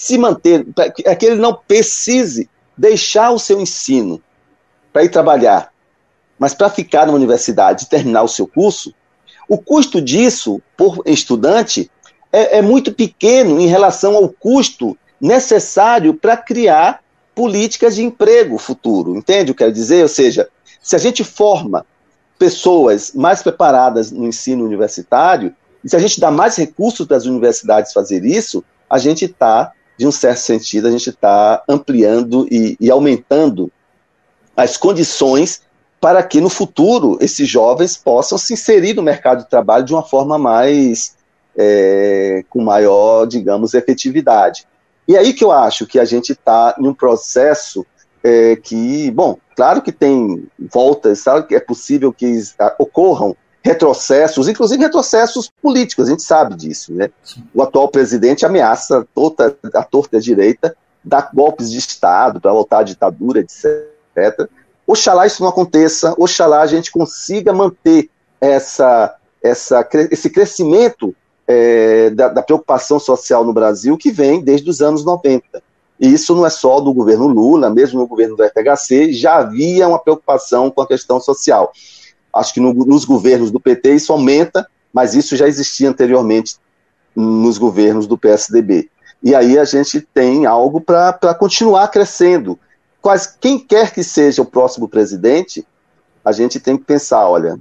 se 0.01 0.17
manter, 0.17 0.65
para 0.65 0.91
que 0.91 1.27
ele 1.27 1.37
não 1.37 1.55
precise 1.55 2.49
deixar 2.75 3.33
o 3.33 3.39
seu 3.39 3.61
ensino 3.61 4.19
para 4.91 5.05
ir 5.05 5.11
trabalhar, 5.11 5.71
mas 6.39 6.55
para 6.55 6.71
ficar 6.71 7.07
na 7.07 7.13
universidade 7.13 7.85
e 7.85 7.87
terminar 7.87 8.23
o 8.23 8.29
seu 8.29 8.47
curso, 8.47 8.95
o 9.47 9.59
custo 9.59 10.01
disso 10.01 10.63
por 10.75 11.03
estudante 11.05 11.91
é, 12.33 12.57
é 12.57 12.63
muito 12.63 12.95
pequeno 12.95 13.61
em 13.61 13.67
relação 13.67 14.17
ao 14.17 14.31
custo 14.31 14.97
necessário 15.21 16.15
para 16.15 16.35
criar 16.35 17.03
políticas 17.35 17.95
de 17.95 18.03
emprego 18.03 18.57
futuro, 18.57 19.15
entende 19.15 19.53
o 19.53 19.55
que 19.55 19.63
eu 19.63 19.67
quero 19.67 19.73
dizer? 19.75 20.01
Ou 20.03 20.09
seja, 20.09 20.49
se 20.81 20.97
a 20.97 20.99
gente 20.99 21.23
forma 21.23 21.85
pessoas 22.39 23.13
mais 23.13 23.43
preparadas 23.43 24.11
no 24.11 24.27
ensino 24.27 24.65
universitário, 24.65 25.55
e 25.85 25.91
se 25.91 25.95
a 25.95 25.99
gente 25.99 26.19
dá 26.19 26.31
mais 26.31 26.57
recursos 26.57 27.07
para 27.07 27.19
as 27.19 27.27
universidades 27.27 27.93
fazer 27.93 28.25
isso, 28.25 28.65
a 28.89 28.97
gente 28.97 29.27
está, 29.27 29.75
de 30.01 30.07
um 30.07 30.11
certo 30.11 30.39
sentido, 30.39 30.89
a 30.89 30.91
gente 30.91 31.11
está 31.11 31.63
ampliando 31.69 32.49
e, 32.51 32.75
e 32.81 32.91
aumentando 32.91 33.71
as 34.57 34.79
condições 34.79 35.61
para 36.01 36.23
que 36.23 36.41
no 36.41 36.49
futuro 36.49 37.19
esses 37.21 37.47
jovens 37.47 37.99
possam 37.99 38.39
se 38.39 38.55
inserir 38.55 38.95
no 38.95 39.03
mercado 39.03 39.43
de 39.43 39.51
trabalho 39.51 39.85
de 39.85 39.93
uma 39.93 40.03
forma 40.03 40.39
mais 40.39 41.15
é, 41.55 42.43
com 42.49 42.63
maior, 42.63 43.27
digamos, 43.27 43.75
efetividade. 43.75 44.67
E 45.07 45.19
aí 45.19 45.35
que 45.35 45.45
eu 45.45 45.53
acho 45.53 45.87
que 45.87 45.99
a 45.99 46.07
gente 46.07 46.33
está 46.33 46.75
em 46.79 46.89
um 46.89 46.95
processo 46.95 47.85
é, 48.25 48.57
que, 48.57 49.11
bom, 49.11 49.37
claro 49.55 49.83
que 49.83 49.93
tem 49.93 50.49
voltas, 50.59 51.19
sabe 51.19 51.47
que 51.47 51.55
é 51.55 51.61
possível 51.61 52.11
que 52.11 52.41
ocorram 52.79 53.37
retrocessos, 53.63 54.49
inclusive 54.49 54.83
retrocessos 54.83 55.51
políticos, 55.63 56.09
a 56.09 56.11
gente 56.11 56.23
sabe 56.23 56.55
disso, 56.55 56.93
né? 56.95 57.11
O 57.55 57.63
atual 57.63 57.89
presidente 57.89 58.47
ameaça 58.47 59.07
toda 59.15 59.57
a 59.75 59.83
torta 59.83 60.19
direita, 60.19 60.75
dar 61.05 61.31
golpes 61.33 61.71
de 61.71 61.79
Estado 61.79 62.41
para 62.41 62.53
voltar 62.53 62.79
à 62.79 62.83
ditadura, 62.83 63.41
etc. 63.41 64.49
Oxalá 64.87 65.27
isso 65.27 65.43
não 65.43 65.51
aconteça, 65.51 66.15
oxalá 66.19 66.63
a 66.63 66.67
gente 66.67 66.91
consiga 66.91 67.53
manter 67.53 68.11
essa, 68.41 69.15
essa, 69.43 69.87
esse 70.11 70.31
crescimento 70.31 71.15
é, 71.47 72.11
da, 72.11 72.29
da, 72.29 72.43
preocupação 72.43 72.99
social 72.99 73.45
no 73.45 73.53
Brasil 73.53 73.97
que 73.97 74.11
vem 74.11 74.41
desde 74.41 74.71
os 74.71 74.81
anos 74.81 75.05
90. 75.05 75.63
E 75.99 76.13
isso 76.13 76.35
não 76.35 76.47
é 76.47 76.51
só 76.51 76.81
do 76.81 76.95
governo 76.95 77.27
Lula, 77.27 77.69
mesmo 77.69 78.01
no 78.01 78.07
governo 78.07 78.37
do 78.37 78.45
FHC, 78.45 79.13
já 79.13 79.37
havia 79.37 79.87
uma 79.87 79.99
preocupação 79.99 80.71
com 80.71 80.81
a 80.81 80.87
questão 80.87 81.21
social. 81.21 81.73
Acho 82.33 82.55
que 82.55 82.61
no, 82.61 82.73
nos 82.73 83.05
governos 83.05 83.51
do 83.51 83.61
PT 83.61 83.95
isso 83.95 84.13
aumenta, 84.13 84.67
mas 84.93 85.15
isso 85.15 85.37
já 85.37 85.47
existia 85.47 85.89
anteriormente 85.89 86.57
nos 87.15 87.59
governos 87.59 88.07
do 88.07 88.17
PSDB. 88.17 88.89
E 89.23 89.35
aí 89.35 89.59
a 89.59 89.65
gente 89.65 90.01
tem 90.01 90.47
algo 90.47 90.81
para 90.81 91.35
continuar 91.35 91.89
crescendo. 91.89 92.59
Quais, 93.03 93.27
quem 93.41 93.59
quer 93.59 93.93
que 93.93 94.03
seja 94.03 94.43
o 94.43 94.47
próximo 94.47 94.89
presidente, 94.89 95.67
a 96.25 96.33
gente 96.33 96.61
tem 96.61 96.77
que 96.77 96.85
pensar, 96.85 97.29
olha, 97.29 97.59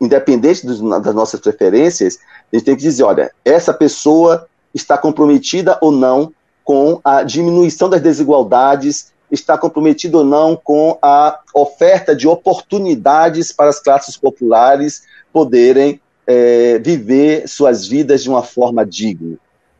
independente 0.00 0.66
das 0.66 0.80
nossas 0.80 1.40
preferências, 1.40 2.18
a 2.52 2.56
gente 2.56 2.64
tem 2.64 2.76
que 2.76 2.82
dizer, 2.82 3.02
olha, 3.02 3.30
essa 3.44 3.72
pessoa 3.72 4.46
está 4.74 4.96
comprometida 4.96 5.78
ou 5.80 5.90
não 5.90 6.32
com 6.64 7.00
a 7.02 7.22
diminuição 7.22 7.88
das 7.88 8.00
desigualdades, 8.00 9.12
está 9.30 9.58
comprometida 9.58 10.18
ou 10.18 10.24
não 10.24 10.56
com 10.56 10.98
a 11.02 11.40
oferta 11.54 12.14
de 12.14 12.26
oportunidades 12.26 13.52
para 13.52 13.70
as 13.70 13.80
classes 13.80 14.16
populares 14.16 15.02
poderem 15.32 16.00
é, 16.26 16.78
viver 16.78 17.48
suas 17.48 17.86
vidas 17.86 18.22
de 18.22 18.28
uma 18.28 18.42
forma 18.42 18.84
digna. 18.84 19.36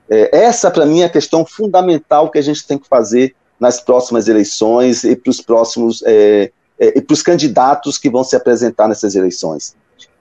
É, 0.08 0.44
essa, 0.44 0.70
para 0.70 0.86
mim, 0.86 1.00
é 1.00 1.04
a 1.04 1.10
questão 1.10 1.44
fundamental 1.44 2.30
que 2.30 2.38
a 2.38 2.42
gente 2.42 2.66
tem 2.66 2.78
que 2.78 2.88
fazer 2.88 3.34
nas 3.60 3.80
próximas 3.80 4.28
eleições 4.28 5.04
e 5.04 5.16
para 5.16 5.30
os 5.30 5.40
próximos 5.40 6.02
é, 6.06 6.50
é, 6.78 6.98
e 6.98 7.02
para 7.02 7.12
os 7.12 7.22
candidatos 7.22 7.98
que 7.98 8.08
vão 8.08 8.22
se 8.22 8.36
apresentar 8.36 8.88
nessas 8.88 9.14
eleições. 9.14 9.74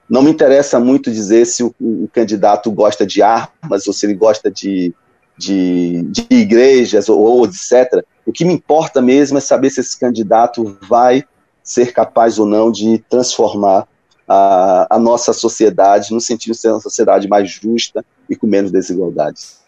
Não 0.09 0.21
me 0.21 0.31
interessa 0.31 0.79
muito 0.79 1.11
dizer 1.11 1.45
se 1.45 1.63
o, 1.63 1.73
o 1.79 2.09
candidato 2.11 2.71
gosta 2.71 3.05
de 3.05 3.21
armas 3.21 3.87
ou 3.87 3.93
se 3.93 4.05
ele 4.05 4.13
gosta 4.13 4.49
de, 4.49 4.93
de, 5.37 6.01
de 6.03 6.25
igrejas 6.31 7.09
ou, 7.09 7.19
ou, 7.19 7.45
etc. 7.45 8.03
O 8.27 8.33
que 8.33 8.43
me 8.43 8.53
importa 8.53 9.01
mesmo 9.01 9.37
é 9.37 9.41
saber 9.41 9.69
se 9.69 9.79
esse 9.79 9.97
candidato 9.97 10.77
vai 10.81 11.23
ser 11.63 11.93
capaz 11.93 12.37
ou 12.37 12.45
não 12.45 12.69
de 12.69 12.97
transformar 13.09 13.87
a, 14.27 14.85
a 14.89 14.99
nossa 14.99 15.31
sociedade 15.31 16.13
no 16.13 16.19
sentido 16.19 16.51
de 16.51 16.59
ser 16.59 16.71
uma 16.71 16.81
sociedade 16.81 17.25
mais 17.29 17.49
justa 17.49 18.03
e 18.29 18.35
com 18.35 18.45
menos 18.45 18.69
desigualdades. 18.69 19.61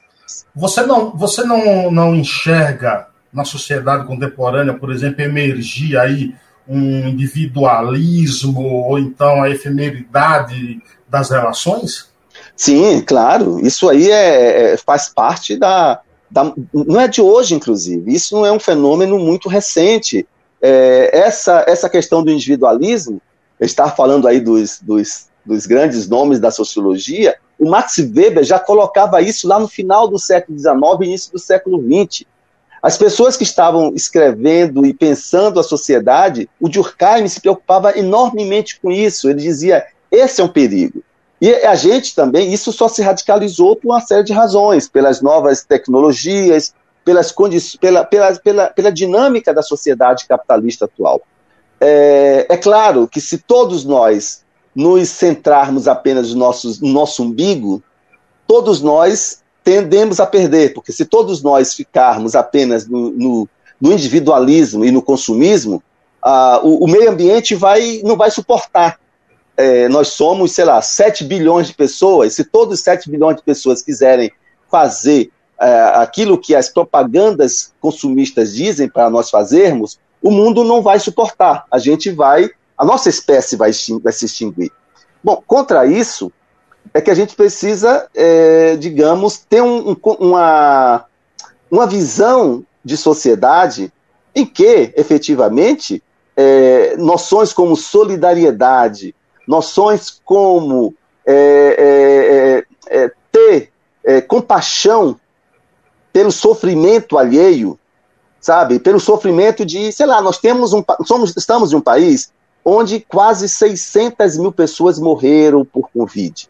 Você 0.53 0.81
não, 0.81 1.15
você 1.15 1.45
não, 1.45 1.89
não 1.89 2.13
enxerga 2.13 3.07
na 3.31 3.45
sociedade 3.45 4.05
contemporânea, 4.05 4.73
por 4.73 4.91
exemplo, 4.91 5.21
emergir 5.21 5.97
aí 5.97 6.35
um 6.67 7.07
individualismo 7.07 8.61
ou 8.61 8.99
então 8.99 9.41
a 9.41 9.49
efemeridade 9.49 10.81
das 11.07 11.29
relações? 11.29 12.09
Sim, 12.57 13.01
claro. 13.01 13.65
Isso 13.65 13.87
aí 13.87 14.11
é, 14.11 14.73
é, 14.73 14.77
faz 14.77 15.07
parte 15.07 15.55
da, 15.55 16.01
da, 16.29 16.53
Não 16.73 16.99
é 16.99 17.07
de 17.07 17.21
hoje, 17.21 17.55
inclusive. 17.55 18.13
Isso 18.13 18.35
não 18.35 18.45
é 18.45 18.51
um 18.51 18.59
fenômeno 18.59 19.17
muito 19.17 19.49
recente. 19.49 20.27
É, 20.61 21.17
essa, 21.17 21.63
essa 21.67 21.89
questão 21.89 22.23
do 22.23 22.31
individualismo, 22.31 23.21
estar 23.59 23.95
falando 23.95 24.27
aí 24.27 24.39
dos, 24.39 24.79
dos, 24.81 25.27
dos 25.45 25.65
grandes 25.65 26.07
nomes 26.07 26.39
da 26.39 26.51
sociologia, 26.51 27.35
o 27.57 27.69
Max 27.69 27.97
Weber 27.97 28.43
já 28.43 28.57
colocava 28.57 29.21
isso 29.21 29.47
lá 29.47 29.59
no 29.59 29.67
final 29.67 30.07
do 30.07 30.17
século 30.17 30.57
XIX 30.57 30.79
início 31.01 31.31
do 31.31 31.39
século 31.39 31.81
XX. 31.81 32.25
As 32.81 32.97
pessoas 32.97 33.35
que 33.35 33.43
estavam 33.43 33.93
escrevendo 33.93 34.85
e 34.85 34.93
pensando 34.93 35.59
a 35.59 35.63
sociedade, 35.63 36.49
o 36.59 36.69
Durkheim 36.69 37.27
se 37.27 37.41
preocupava 37.41 37.97
enormemente 37.97 38.79
com 38.79 38.89
isso. 38.89 39.29
Ele 39.29 39.41
dizia: 39.41 39.85
esse 40.09 40.39
é 40.39 40.43
um 40.43 40.47
perigo. 40.47 41.03
E 41.41 41.53
a 41.53 41.75
gente 41.75 42.13
também, 42.13 42.53
isso 42.53 42.71
só 42.73 42.87
se 42.87 43.01
radicalizou 43.01 43.75
por 43.75 43.89
uma 43.89 44.01
série 44.01 44.23
de 44.23 44.33
razões, 44.33 44.89
pelas 44.89 45.21
novas 45.21 45.63
tecnologias, 45.63 46.73
pelas 47.05 47.33
pela, 47.79 48.03
pela, 48.03 48.35
pela, 48.35 48.67
pela 48.67 48.91
dinâmica 48.91 49.53
da 49.53 49.61
sociedade 49.61 50.27
capitalista 50.27 50.85
atual. 50.85 51.21
É, 51.79 52.45
é, 52.49 52.57
claro 52.57 53.07
que 53.07 53.21
se 53.21 53.37
todos 53.37 53.85
nós 53.85 54.43
nos 54.75 55.09
centrarmos 55.09 55.87
apenas 55.87 56.33
no 56.33 56.39
nosso, 56.39 56.77
no 56.81 56.91
nosso 56.91 57.23
umbigo, 57.23 57.81
todos 58.45 58.81
nós 58.81 59.41
tendemos 59.63 60.19
a 60.19 60.25
perder, 60.25 60.73
porque 60.73 60.91
se 60.91 61.05
todos 61.05 61.41
nós 61.41 61.73
ficarmos 61.73 62.35
apenas 62.35 62.87
no, 62.87 63.11
no, 63.11 63.49
no 63.79 63.93
individualismo 63.93 64.83
e 64.83 64.91
no 64.91 65.01
consumismo, 65.01 65.81
ah, 66.21 66.59
o, 66.63 66.83
o, 66.83 66.87
meio 66.87 67.09
ambiente 67.09 67.55
vai, 67.55 68.01
não 68.03 68.17
vai 68.17 68.29
suportar. 68.29 68.99
É, 69.61 69.89
nós 69.89 70.07
somos, 70.09 70.53
sei 70.53 70.63
lá, 70.63 70.81
7 70.81 71.25
bilhões 71.25 71.67
de 71.67 71.73
pessoas. 71.73 72.33
Se 72.33 72.45
todos 72.45 72.79
7 72.79 73.09
bilhões 73.09 73.35
de 73.35 73.43
pessoas 73.43 73.81
quiserem 73.81 74.31
fazer 74.71 75.29
é, 75.59 75.81
aquilo 75.95 76.37
que 76.37 76.55
as 76.55 76.69
propagandas 76.69 77.73
consumistas 77.81 78.53
dizem 78.53 78.87
para 78.87 79.09
nós 79.09 79.29
fazermos, 79.29 79.99
o 80.23 80.31
mundo 80.31 80.63
não 80.63 80.81
vai 80.81 80.97
suportar. 80.97 81.65
A 81.69 81.77
gente 81.77 82.09
vai, 82.09 82.49
a 82.77 82.85
nossa 82.85 83.09
espécie 83.09 83.57
vai, 83.57 83.71
vai 84.01 84.13
se 84.13 84.25
extinguir. 84.25 84.71
Bom, 85.21 85.43
contra 85.45 85.85
isso, 85.85 86.31
é 86.93 87.01
que 87.01 87.11
a 87.11 87.15
gente 87.15 87.35
precisa, 87.35 88.07
é, 88.15 88.77
digamos, 88.77 89.39
ter 89.39 89.61
um, 89.61 89.91
um, 89.91 89.97
uma, 90.19 91.03
uma 91.69 91.85
visão 91.85 92.63
de 92.81 92.95
sociedade 92.95 93.91
em 94.33 94.45
que, 94.45 94.93
efetivamente, 94.95 96.01
é, 96.37 96.95
noções 96.95 97.51
como 97.51 97.75
solidariedade, 97.75 99.13
noções 99.49 100.21
como 100.23 100.93
é, 101.25 102.63
é, 102.89 102.97
é, 102.97 103.03
é 103.03 103.11
ter 103.31 103.71
compaixão 104.27 105.19
pelo 106.13 106.31
sofrimento 106.31 107.17
alheio, 107.17 107.77
sabe? 108.39 108.79
Pelo 108.79 108.99
sofrimento 108.99 109.65
de, 109.65 109.91
sei 109.91 110.05
lá, 110.05 110.21
nós 110.21 110.39
temos 110.39 110.73
um, 110.73 110.83
somos, 111.05 111.35
estamos 111.35 111.73
em 111.73 111.75
um 111.75 111.81
país 111.81 112.31
onde 112.63 112.99
quase 113.01 113.49
600 113.49 114.37
mil 114.37 114.51
pessoas 114.51 114.97
morreram 114.97 115.65
por 115.65 115.89
Covid 115.89 116.49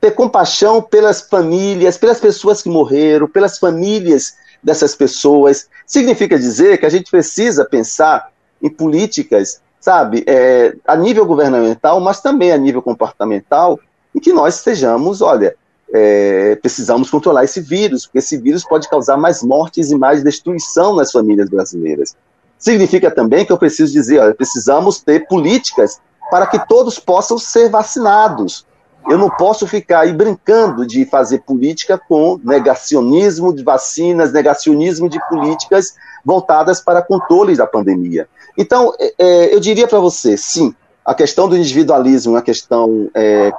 ter 0.00 0.12
compaixão 0.12 0.80
pelas 0.80 1.20
famílias, 1.20 1.98
pelas 1.98 2.18
pessoas 2.18 2.62
que 2.62 2.68
morreram, 2.68 3.28
pelas 3.28 3.58
famílias 3.58 4.34
dessas 4.62 4.94
pessoas. 4.94 5.68
Significa 5.86 6.38
dizer 6.38 6.78
que 6.78 6.86
a 6.86 6.88
gente 6.88 7.10
precisa 7.10 7.64
pensar 7.64 8.32
em 8.62 8.70
políticas, 8.70 9.60
sabe, 9.80 10.24
é, 10.26 10.76
a 10.86 10.94
nível 10.94 11.24
governamental, 11.24 12.00
mas 12.00 12.20
também 12.20 12.52
a 12.52 12.58
nível 12.58 12.82
comportamental, 12.82 13.78
em 14.14 14.20
que 14.20 14.32
nós 14.32 14.56
estejamos, 14.56 15.20
olha, 15.22 15.56
é, 15.92 16.56
precisamos 16.56 17.10
controlar 17.10 17.44
esse 17.44 17.60
vírus, 17.60 18.06
porque 18.06 18.18
esse 18.18 18.36
vírus 18.36 18.64
pode 18.64 18.88
causar 18.88 19.16
mais 19.16 19.42
mortes 19.42 19.90
e 19.90 19.96
mais 19.96 20.22
destruição 20.22 20.94
nas 20.94 21.10
famílias 21.10 21.48
brasileiras. 21.48 22.14
Significa 22.58 23.10
também 23.10 23.44
que 23.44 23.52
eu 23.52 23.58
preciso 23.58 23.92
dizer, 23.92 24.20
olha, 24.20 24.34
precisamos 24.34 25.00
ter 25.00 25.26
políticas 25.26 25.98
para 26.30 26.46
que 26.46 26.64
todos 26.68 26.98
possam 26.98 27.38
ser 27.38 27.70
vacinados, 27.70 28.66
eu 29.08 29.16
não 29.16 29.30
posso 29.30 29.66
ficar 29.66 30.00
aí 30.00 30.12
brincando 30.12 30.86
de 30.86 31.04
fazer 31.04 31.40
política 31.40 31.98
com 31.98 32.38
negacionismo 32.44 33.52
de 33.54 33.62
vacinas, 33.62 34.32
negacionismo 34.32 35.08
de 35.08 35.18
políticas 35.28 35.94
voltadas 36.24 36.80
para 36.80 37.02
controle 37.02 37.56
da 37.56 37.66
pandemia. 37.66 38.28
Então, 38.56 38.94
é, 38.98 39.14
é 39.18 39.54
eu 39.54 39.60
diria 39.60 39.86
para 39.86 39.98
você, 39.98 40.36
sim, 40.36 40.74
a 41.04 41.14
questão 41.14 41.48
do 41.48 41.56
individualismo 41.56 42.32
é 42.32 42.36
uma 42.36 42.42
questão 42.42 43.10
é, 43.14 43.52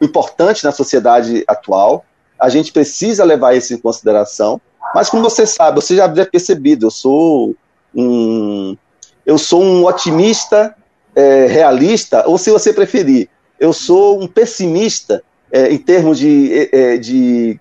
importante 0.00 0.64
na 0.64 0.72
sociedade 0.72 1.44
atual. 1.46 2.04
A 2.38 2.48
gente 2.48 2.72
precisa 2.72 3.24
levar 3.24 3.54
isso 3.54 3.72
em 3.72 3.78
consideração, 3.78 4.60
Mas 4.94 5.08
como 5.08 5.22
você 5.22 5.46
sabe, 5.46 5.80
você 5.80 5.96
já 5.96 6.06
deve 6.06 6.30
percebido, 6.30 6.86
eu 6.86 6.90
sou 6.90 7.54
um, 7.94 8.76
eu 9.24 9.38
sou 9.38 9.62
um 9.62 9.86
otimista 9.86 10.74
é, 11.14 11.46
realista, 11.46 12.24
ou 12.26 12.36
se 12.36 12.50
você 12.50 12.72
preferir, 12.72 13.28
eu 13.58 13.72
sou 13.72 14.20
um 14.20 14.26
pessimista 14.26 15.22
é, 15.50 15.72
em 15.72 15.78
termos 15.78 16.18
de, 16.18 16.68
é, 16.72 16.94
é 16.94 16.96
de 16.96 17.60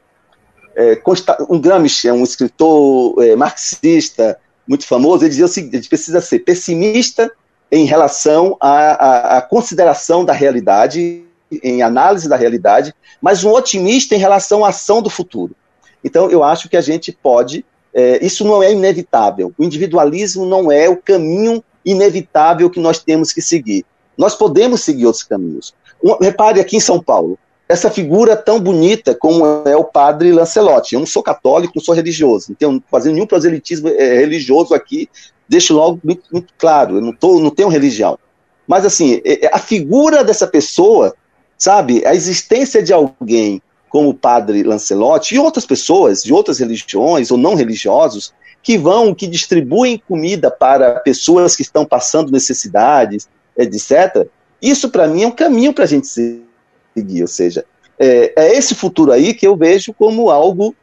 é, 0.76 1.01
um 1.49 1.59
Gramsci, 1.59 2.07
é 2.07 2.13
um 2.13 2.24
escritor 2.24 3.22
é, 3.24 3.36
marxista 3.36 4.38
muito 4.67 4.86
famoso, 4.86 5.24
ele 5.24 5.30
dizia 5.30 5.45
o 5.45 5.49
seguinte: 5.49 5.78
gente 5.78 5.89
precisa 5.89 6.22
ser 6.22 6.39
pessimista 6.39 7.32
em 7.72 7.86
relação 7.86 8.57
à, 8.59 8.91
à, 8.91 9.38
à 9.38 9.41
consideração 9.41 10.24
da 10.24 10.34
realidade, 10.34 11.24
em 11.63 11.82
análise 11.82 12.28
da 12.30 12.36
realidade, 12.36 12.93
mas 13.22 13.43
um 13.43 13.51
otimista 13.51 14.15
em 14.15 14.19
relação 14.19 14.63
à 14.63 14.69
ação 14.69 15.01
do 15.01 15.09
futuro. 15.09 15.55
Então, 16.03 16.30
eu 16.30 16.43
acho 16.43 16.69
que 16.69 16.78
a 16.78 16.82
gente 16.82 17.11
pode. 17.11 17.65
É, 17.93 18.26
isso 18.26 18.45
não 18.45 18.63
é 18.63 18.72
inevitável. 18.72 19.53
O 19.57 19.63
individualismo 19.63 20.45
não 20.45 20.72
é 20.72 20.88
o 20.88 20.95
caminho 20.95 21.61
inevitável 21.86 22.69
que 22.69 22.80
nós 22.80 22.99
temos 22.99 23.34
que 23.34 23.41
seguir. 23.41 23.86
Nós 24.17 24.36
podemos 24.36 24.82
seguir 24.82 25.05
outros 25.05 25.24
caminhos. 25.24 25.74
Um, 26.01 26.15
repare 26.15 26.59
aqui 26.59 26.78
em 26.78 26.80
São 26.80 27.01
Paulo, 27.01 27.38
essa 27.72 27.89
figura 27.89 28.36
tão 28.36 28.59
bonita 28.59 29.15
como 29.15 29.45
é 29.65 29.78
o 29.78 29.86
padre 29.86 30.34
Lancelotti. 30.34 30.93
Eu 30.93 30.99
não 30.99 31.07
sou 31.07 31.24
católico, 31.24 31.72
não 31.74 31.82
sou 31.82 31.95
religioso, 31.95 32.47
não 32.49 32.55
tenho 32.55 32.84
fazendo 32.91 33.13
nenhum 33.13 33.26
proselitismo 33.26 33.88
é, 33.88 34.17
religioso 34.17 34.74
aqui, 34.74 35.09
deixo 35.47 35.74
logo 35.74 35.97
muito, 36.03 36.24
muito 36.30 36.53
claro, 36.57 36.97
eu 36.97 37.01
não, 37.01 37.13
tô, 37.13 37.39
não 37.39 37.49
tenho 37.49 37.69
religião. 37.69 38.19
Mas 38.67 38.86
assim, 38.86 39.22
é, 39.24 39.45
é, 39.45 39.49
a 39.53 39.57
figura 39.57 40.22
dessa 40.22 40.45
pessoa, 40.45 41.15
sabe, 41.57 42.05
a 42.05 42.13
existência 42.13 42.84
de 42.84 42.91
alguém 42.91 43.61
como 43.88 44.09
o 44.09 44.13
padre 44.13 44.63
Lancelotti 44.63 45.36
e 45.36 45.39
outras 45.39 45.65
pessoas 45.65 46.22
de 46.22 46.34
outras 46.34 46.59
religiões 46.59 47.32
ou 47.32 47.38
não 47.38 47.55
religiosos 47.55 48.34
que 48.61 48.78
vão, 48.78 49.15
que 49.15 49.28
distribuem 49.28 50.01
comida 50.05 50.51
para 50.51 50.99
pessoas 50.99 51.55
que 51.55 51.61
estão 51.61 51.86
passando 51.86 52.34
necessidades, 52.34 53.30
etc. 53.57 54.28
Isso 54.61 54.89
para 54.89 55.07
mim 55.07 55.24
é 55.24 55.28
um 55.28 55.32
caminho 55.32 55.72
para 55.72 55.86
a 55.86 55.88
gente 55.88 56.07
seguir 56.07 56.51
seguir. 56.96 57.22
Ou 57.22 57.28
seja, 57.28 57.66
é, 58.00 58.34
é, 58.36 58.58
esse 58.58 58.74
futuro 58.74 59.12
aí 59.12 59.34
que 59.34 59.46
eu 59.46 59.56
vejo 59.56 59.94
como 59.94 60.30
algo. 60.30 60.76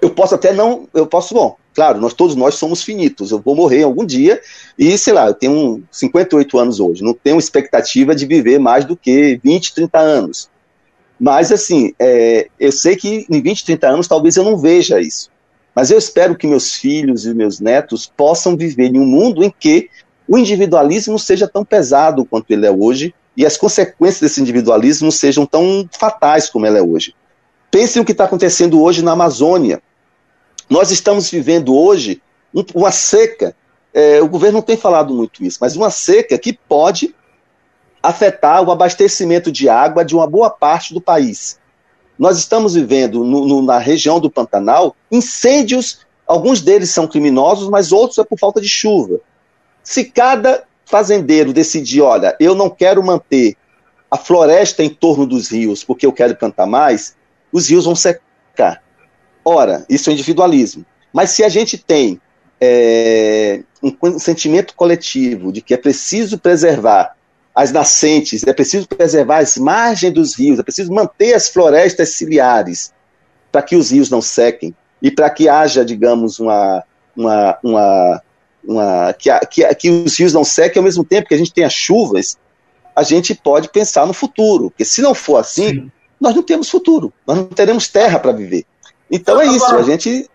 Eu 0.00 0.10
posso 0.10 0.34
até 0.34 0.52
não. 0.52 0.88
Eu 0.94 1.06
posso, 1.06 1.34
bom, 1.34 1.56
claro, 1.74 2.00
nós 2.00 2.14
todos 2.14 2.36
nós 2.36 2.54
somos 2.54 2.82
finitos. 2.82 3.30
Eu 3.30 3.40
vou 3.40 3.54
morrer 3.54 3.82
algum 3.82 4.06
dia 4.06 4.40
e, 4.78 4.96
sei 4.96 5.12
lá, 5.12 5.26
eu 5.26 5.34
tenho 5.34 5.82
58 5.90 6.58
anos 6.58 6.80
hoje. 6.80 7.02
Não 7.02 7.12
tenho 7.12 7.38
expectativa 7.38 8.14
de 8.14 8.24
viver 8.24 8.58
mais 8.58 8.84
do 8.84 8.96
que 8.96 9.40
20, 9.42 9.74
30 9.74 9.98
anos. 9.98 10.50
Mas, 11.18 11.50
assim, 11.50 11.92
é, 11.98 12.48
eu 12.60 12.70
sei 12.70 12.94
que 12.94 13.26
em 13.28 13.42
20, 13.42 13.64
30 13.64 13.88
anos 13.88 14.08
talvez 14.08 14.36
eu 14.36 14.44
não 14.44 14.56
veja 14.56 15.00
isso. 15.00 15.30
Mas 15.74 15.90
eu 15.90 15.98
espero 15.98 16.36
que 16.36 16.46
meus 16.46 16.74
filhos 16.74 17.26
e 17.26 17.34
meus 17.34 17.60
netos 17.60 18.10
possam 18.16 18.56
viver 18.56 18.86
em 18.86 18.98
um 18.98 19.06
mundo 19.06 19.44
em 19.44 19.50
que 19.50 19.90
o 20.26 20.38
individualismo 20.38 21.18
seja 21.18 21.48
tão 21.48 21.64
pesado 21.64 22.24
quanto 22.24 22.50
ele 22.50 22.66
é 22.66 22.70
hoje 22.70 23.14
e 23.38 23.46
as 23.46 23.56
consequências 23.56 24.20
desse 24.20 24.40
individualismo 24.40 25.12
sejam 25.12 25.46
tão 25.46 25.88
fatais 25.96 26.50
como 26.50 26.66
ela 26.66 26.78
é 26.78 26.82
hoje. 26.82 27.14
Pensem 27.70 28.02
o 28.02 28.04
que 28.04 28.10
está 28.10 28.24
acontecendo 28.24 28.82
hoje 28.82 29.00
na 29.00 29.12
Amazônia. 29.12 29.80
Nós 30.68 30.90
estamos 30.90 31.30
vivendo 31.30 31.72
hoje 31.72 32.20
uma 32.74 32.90
seca, 32.90 33.54
é, 33.94 34.20
o 34.20 34.26
governo 34.26 34.56
não 34.56 34.62
tem 34.62 34.76
falado 34.76 35.14
muito 35.14 35.44
isso, 35.44 35.58
mas 35.60 35.76
uma 35.76 35.88
seca 35.88 36.36
que 36.36 36.52
pode 36.52 37.14
afetar 38.02 38.60
o 38.60 38.72
abastecimento 38.72 39.52
de 39.52 39.68
água 39.68 40.04
de 40.04 40.16
uma 40.16 40.26
boa 40.26 40.50
parte 40.50 40.92
do 40.92 41.00
país. 41.00 41.60
Nós 42.18 42.38
estamos 42.38 42.74
vivendo 42.74 43.22
no, 43.22 43.46
no, 43.46 43.62
na 43.62 43.78
região 43.78 44.18
do 44.18 44.28
Pantanal 44.28 44.96
incêndios, 45.12 46.00
alguns 46.26 46.60
deles 46.60 46.90
são 46.90 47.06
criminosos, 47.06 47.68
mas 47.68 47.92
outros 47.92 48.18
é 48.18 48.24
por 48.24 48.36
falta 48.36 48.60
de 48.60 48.68
chuva. 48.68 49.20
Se 49.84 50.06
cada 50.06 50.66
fazendeiro 50.88 51.52
decidir, 51.52 52.00
olha, 52.00 52.34
eu 52.40 52.54
não 52.54 52.70
quero 52.70 53.02
manter 53.02 53.56
a 54.10 54.16
floresta 54.16 54.82
em 54.82 54.88
torno 54.88 55.26
dos 55.26 55.48
rios 55.48 55.84
porque 55.84 56.06
eu 56.06 56.12
quero 56.12 56.34
plantar 56.34 56.66
mais, 56.66 57.14
os 57.52 57.68
rios 57.68 57.84
vão 57.84 57.94
secar. 57.94 58.82
Ora, 59.44 59.84
isso 59.88 60.08
é 60.08 60.12
individualismo. 60.14 60.84
Mas 61.12 61.30
se 61.30 61.44
a 61.44 61.48
gente 61.48 61.76
tem 61.76 62.20
é, 62.60 63.62
um 63.82 64.18
sentimento 64.18 64.74
coletivo 64.74 65.52
de 65.52 65.60
que 65.60 65.74
é 65.74 65.76
preciso 65.76 66.38
preservar 66.38 67.14
as 67.54 67.72
nascentes, 67.72 68.46
é 68.46 68.52
preciso 68.52 68.88
preservar 68.88 69.38
as 69.38 69.56
margens 69.56 70.12
dos 70.12 70.34
rios, 70.38 70.58
é 70.58 70.62
preciso 70.62 70.92
manter 70.92 71.34
as 71.34 71.48
florestas 71.48 72.10
ciliares 72.10 72.92
para 73.50 73.62
que 73.62 73.76
os 73.76 73.90
rios 73.90 74.10
não 74.10 74.22
sequem 74.22 74.74
e 75.02 75.10
para 75.10 75.28
que 75.28 75.48
haja, 75.48 75.84
digamos, 75.84 76.38
uma, 76.38 76.84
uma, 77.16 77.58
uma 77.62 78.22
uma, 78.64 79.12
que, 79.12 79.30
a, 79.30 79.40
que, 79.40 79.64
a, 79.64 79.74
que 79.74 79.90
os 79.90 80.18
rios 80.18 80.32
não 80.32 80.44
sequem 80.44 80.80
ao 80.80 80.84
mesmo 80.84 81.04
tempo 81.04 81.28
que 81.28 81.34
a 81.34 81.38
gente 81.38 81.52
tenha 81.52 81.70
chuvas, 81.70 82.36
a 82.94 83.02
gente 83.02 83.34
pode 83.34 83.68
pensar 83.68 84.06
no 84.06 84.12
futuro. 84.12 84.70
Porque 84.70 84.84
se 84.84 85.00
não 85.00 85.14
for 85.14 85.36
assim, 85.36 85.68
Sim. 85.68 85.92
nós 86.20 86.34
não 86.34 86.42
temos 86.42 86.68
futuro, 86.68 87.12
nós 87.26 87.36
não 87.36 87.44
teremos 87.44 87.88
terra 87.88 88.18
para 88.18 88.32
viver. 88.32 88.64
Então 89.10 89.40
é 89.40 89.44
agora, 89.44 89.56
isso, 89.56 89.76
a 89.76 89.82
gente. 89.82 90.30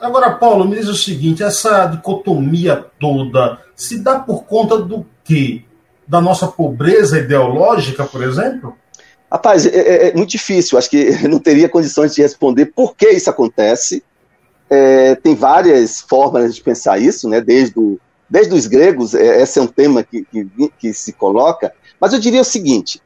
Agora, 0.00 0.32
Paulo, 0.32 0.66
me 0.66 0.76
diz 0.76 0.88
o 0.88 0.94
seguinte: 0.94 1.42
essa 1.42 1.86
dicotomia 1.86 2.84
toda 3.00 3.58
se 3.74 3.98
dá 3.98 4.18
por 4.18 4.44
conta 4.44 4.78
do 4.78 5.06
quê? 5.24 5.62
Da 6.06 6.20
nossa 6.20 6.46
pobreza 6.46 7.18
ideológica, 7.18 8.04
por 8.04 8.22
exemplo? 8.22 8.76
Rapaz, 9.32 9.66
é, 9.66 9.70
é, 9.70 10.08
é 10.08 10.14
muito 10.14 10.30
difícil. 10.30 10.78
Acho 10.78 10.90
que 10.90 11.10
não 11.26 11.38
teria 11.38 11.68
condições 11.68 12.14
de 12.14 12.22
responder 12.22 12.66
por 12.66 12.94
que 12.94 13.08
isso 13.08 13.30
acontece. 13.30 14.04
É, 14.68 15.14
tem 15.16 15.34
várias 15.34 16.00
formas 16.00 16.54
de 16.54 16.62
pensar 16.62 16.98
isso, 16.98 17.28
né? 17.28 17.40
desde, 17.40 17.78
o, 17.78 17.98
desde 18.28 18.54
os 18.54 18.66
gregos, 18.66 19.14
é, 19.14 19.42
esse 19.42 19.58
é 19.58 19.62
um 19.62 19.66
tema 19.66 20.02
que, 20.02 20.24
que, 20.24 20.48
que, 20.78 20.92
se 20.92 21.12
coloca, 21.12 21.72
mas 22.00 22.12
eu 22.12 22.18
diria 22.18 22.40
o 22.40 22.44
seguinte: 22.44 23.00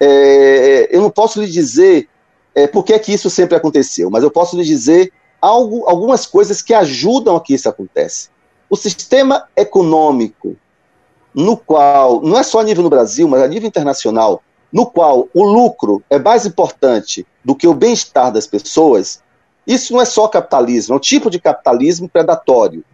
é, 0.00 0.88
eu 0.90 1.00
não 1.00 1.10
posso 1.10 1.40
lhe 1.40 1.48
dizer 1.48 2.08
é, 2.54 2.66
por 2.66 2.84
que, 2.84 2.92
é 2.92 2.98
que 2.98 3.12
isso 3.12 3.30
sempre 3.30 3.56
aconteceu, 3.56 4.10
mas 4.10 4.22
eu 4.22 4.30
posso 4.30 4.56
lhe 4.56 4.64
dizer 4.64 5.12
algo, 5.40 5.84
algumas 5.86 6.26
coisas 6.26 6.62
que 6.62 6.72
ajudam 6.72 7.36
a 7.36 7.40
que 7.40 7.54
isso 7.54 7.68
aconteça. 7.68 8.28
O 8.68 8.76
sistema 8.76 9.46
econômico, 9.56 10.56
no 11.34 11.56
qual, 11.56 12.22
não 12.22 12.38
é 12.38 12.42
só 12.42 12.60
a 12.60 12.64
nível 12.64 12.82
no 12.82 12.90
Brasil, 12.90 13.28
mas 13.28 13.42
a 13.42 13.48
nível 13.48 13.68
internacional, 13.68 14.42
no 14.72 14.86
qual 14.86 15.28
o 15.32 15.44
lucro 15.44 16.02
é 16.10 16.18
mais 16.18 16.44
importante 16.46 17.26
do 17.44 17.54
que 17.54 17.68
o 17.68 17.74
bem-estar 17.74 18.32
das 18.32 18.46
pessoas, 18.46 19.22
isso 19.66 19.92
não 19.92 20.00
é 20.00 20.04
só 20.04 20.28
capitalismo, 20.28 20.94
é 20.94 20.96
um 20.96 21.00
tipo 21.00 21.30
de 21.30 21.40
capitalismo 21.40 22.08
predatório. 22.08 22.84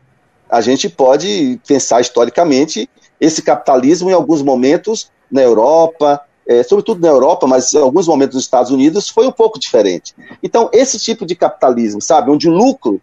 A 0.48 0.60
gente 0.60 0.88
pode 0.88 1.60
pensar 1.66 2.00
historicamente 2.00 2.88
esse 3.20 3.42
capitalismo 3.42 4.10
em 4.10 4.12
alguns 4.12 4.42
momentos 4.42 5.10
na 5.30 5.42
Europa, 5.42 6.20
é, 6.46 6.62
sobretudo 6.62 7.00
na 7.00 7.08
Europa, 7.08 7.46
mas 7.46 7.72
em 7.72 7.78
alguns 7.78 8.08
momentos 8.08 8.34
nos 8.34 8.44
Estados 8.44 8.72
Unidos 8.72 9.08
foi 9.08 9.26
um 9.26 9.32
pouco 9.32 9.58
diferente. 9.58 10.14
Então, 10.42 10.68
esse 10.72 10.98
tipo 10.98 11.24
de 11.24 11.36
capitalismo, 11.36 12.00
sabe, 12.00 12.30
onde 12.30 12.48
o 12.48 12.52
lucro 12.52 13.00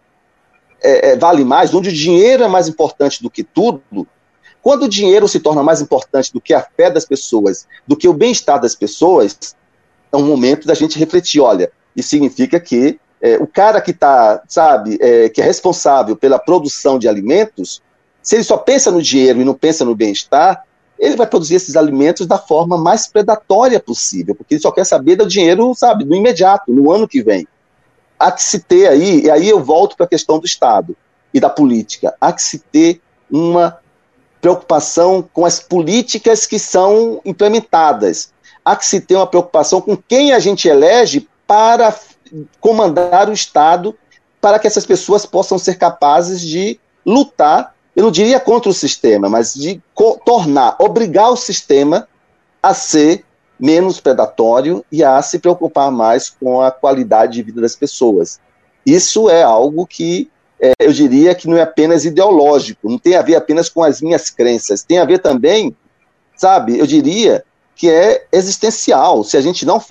é, 0.82 1.12
é, 1.12 1.16
vale 1.16 1.44
mais, 1.44 1.72
onde 1.72 1.88
o 1.88 1.92
dinheiro 1.92 2.44
é 2.44 2.48
mais 2.48 2.68
importante 2.68 3.22
do 3.22 3.30
que 3.30 3.42
tudo, 3.42 4.06
quando 4.60 4.82
o 4.82 4.88
dinheiro 4.88 5.26
se 5.26 5.40
torna 5.40 5.62
mais 5.62 5.80
importante 5.80 6.32
do 6.32 6.40
que 6.40 6.52
a 6.52 6.60
fé 6.60 6.90
das 6.90 7.06
pessoas, 7.06 7.66
do 7.86 7.96
que 7.96 8.08
o 8.08 8.12
bem-estar 8.12 8.60
das 8.60 8.74
pessoas, 8.74 9.56
é 10.12 10.16
um 10.16 10.26
momento 10.26 10.66
da 10.66 10.74
gente 10.74 10.98
refletir: 10.98 11.40
olha, 11.40 11.70
isso 11.96 12.10
significa 12.10 12.60
que 12.60 12.98
é, 13.20 13.36
o 13.36 13.46
cara 13.46 13.80
que 13.80 13.90
está, 13.90 14.42
sabe, 14.48 14.98
é, 15.00 15.28
que 15.28 15.40
é 15.40 15.44
responsável 15.44 16.16
pela 16.16 16.38
produção 16.38 16.98
de 16.98 17.08
alimentos, 17.08 17.82
se 18.22 18.36
ele 18.36 18.44
só 18.44 18.56
pensa 18.56 18.90
no 18.90 19.02
dinheiro 19.02 19.40
e 19.40 19.44
não 19.44 19.54
pensa 19.54 19.84
no 19.84 19.94
bem-estar, 19.94 20.64
ele 20.98 21.16
vai 21.16 21.26
produzir 21.26 21.54
esses 21.54 21.76
alimentos 21.76 22.26
da 22.26 22.38
forma 22.38 22.76
mais 22.76 23.06
predatória 23.06 23.78
possível, 23.78 24.34
porque 24.34 24.54
ele 24.54 24.62
só 24.62 24.70
quer 24.70 24.84
saber 24.84 25.16
do 25.16 25.26
dinheiro, 25.26 25.72
sabe, 25.74 26.04
no 26.04 26.14
imediato, 26.14 26.72
no 26.72 26.90
ano 26.90 27.06
que 27.06 27.22
vem. 27.22 27.46
Há 28.18 28.32
que 28.32 28.42
se 28.42 28.60
ter 28.60 28.88
aí, 28.88 29.22
e 29.22 29.30
aí 29.30 29.48
eu 29.48 29.62
volto 29.62 29.96
para 29.96 30.06
a 30.06 30.08
questão 30.08 30.38
do 30.38 30.46
Estado 30.46 30.96
e 31.32 31.38
da 31.38 31.48
política, 31.48 32.14
há 32.20 32.32
que 32.32 32.42
se 32.42 32.58
ter 32.58 33.00
uma 33.30 33.78
preocupação 34.40 35.28
com 35.32 35.44
as 35.44 35.60
políticas 35.60 36.46
que 36.46 36.58
são 36.58 37.20
implementadas. 37.24 38.32
Há 38.64 38.76
que 38.76 38.86
se 38.86 39.00
ter 39.00 39.16
uma 39.16 39.26
preocupação 39.26 39.80
com 39.80 39.96
quem 39.96 40.32
a 40.32 40.38
gente 40.38 40.68
elege 40.68 41.28
para 41.46 41.94
comandar 42.60 43.28
o 43.28 43.32
Estado 43.32 43.96
para 44.40 44.58
que 44.58 44.66
essas 44.66 44.86
pessoas 44.86 45.26
possam 45.26 45.58
ser 45.58 45.76
capazes 45.76 46.40
de 46.40 46.78
lutar, 47.04 47.74
eu 47.96 48.04
não 48.04 48.10
diria 48.10 48.38
contra 48.38 48.70
o 48.70 48.74
sistema, 48.74 49.28
mas 49.28 49.54
de 49.54 49.82
tornar, 50.24 50.76
obrigar 50.78 51.30
o 51.30 51.36
sistema 51.36 52.08
a 52.62 52.72
ser 52.72 53.24
menos 53.58 54.00
predatório 54.00 54.84
e 54.90 55.02
a 55.02 55.20
se 55.20 55.38
preocupar 55.38 55.90
mais 55.90 56.30
com 56.30 56.60
a 56.60 56.70
qualidade 56.70 57.32
de 57.32 57.42
vida 57.42 57.60
das 57.60 57.74
pessoas. 57.74 58.38
Isso 58.86 59.28
é 59.28 59.42
algo 59.42 59.86
que 59.86 60.30
é, 60.60 60.72
eu 60.78 60.92
diria 60.92 61.34
que 61.34 61.48
não 61.48 61.56
é 61.56 61.62
apenas 61.62 62.04
ideológico, 62.04 62.88
não 62.88 62.98
tem 62.98 63.16
a 63.16 63.22
ver 63.22 63.36
apenas 63.36 63.68
com 63.68 63.82
as 63.82 64.00
minhas 64.00 64.30
crenças, 64.30 64.82
tem 64.82 64.98
a 64.98 65.04
ver 65.04 65.18
também, 65.18 65.76
sabe, 66.36 66.78
eu 66.78 66.86
diria 66.86 67.44
que 67.74 67.88
é 67.90 68.26
existencial. 68.32 69.22
Se 69.22 69.36
a 69.36 69.40
gente 69.40 69.64
não 69.64 69.82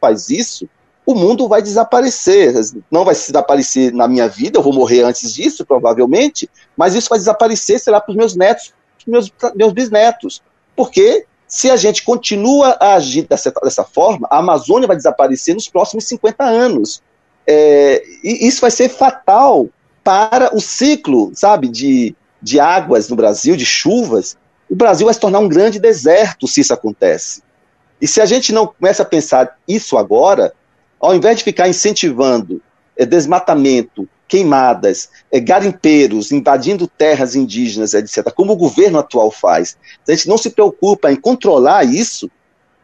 faz 0.00 0.28
isso, 0.28 0.68
o 1.04 1.14
mundo 1.14 1.48
vai 1.48 1.60
desaparecer. 1.62 2.54
Não 2.90 3.04
vai 3.04 3.14
desaparecer 3.14 3.92
na 3.92 4.06
minha 4.06 4.28
vida, 4.28 4.58
eu 4.58 4.62
vou 4.62 4.72
morrer 4.72 5.02
antes 5.02 5.32
disso, 5.34 5.66
provavelmente, 5.66 6.48
mas 6.76 6.94
isso 6.94 7.08
vai 7.08 7.18
desaparecer, 7.18 7.80
será 7.80 8.00
para 8.00 8.12
os 8.12 8.16
meus 8.16 8.36
netos, 8.36 8.72
meus, 9.06 9.32
meus 9.54 9.72
bisnetos. 9.72 10.42
Porque 10.76 11.26
se 11.46 11.70
a 11.70 11.76
gente 11.76 12.02
continua 12.02 12.76
a 12.80 12.94
agir 12.94 13.26
dessa, 13.26 13.52
dessa 13.62 13.84
forma, 13.84 14.26
a 14.30 14.38
Amazônia 14.38 14.86
vai 14.86 14.96
desaparecer 14.96 15.54
nos 15.54 15.68
próximos 15.68 16.04
50 16.04 16.44
anos. 16.44 17.02
É, 17.46 18.02
e 18.22 18.46
isso 18.46 18.60
vai 18.60 18.70
ser 18.70 18.88
fatal 18.88 19.68
para 20.04 20.54
o 20.56 20.60
ciclo, 20.60 21.32
sabe, 21.34 21.68
de, 21.68 22.14
de 22.40 22.58
águas 22.58 23.08
no 23.08 23.16
Brasil, 23.16 23.56
de 23.56 23.66
chuvas. 23.66 24.36
O 24.70 24.74
Brasil 24.74 25.04
vai 25.04 25.14
se 25.14 25.20
tornar 25.20 25.40
um 25.40 25.48
grande 25.48 25.78
deserto 25.78 26.48
se 26.48 26.60
isso 26.60 26.72
acontece. 26.72 27.42
E 28.00 28.08
se 28.08 28.20
a 28.20 28.26
gente 28.26 28.52
não 28.52 28.66
começa 28.66 29.02
a 29.02 29.06
pensar 29.06 29.56
isso 29.68 29.96
agora, 29.96 30.52
ao 31.02 31.16
invés 31.16 31.38
de 31.38 31.44
ficar 31.44 31.68
incentivando 31.68 32.62
é, 32.96 33.04
desmatamento, 33.04 34.08
queimadas, 34.28 35.10
é, 35.32 35.40
garimpeiros 35.40 36.30
invadindo 36.30 36.86
terras 36.86 37.34
indígenas, 37.34 37.92
etc., 37.92 38.30
como 38.32 38.52
o 38.52 38.56
governo 38.56 39.00
atual 39.00 39.30
faz, 39.30 39.76
se 40.04 40.12
a 40.12 40.14
gente 40.14 40.28
não 40.28 40.38
se 40.38 40.50
preocupa 40.50 41.10
em 41.10 41.16
controlar 41.16 41.84
isso, 41.84 42.30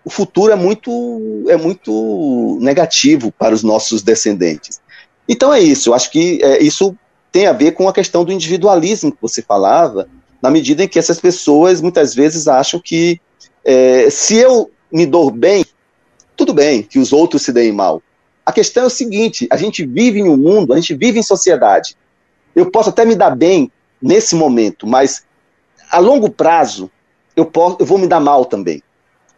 o 0.05 0.11
futuro 0.11 0.53
é 0.53 0.57
muito, 0.57 1.45
é 1.49 1.57
muito 1.57 2.59
negativo 2.61 3.31
para 3.31 3.55
os 3.55 3.63
nossos 3.63 4.03
descendentes. 4.03 4.81
Então 5.29 5.55
é 5.55 5.61
isso, 5.61 5.91
eu 5.91 5.95
acho 5.95 6.11
que 6.11 6.41
é, 6.43 6.63
isso 6.63 6.97
tem 7.31 7.47
a 7.47 7.53
ver 7.53 7.73
com 7.73 7.89
a 7.89 7.93
questão 7.93 8.25
do 8.25 8.33
individualismo 8.33 9.13
que 9.13 9.23
você 9.23 9.41
falava, 9.41 10.09
na 10.43 10.51
medida 10.51 10.83
em 10.83 10.89
que 10.89 10.99
essas 10.99 11.21
pessoas 11.21 11.81
muitas 11.81 12.15
vezes 12.15 12.49
acham 12.49 12.81
que 12.81 13.21
é, 13.65 14.11
se 14.11 14.37
eu 14.37 14.71
me 14.91 15.07
dou 15.07 15.31
bem, 15.31 15.65
tudo 16.37 16.53
bem 16.53 16.83
que 16.83 16.99
os 16.99 17.13
outros 17.13 17.43
se 17.43 17.53
deem 17.53 17.73
mal. 17.73 18.03
A 18.49 18.53
questão 18.53 18.85
é 18.85 18.87
o 18.87 18.91
seguinte: 18.91 19.47
a 19.51 19.59
gente 19.59 19.85
vive 19.85 20.21
em 20.21 20.27
um 20.27 20.35
mundo, 20.35 20.73
a 20.73 20.77
gente 20.77 20.95
vive 20.95 21.19
em 21.19 21.23
sociedade. 21.23 21.95
Eu 22.57 22.71
posso 22.71 22.89
até 22.89 23.05
me 23.05 23.15
dar 23.15 23.37
bem 23.37 23.71
nesse 24.01 24.35
momento, 24.35 24.87
mas 24.87 25.27
a 25.91 25.99
longo 25.99 26.31
prazo 26.31 26.91
eu, 27.37 27.45
posso, 27.45 27.77
eu 27.79 27.85
vou 27.85 27.99
me 27.99 28.07
dar 28.07 28.21
mal 28.21 28.47
também. 28.47 28.83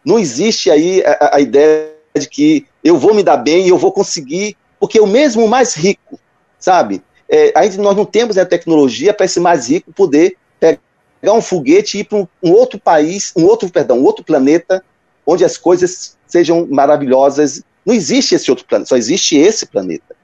Não 0.05 0.17
existe 0.17 0.71
aí 0.71 1.03
a, 1.05 1.35
a 1.35 1.41
ideia 1.41 1.91
de 2.17 2.29
que 2.29 2.65
eu 2.81 2.97
vou 2.97 3.13
me 3.13 3.21
dar 3.21 3.35
bem 3.35 3.65
e 3.65 3.69
eu 3.69 3.77
vou 3.77 3.91
conseguir, 3.91 4.55
porque 4.79 4.97
o 4.97 5.05
mesmo 5.05 5.45
mais 5.45 5.73
rico, 5.73 6.17
sabe? 6.57 7.03
É, 7.27 7.51
ainda 7.53 7.81
nós 7.81 7.97
não 7.97 8.05
temos 8.05 8.37
a 8.37 8.45
tecnologia 8.45 9.13
para 9.13 9.25
esse 9.25 9.41
mais 9.41 9.69
rico 9.69 9.91
poder 9.91 10.37
pegar 10.57 11.33
um 11.33 11.41
foguete 11.41 11.97
e 11.97 11.99
ir 11.99 12.03
para 12.05 12.17
um, 12.17 12.27
um, 12.41 12.53
outro 12.53 12.79
país, 12.79 13.33
um 13.35 13.43
outro, 13.43 13.69
perdão, 13.69 13.99
um 13.99 14.05
outro 14.05 14.23
planeta, 14.23 14.81
onde 15.27 15.43
as 15.43 15.57
coisas 15.57 16.15
sejam 16.27 16.65
maravilhosas 16.71 17.61
não 17.85 17.93
existe 17.93 18.35
esse 18.35 18.49
outro 18.49 18.65
planeta, 18.65 18.89
só 18.89 18.97
existe 18.97 19.35
esse 19.35 19.65
planeta. 19.65 20.15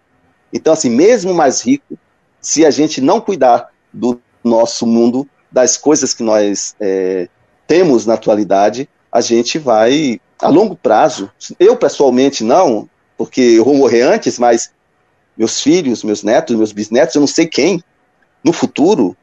Então, 0.53 0.74
assim, 0.74 0.89
mesmo 0.89 1.34
mais 1.34 1.62
rico, 1.62 1.97
se 2.39 2.66
a 2.66 2.72
gente 2.72 3.01
não 3.01 3.20
cuidar 3.20 3.70
do 3.91 4.20
nosso 4.43 4.86
mundo, 4.86 5.28
das 5.51 5.78
coisas 5.78 6.14
que 6.14 6.24
nós 6.24 6.76
é, 6.80 7.28
temos 7.66 8.05
na 8.05 8.14
atualidade, 8.14 8.88
a 9.12 9.22
gente 9.22 9.58
vai, 9.58 10.22
a 10.39 10.49
longo 10.49 10.76
prazo, 10.76 11.32
eu 11.60 11.76
pessoalmente 11.76 12.43
não, 12.43 12.89
porque 13.18 13.41
eu 13.41 13.66
vou 13.66 13.76
morrer 13.76 14.01
antes, 14.01 14.38
mas 14.38 14.72
meus 15.36 15.62
filhos, 15.62 16.03
meus 16.03 16.24
netos, 16.24 16.55
meus 16.55 16.72
bisnetos, 16.72 17.16
eu 17.16 17.20
não 17.20 17.28
sei 17.28 17.47
quem, 17.47 17.84
no 18.43 18.53
futuro, 18.53 19.16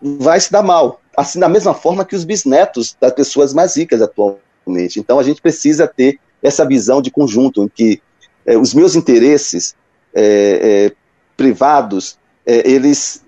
vai 0.00 0.38
se 0.40 0.52
dar 0.52 0.62
mal. 0.62 1.00
Assim, 1.16 1.40
da 1.40 1.48
mesma 1.48 1.74
forma 1.74 2.04
que 2.04 2.14
os 2.14 2.24
bisnetos 2.24 2.96
das 3.00 3.12
pessoas 3.12 3.52
mais 3.52 3.76
ricas 3.76 4.00
atualmente. 4.00 5.00
Então, 5.00 5.18
a 5.18 5.22
gente 5.22 5.42
precisa 5.42 5.86
ter 5.86 6.18
essa 6.42 6.66
visão 6.66 7.02
de 7.02 7.10
conjunto, 7.10 7.64
em 7.64 7.68
que 7.68 8.00
é, 8.46 8.56
os 8.56 8.72
meus 8.72 8.94
interesses 8.94 9.74
é, 10.14 10.86
é, 10.86 10.92
privados, 11.36 12.18
é, 12.46 12.68
eles 12.68 13.24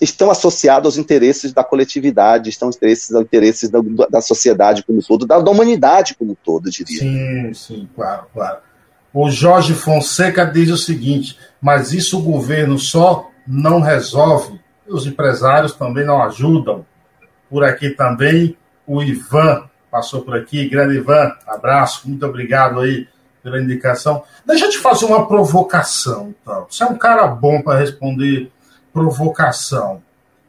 estão 0.00 0.30
associados 0.30 0.86
aos 0.86 0.98
interesses 0.98 1.52
da 1.52 1.64
coletividade, 1.64 2.50
estão 2.50 2.68
interesses 2.68 3.14
aos 3.14 3.24
interesses 3.24 3.70
da, 3.70 3.80
da 4.10 4.20
sociedade 4.20 4.84
como 4.84 4.98
um 4.98 5.02
todo, 5.02 5.26
da, 5.26 5.40
da, 5.40 5.50
humanidade 5.50 6.14
como 6.14 6.32
um 6.32 6.36
todo, 6.44 6.68
eu 6.68 6.72
diria. 6.72 6.98
Sim, 6.98 7.54
sim, 7.54 7.88
claro, 7.94 8.26
claro. 8.32 8.58
O 9.12 9.30
Jorge 9.30 9.74
Fonseca 9.74 10.44
diz 10.44 10.70
o 10.70 10.76
seguinte, 10.76 11.38
mas 11.60 11.92
isso 11.92 12.18
o 12.18 12.22
governo 12.22 12.78
só 12.78 13.30
não 13.46 13.80
resolve, 13.80 14.60
os 14.88 15.06
empresários 15.06 15.72
também 15.72 16.04
não 16.04 16.22
ajudam. 16.22 16.84
Por 17.48 17.62
aqui 17.62 17.90
também 17.90 18.56
o 18.86 19.02
Ivan 19.02 19.68
passou 19.94 20.22
por 20.22 20.34
aqui. 20.34 20.68
Grande 20.68 20.96
Ivan, 20.96 21.32
abraço, 21.46 22.08
muito 22.08 22.26
obrigado 22.26 22.80
aí 22.80 23.06
pela 23.44 23.60
indicação. 23.60 24.24
Deixa 24.44 24.64
eu 24.64 24.70
te 24.70 24.78
fazer 24.78 25.06
uma 25.06 25.28
provocação, 25.28 26.34
então. 26.42 26.66
Você 26.68 26.82
é 26.82 26.86
um 26.86 26.98
cara 26.98 27.28
bom 27.28 27.62
para 27.62 27.78
responder 27.78 28.50
provocação. 28.92 30.02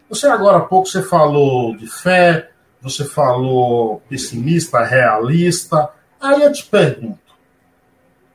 Você 0.09 0.25
agora 0.25 0.57
há 0.57 0.61
pouco 0.61 0.87
você 0.87 1.03
falou 1.03 1.77
de 1.77 1.85
fé, 1.85 2.49
você 2.81 3.05
falou 3.05 4.01
pessimista, 4.09 4.83
realista. 4.83 5.89
Aí 6.19 6.41
eu 6.41 6.51
te 6.51 6.65
pergunto: 6.65 7.19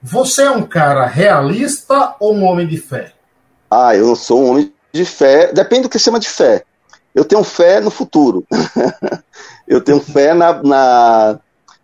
você 0.01 0.43
é 0.43 0.51
um 0.51 0.63
cara 0.63 1.07
realista 1.07 2.15
ou 2.21 2.37
um 2.37 2.45
homem 2.45 2.69
de 2.69 2.77
fé? 2.77 3.15
Ah, 3.69 3.97
eu 3.97 4.07
não 4.07 4.15
sou 4.15 4.43
um 4.45 4.51
homem 4.51 4.73
de 4.93 5.05
fé. 5.05 5.53
Depende 5.53 5.83
do 5.83 5.89
que 5.89 5.99
chama 5.99 6.21
de 6.21 6.29
fé. 6.29 6.63
Eu 7.13 7.25
tenho 7.25 7.43
fé 7.43 7.81
no 7.81 7.91
futuro. 7.91 8.47
eu 9.71 9.81
tenho 9.81 10.01
fé 10.01 10.35
na, 10.35 10.61
na, 10.65 11.39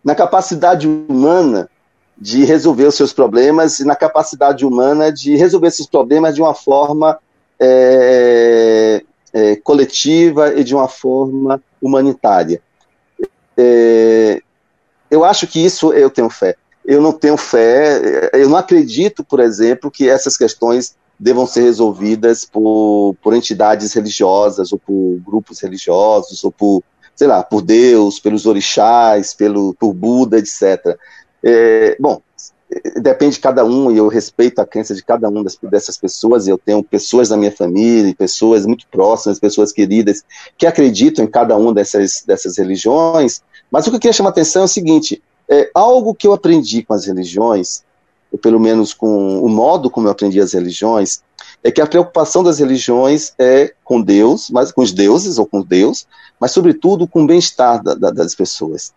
na, 0.05 0.15
capacidade 0.17 0.89
humana 0.89 1.71
de 2.19 2.45
resolver 2.45 2.85
os 2.85 2.97
seus 2.97 3.13
problemas 3.13 3.79
e 3.79 3.85
na 3.85 3.95
capacidade 3.95 4.67
humana 4.67 5.13
de 5.13 5.37
resolver 5.37 5.69
esses 5.69 5.87
problemas 5.87 6.35
de 6.35 6.43
uma 6.43 6.53
forma 6.53 7.17
é, 7.61 9.05
é, 9.33 9.57
coletiva 9.57 10.53
e 10.53 10.65
de 10.65 10.75
uma 10.75 10.89
forma 10.89 11.63
humanitária. 11.81 12.61
É, 13.57 14.43
eu 15.09 15.25
acho 15.25 15.47
que 15.47 15.65
isso 15.65 15.93
eu 15.93 16.11
tenho 16.11 16.29
fé. 16.29 16.57
Eu 16.85 17.01
não 17.01 17.13
tenho 17.13 17.37
fé, 17.37 18.31
eu 18.33 18.49
não 18.49 18.57
acredito, 18.57 19.23
por 19.23 19.39
exemplo, 19.39 19.93
que 19.93 20.09
essas 20.09 20.37
questões 20.37 20.97
devam 21.19 21.47
ser 21.47 21.63
resolvidas 21.63 22.45
por, 22.45 23.17
por 23.23 23.33
entidades 23.33 23.93
religiosas, 23.93 24.73
ou 24.73 24.79
por 24.79 25.21
grupos 25.25 25.61
religiosos, 25.61 26.45
ou 26.45 26.53
por, 26.53 26.83
sei 27.17 27.27
lá, 27.27 27.43
por 27.43 27.63
Deus, 27.63 28.21
pelos 28.21 28.47
orixás, 28.47 29.33
pelo, 29.33 29.75
por 29.75 29.95
Buda, 29.95 30.39
etc. 30.39 30.97
É, 31.43 31.97
bom, 31.99 32.21
depende 33.01 33.37
de 33.37 33.41
cada 33.41 33.65
um, 33.65 33.91
e 33.91 33.97
eu 33.97 34.09
respeito 34.09 34.59
a 34.61 34.67
crença 34.67 34.95
de 34.95 35.03
cada 35.03 35.29
um 35.29 35.43
das, 35.43 35.57
dessas 35.63 35.97
pessoas, 35.97 36.47
e 36.47 36.51
eu 36.51 36.59
tenho 36.59 36.83
pessoas 36.83 37.31
da 37.31 37.37
minha 37.37 37.53
família, 37.53 38.15
pessoas 38.15 38.67
muito 38.67 38.87
próximas, 38.89 39.41
pessoas 39.41 39.73
queridas, 39.73 40.23
que 40.59 40.67
acreditam 40.67 41.25
em 41.25 41.29
cada 41.29 41.57
uma 41.57 41.73
dessas, 41.73 42.23
dessas 42.27 42.59
religiões, 42.59 43.41
mas 43.71 43.87
o 43.87 43.91
que 43.91 43.97
eu 43.97 44.01
queria 44.01 44.13
chamar 44.13 44.31
a 44.31 44.33
atenção 44.33 44.63
é 44.63 44.65
o 44.67 44.69
seguinte, 44.69 45.23
é, 45.49 45.71
algo 45.75 46.15
que 46.15 46.27
eu 46.27 46.33
aprendi 46.33 46.83
com 46.83 46.93
as 46.93 47.07
religiões, 47.07 47.85
ou 48.31 48.39
pelo 48.39 48.61
menos 48.61 48.93
com 48.93 49.41
o 49.41 49.49
modo 49.49 49.89
como 49.89 50.09
eu 50.09 50.13
aprendi 50.13 50.41
as 50.41 50.53
religiões, 50.53 51.23
é 51.63 51.71
que 51.71 51.81
a 51.81 51.87
preocupação 51.87 52.43
das 52.43 52.59
religiões 52.59 53.33
é 53.39 53.73
com 53.85 54.01
Deus, 54.01 54.51
mas 54.51 54.71
com 54.71 54.83
os 54.83 54.93
deuses 54.93 55.39
ou 55.39 55.47
com 55.47 55.63
Deus, 55.63 56.07
mas 56.39 56.53
sobretudo 56.53 57.07
com 57.07 57.25
o 57.25 57.27
bem-estar 57.27 57.83
da, 57.83 57.95
da, 57.95 58.11
das 58.11 58.35
pessoas. 58.35 58.93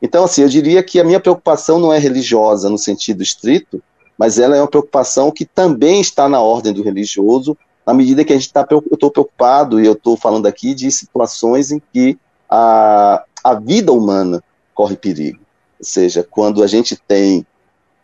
Então, 0.00 0.24
assim, 0.24 0.42
eu 0.42 0.48
diria 0.48 0.82
que 0.82 1.00
a 1.00 1.04
minha 1.04 1.20
preocupação 1.20 1.78
não 1.78 1.92
é 1.92 1.98
religiosa 1.98 2.68
no 2.68 2.78
sentido 2.78 3.22
estrito, 3.22 3.82
mas 4.18 4.38
ela 4.38 4.56
é 4.56 4.60
uma 4.60 4.68
preocupação 4.68 5.30
que 5.30 5.44
também 5.44 6.00
está 6.00 6.28
na 6.28 6.40
ordem 6.40 6.72
do 6.72 6.82
religioso, 6.82 7.56
na 7.86 7.92
medida 7.92 8.24
que 8.24 8.32
a 8.32 8.36
gente 8.36 8.46
está, 8.46 8.66
eu 8.70 8.82
estou 8.92 9.10
preocupado, 9.10 9.80
e 9.80 9.86
eu 9.86 9.92
estou 9.92 10.16
falando 10.16 10.46
aqui 10.46 10.74
de 10.74 10.90
situações 10.90 11.70
em 11.70 11.82
que 11.92 12.16
a, 12.48 13.24
a 13.42 13.54
vida 13.54 13.92
humana 13.92 14.42
corre 14.74 14.96
perigo. 14.96 15.40
Ou 15.78 15.84
seja, 15.84 16.26
quando 16.28 16.62
a 16.62 16.66
gente 16.66 16.96
tem 16.96 17.46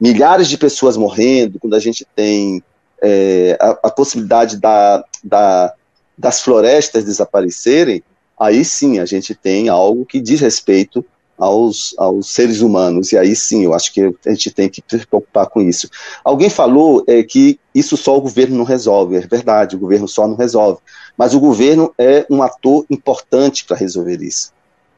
milhares 0.00 0.48
de 0.48 0.58
pessoas 0.58 0.96
morrendo, 0.96 1.58
quando 1.58 1.74
a 1.74 1.80
gente 1.80 2.06
tem 2.14 2.62
é, 3.02 3.56
a, 3.60 3.70
a, 3.84 3.90
possibilidade 3.90 4.56
da, 4.56 5.04
da, 5.22 5.74
das 6.16 6.40
florestas 6.40 7.04
desaparecerem, 7.04 8.02
aí 8.38 8.64
sim 8.64 8.98
a 8.98 9.04
gente 9.04 9.34
tem 9.34 9.68
algo 9.68 10.04
que 10.04 10.20
diz 10.20 10.40
respeito 10.40 11.04
aos, 11.38 11.94
aos 11.96 12.32
seres 12.32 12.60
humanos, 12.60 13.12
e 13.12 13.18
aí 13.18 13.34
sim 13.34 13.64
eu 13.64 13.72
acho 13.72 13.92
que 13.92 14.14
a 14.26 14.30
gente 14.30 14.50
tem 14.50 14.68
que 14.68 14.82
se 14.86 15.06
preocupar 15.06 15.46
com 15.46 15.60
isso. 15.60 15.88
Alguém 16.22 16.50
falou 16.50 17.02
é, 17.06 17.22
que 17.22 17.58
isso 17.74 17.96
só 17.96 18.16
o 18.16 18.20
governo 18.20 18.56
não 18.56 18.64
resolve, 18.64 19.16
é 19.16 19.20
verdade, 19.20 19.76
o 19.76 19.78
governo 19.78 20.06
só 20.06 20.28
não 20.28 20.36
resolve, 20.36 20.80
mas 21.16 21.34
o 21.34 21.40
governo 21.40 21.94
é 21.98 22.26
um 22.30 22.42
ator 22.42 22.84
importante 22.90 23.64
para 23.64 23.76
resolver 23.76 24.20
isso. 24.22 24.52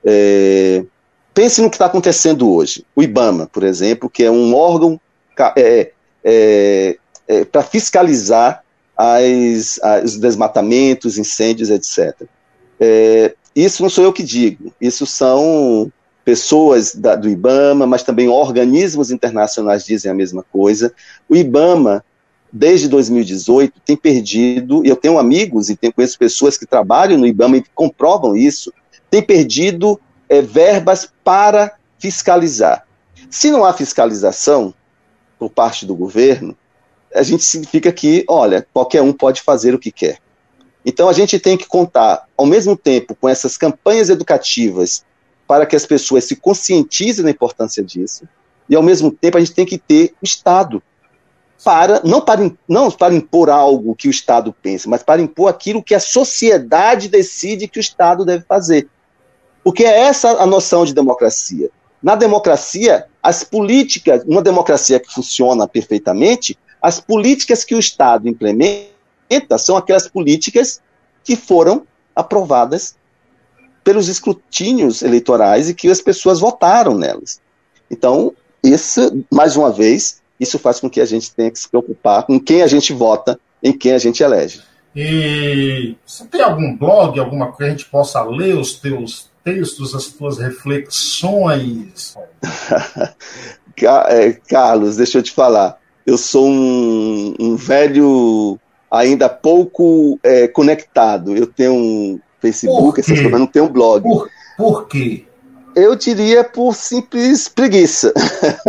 É, 0.05 0.85
Pense 1.35 1.63
no 1.63 1.71
que 1.71 1.77
está 1.77 1.87
acontecendo 1.87 2.51
hoje. 2.51 2.85
O 2.95 3.03
IBAMA, 3.03 3.47
por 3.47 3.63
exemplo, 3.63 4.11
que 4.11 4.23
é 4.23 4.31
um 4.31 4.55
órgão 4.55 5.01
é, 5.57 5.93
é, 6.23 6.99
é, 7.29 7.45
para 7.45 7.63
fiscalizar 7.63 8.63
as, 8.97 9.81
os 10.05 10.19
desmatamentos, 10.19 11.19
incêndios, 11.19 11.71
etc. 11.71 12.15
É, 12.79 13.35
isso 13.55 13.83
não 13.83 13.91
sou 13.91 14.05
eu 14.05 14.13
que 14.13 14.23
digo, 14.23 14.73
isso 14.81 15.07
são 15.07 15.91
pessoas 16.25 16.95
da, 16.95 17.17
do 17.17 17.29
IBAMA, 17.29 17.87
mas 17.87 18.03
também 18.03 18.29
organismos 18.29 19.11
internacionais 19.11 19.85
dizem 19.85 20.11
a 20.11 20.15
mesma 20.15 20.45
coisa. 20.53 20.93
O 21.29 21.35
IBAMA, 21.35 22.05
desde 22.53 22.89
2018, 22.89 23.81
tem 23.85 23.97
perdido, 23.97 24.85
e 24.85 24.89
eu 24.89 24.97
tenho 24.97 25.19
amigos 25.19 25.69
e 25.69 25.77
tenho, 25.77 25.93
conheço 25.93 26.19
pessoas 26.19 26.57
que 26.57 26.67
trabalham 26.67 27.19
no 27.19 27.27
IBAMA 27.27 27.59
e 27.59 27.65
comprovam 27.75 28.37
isso, 28.37 28.73
tem 29.11 29.23
perdido 29.23 30.01
é, 30.29 30.41
verbas 30.41 31.13
para 31.25 31.73
fiscalizar. 31.99 32.87
Se 33.31 33.51
não 33.51 33.65
há 33.65 33.73
fiscalização 33.73 34.75
por 35.39 35.51
parte 35.51 35.85
do 35.85 35.95
governo, 35.95 36.57
a 37.15 37.23
gente 37.23 37.45
significa 37.45 37.93
que, 37.93 38.25
olha, 38.29 38.67
qualquer 38.73 39.03
um 39.03 39.13
pode 39.13 39.43
fazer 39.43 39.75
o 39.75 39.79
que 39.79 39.91
quer. 39.91 40.19
Então 40.85 41.09
a 41.09 41.13
gente 41.13 41.39
tem 41.39 41.57
que 41.57 41.67
contar, 41.67 42.27
ao 42.37 42.47
mesmo 42.47 42.77
tempo, 42.77 43.15
com 43.15 43.29
essas 43.29 43.57
campanhas 43.57 44.09
educativas 44.11 45.05
para 45.47 45.67
que 45.67 45.77
as 45.77 45.87
pessoas 45.87 46.25
se 46.25 46.37
conscientizem 46.37 47.25
da 47.25 47.31
importância 47.31 47.83
disso, 47.83 48.27
e 48.69 48.75
ao 48.75 48.83
mesmo 48.83 49.11
tempo 49.11 49.37
a 49.37 49.41
gente 49.41 49.53
tem 49.53 49.67
que 49.67 49.79
ter 49.79 50.15
o 50.23 50.25
Estado 50.25 50.83
para 51.65 52.01
não 52.05 52.21
para 52.21 52.51
não 52.67 52.91
para 52.91 53.15
impor 53.15 53.49
algo 53.49 53.95
que 53.95 54.09
o 54.09 54.11
Estado 54.11 54.55
pensa, 54.63 54.89
mas 54.89 55.03
para 55.03 55.23
impor 55.23 55.49
aquilo 55.49 55.83
que 55.83 55.95
a 55.95 56.01
sociedade 56.01 57.09
decide 57.09 57.69
que 57.69 57.79
o 57.79 57.81
Estado 57.81 58.25
deve 58.25 58.45
fazer. 58.45 58.89
Porque 59.63 59.85
é 59.85 60.01
essa 60.01 60.31
a 60.43 60.47
noção 60.47 60.85
de 60.85 60.93
democracia. 60.93 61.71
Na 62.03 62.17
democracia, 62.17 63.07
as 63.23 63.45
políticas, 63.45 64.25
uma 64.27 64.43
democracia 64.43 64.99
que 64.99 65.13
funciona 65.13 65.69
perfeitamente, 65.69 66.59
as 66.83 67.01
políticas 67.01 67.65
que 67.65 67.75
o 67.75 67.79
Estado 67.79 68.29
implementa 68.29 69.57
são 69.57 69.77
aquelas 69.77 70.09
políticas 70.09 70.81
que 71.23 71.37
foram 71.37 71.87
aprovadas 72.15 72.97
pelos 73.85 74.09
escrutínios 74.09 75.03
eleitorais 75.03 75.69
e 75.69 75.75
que 75.75 75.89
as 75.89 76.01
pessoas 76.01 76.41
votaram 76.41 76.97
nelas. 76.97 77.41
Então, 77.91 78.35
isso, 78.63 79.25
mais 79.31 79.57
uma 79.57 79.71
vez, 79.71 80.21
isso 80.39 80.59
faz 80.59 80.81
com 80.81 80.91
que 80.91 81.01
a 81.01 81.05
gente 81.05 81.33
tenha 81.33 81.51
que 81.51 81.59
se 81.59 81.69
preocupar 81.69 82.25
com 82.25 82.39
quem 82.39 82.63
a 82.63 82.67
gente 82.67 82.93
vota, 82.93 83.39
em 83.63 83.73
quem 83.73 83.93
a 83.93 83.99
gente 83.99 84.23
elege. 84.23 84.63
E 84.95 85.97
você 86.05 86.25
tem 86.27 86.43
algum 86.43 86.77
blog, 86.77 87.19
alguma 87.19 87.47
coisa 87.47 87.57
que 87.59 87.65
a 87.65 87.71
gente 87.71 87.87
possa 87.87 88.23
ler 88.23 88.57
os 88.57 88.75
teus 88.75 89.31
textos, 89.43 89.95
as 89.95 90.07
tuas 90.07 90.39
reflexões? 90.39 92.17
É, 94.09 94.33
Carlos, 94.49 94.97
deixa 94.97 95.19
eu 95.19 95.23
te 95.23 95.33
falar. 95.33 95.82
Eu 96.07 96.19
sou 96.19 96.47
um, 96.47 97.35
um 97.39 97.57
velho 97.57 98.59
ainda 98.91 99.29
pouco 99.29 100.19
é, 100.23 100.49
conectado. 100.49 101.37
Eu 101.37 101.47
tenho 101.47 101.75
um 101.75 102.21
Facebook, 102.41 103.01
essas 103.01 103.15
coisas, 103.15 103.31
mas 103.31 103.41
não 103.41 103.47
tenho 103.47 103.67
um 103.67 103.73
blog. 103.73 104.03
Por, 104.03 104.29
por 104.57 104.89
quê? 104.89 105.25
Eu 105.75 105.97
diria 105.97 106.45
por 106.45 106.75
simples 106.75 107.49
preguiça. 107.49 108.13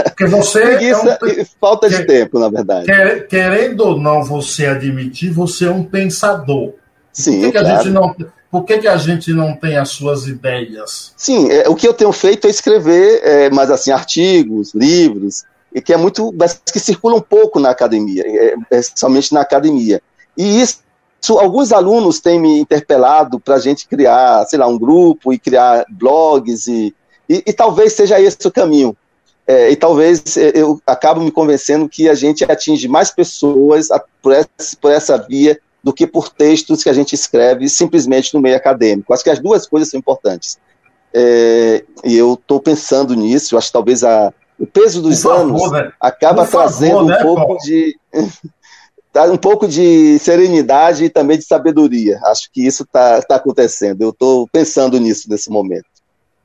Porque 0.05 0.25
você. 0.25 0.61
preguiça 0.61 1.19
é 1.21 1.25
um... 1.25 1.27
e 1.27 1.45
falta 1.59 1.89
de 1.89 2.05
tempo, 2.05 2.39
na 2.39 2.49
verdade. 2.49 2.87
Querendo 3.27 3.81
ou 3.81 3.99
não 3.99 4.23
você 4.23 4.67
admitir, 4.67 5.31
você 5.31 5.65
é 5.65 5.71
um 5.71 5.83
pensador. 5.83 6.73
Sim, 7.11 7.41
por 7.41 7.45
que, 7.45 7.51
claro. 7.51 7.67
que 7.67 7.73
a 7.73 7.77
gente 7.77 7.91
não, 7.91 8.15
por 8.49 8.63
que, 8.65 8.77
que 8.77 8.87
a 8.87 8.97
gente 8.97 9.33
não 9.33 9.55
tem 9.55 9.77
as 9.77 9.89
suas 9.89 10.27
ideias? 10.27 11.13
Sim, 11.17 11.49
é, 11.51 11.67
o 11.67 11.75
que 11.75 11.87
eu 11.87 11.93
tenho 11.93 12.11
feito 12.11 12.47
é 12.47 12.49
escrever, 12.49 13.21
é, 13.23 13.49
mas 13.49 13.69
assim, 13.69 13.91
artigos, 13.91 14.73
livros, 14.73 15.43
e 15.73 15.81
que 15.81 15.93
é 15.93 15.97
muito, 15.97 16.33
que 16.71 16.79
circula 16.79 17.15
um 17.15 17.21
pouco 17.21 17.59
na 17.59 17.69
academia, 17.69 18.23
é, 18.25 18.55
é, 18.69 18.81
somente 18.95 19.33
na 19.33 19.41
academia. 19.41 20.01
E 20.37 20.61
isso, 20.61 20.83
alguns 21.39 21.71
alunos 21.71 22.19
têm 22.19 22.39
me 22.39 22.59
interpelado 22.59 23.39
para 23.39 23.55
a 23.55 23.59
gente 23.59 23.87
criar, 23.87 24.45
sei 24.45 24.59
lá, 24.59 24.67
um 24.67 24.77
grupo 24.77 25.33
e 25.33 25.39
criar 25.39 25.85
blogs, 25.89 26.67
e, 26.67 26.93
e, 27.27 27.43
e 27.47 27.53
talvez 27.53 27.93
seja 27.93 28.21
esse 28.21 28.47
o 28.47 28.51
caminho. 28.51 28.95
É, 29.45 29.71
e 29.71 29.75
talvez 29.75 30.37
é, 30.37 30.51
eu 30.55 30.79
acabo 30.85 31.19
me 31.19 31.31
convencendo 31.31 31.89
que 31.89 32.07
a 32.07 32.13
gente 32.13 32.45
atinge 32.45 32.87
mais 32.87 33.11
pessoas 33.11 33.89
por 34.21 34.31
essa, 34.31 34.77
por 34.79 34.91
essa 34.91 35.17
via 35.17 35.59
do 35.83 35.91
que 35.91 36.07
por 36.07 36.29
textos 36.29 36.81
que 36.81 36.89
a 36.89 36.93
gente 36.93 37.13
escreve 37.13 37.67
simplesmente 37.67 38.33
no 38.33 38.39
meio 38.39 38.55
acadêmico. 38.55 39.13
Acho 39.13 39.23
que 39.23 39.29
as 39.29 39.39
duas 39.39 39.67
coisas 39.67 39.89
são 39.89 39.99
importantes. 39.99 40.57
É, 41.13 41.83
e 42.05 42.15
eu 42.15 42.35
estou 42.35 42.59
pensando 42.59 43.13
nisso, 43.15 43.57
acho 43.57 43.67
que 43.67 43.73
talvez 43.73 44.03
a, 44.03 44.33
o 44.63 44.67
peso 44.67 45.01
dos 45.01 45.21
favor, 45.21 45.39
anos 45.41 45.71
né? 45.71 45.91
acaba 45.99 46.45
favor, 46.45 46.67
trazendo 46.67 47.05
né, 47.05 47.17
um 47.17 47.21
pouco 47.21 47.47
Paulo? 47.47 47.57
de 47.61 47.99
um 49.29 49.37
pouco 49.37 49.67
de 49.67 50.17
serenidade 50.19 51.03
e 51.03 51.09
também 51.09 51.37
de 51.37 51.43
sabedoria. 51.43 52.17
Acho 52.23 52.49
que 52.49 52.65
isso 52.65 52.83
está 52.83 53.21
tá 53.21 53.35
acontecendo. 53.35 54.01
Eu 54.01 54.11
estou 54.11 54.47
pensando 54.47 54.97
nisso 55.01 55.29
nesse 55.29 55.49
momento. 55.49 55.85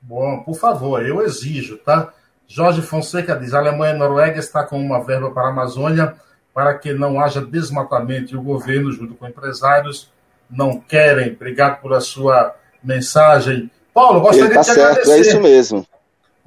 Bom, 0.03 0.41
por 0.41 0.57
favor, 0.57 1.07
eu 1.07 1.23
exijo, 1.23 1.79
tá? 1.79 2.13
Jorge 2.49 2.83
Fonseca 2.83 3.37
diz: 3.37 3.55
a 3.55 3.59
Alemanha 3.59 3.95
e 3.95 3.99
Noruega 3.99 4.41
está 4.41 4.65
com 4.65 4.81
uma 4.81 5.01
verba 5.01 5.31
para 5.31 5.45
a 5.45 5.51
Amazônia 5.51 6.15
para 6.53 6.75
que 6.75 6.93
não 6.93 7.21
haja 7.21 7.41
desmatamento 7.41 8.35
e 8.35 8.37
o 8.37 8.43
governo, 8.43 8.91
junto 8.91 9.15
com 9.15 9.29
empresários, 9.29 10.11
não 10.51 10.81
querem. 10.81 11.35
Obrigado 11.35 11.81
por 11.81 11.93
a 11.93 12.01
sua 12.01 12.53
mensagem. 12.83 13.71
Paulo, 13.95 14.21
gostaria 14.21 14.55
tá 14.55 14.63
de 14.63 14.67
te 14.67 14.75
certo, 14.75 14.91
agradecer. 14.91 15.13
É 15.13 15.21
isso 15.21 15.41
mesmo. 15.41 15.87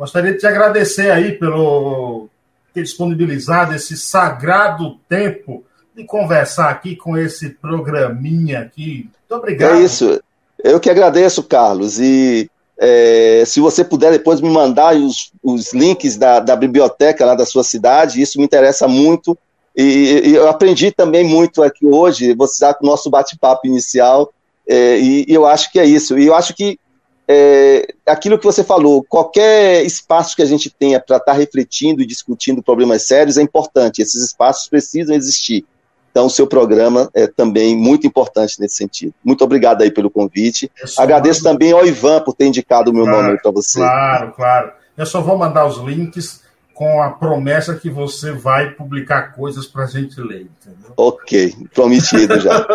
Gostaria 0.02 0.32
de 0.32 0.40
te 0.40 0.48
agradecer 0.48 1.12
aí 1.12 1.34
pelo 1.34 2.28
ter 2.74 2.82
disponibilizado 2.82 3.76
esse 3.76 3.96
sagrado 3.96 4.98
tempo 5.08 5.64
de 5.96 6.04
conversar 6.06 6.72
aqui 6.72 6.96
com 6.96 7.16
esse 7.16 7.52
programinha 7.52 8.62
aqui. 8.62 9.08
Muito 9.20 9.40
obrigado. 9.40 9.76
É 9.76 9.84
isso. 9.84 10.20
Eu 10.64 10.80
que 10.80 10.90
agradeço, 10.90 11.44
Carlos. 11.44 12.00
E 12.00 12.50
é, 12.80 13.44
se 13.46 13.60
você 13.60 13.84
puder 13.84 14.12
depois 14.12 14.42
me 14.42 14.50
mandar 14.50 14.96
os, 14.96 15.32
os 15.44 15.72
links 15.72 16.18
da, 16.18 16.40
da 16.40 16.56
biblioteca 16.56 17.24
lá 17.24 17.36
da 17.36 17.46
sua 17.46 17.64
cidade, 17.64 18.24
isso 18.24 18.40
me 18.40 18.44
interessa 18.44 18.88
muito. 18.88 19.38
E, 19.78 20.30
e 20.30 20.34
eu 20.34 20.50
aprendi 20.50 20.90
também 20.90 21.24
muito 21.24 21.62
aqui 21.62 21.86
hoje, 21.86 22.34
você 22.34 22.74
com 22.74 22.88
o 22.88 22.90
nosso 22.90 23.08
bate-papo 23.08 23.68
inicial, 23.68 24.34
é, 24.68 24.98
e, 24.98 25.26
e, 25.28 25.32
eu 25.36 25.46
acho 25.46 25.72
que 25.72 25.80
é 25.80 25.86
isso. 25.86 26.18
E 26.18 26.26
eu 26.26 26.34
acho 26.34 26.56
que 26.56 26.80
é, 27.28 27.88
aquilo 28.06 28.38
que 28.38 28.46
você 28.46 28.64
falou, 28.64 29.04
qualquer 29.04 29.86
espaço 29.86 30.36
que 30.36 30.42
a 30.42 30.46
gente 30.46 30.70
tenha 30.70 31.00
para 31.00 31.18
estar 31.18 31.32
tá 31.32 31.38
refletindo 31.38 32.02
e 32.02 32.06
discutindo 32.06 32.62
problemas 32.62 33.04
sérios 33.04 33.38
é 33.38 33.42
importante. 33.42 34.02
Esses 34.02 34.24
espaços 34.24 34.68
precisam 34.68 35.16
existir. 35.16 35.66
Então, 36.12 36.26
o 36.26 36.30
seu 36.30 36.46
programa 36.46 37.10
é 37.14 37.26
também 37.26 37.76
muito 37.76 38.06
importante 38.06 38.60
nesse 38.60 38.76
sentido. 38.76 39.14
Muito 39.24 39.44
obrigado 39.46 39.82
aí 39.82 39.90
pelo 39.90 40.10
convite. 40.10 40.70
Agradeço 40.98 41.42
mando... 41.42 41.54
também 41.54 41.72
ao 41.72 41.86
Ivan 41.86 42.22
por 42.22 42.34
ter 42.34 42.48
indicado 42.48 42.92
o 42.92 42.94
meu 42.94 43.06
claro, 43.06 43.28
nome 43.28 43.42
para 43.42 43.52
você. 43.52 43.80
Claro, 43.80 44.34
claro. 44.34 44.72
Eu 44.98 45.06
só 45.06 45.22
vou 45.22 45.38
mandar 45.38 45.66
os 45.66 45.78
links 45.78 46.42
com 46.74 47.02
a 47.02 47.12
promessa 47.12 47.76
que 47.76 47.90
você 47.90 48.32
vai 48.32 48.72
publicar 48.72 49.34
coisas 49.34 49.66
para 49.66 49.84
a 49.84 49.88
gente 49.88 50.20
ler. 50.20 50.50
Entendeu? 50.62 50.94
Ok, 50.98 51.56
prometido 51.74 52.40
já. 52.40 52.68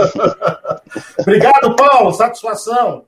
obrigado, 1.21 1.77
Paulo. 1.77 2.13
Satisfação. 2.15 3.05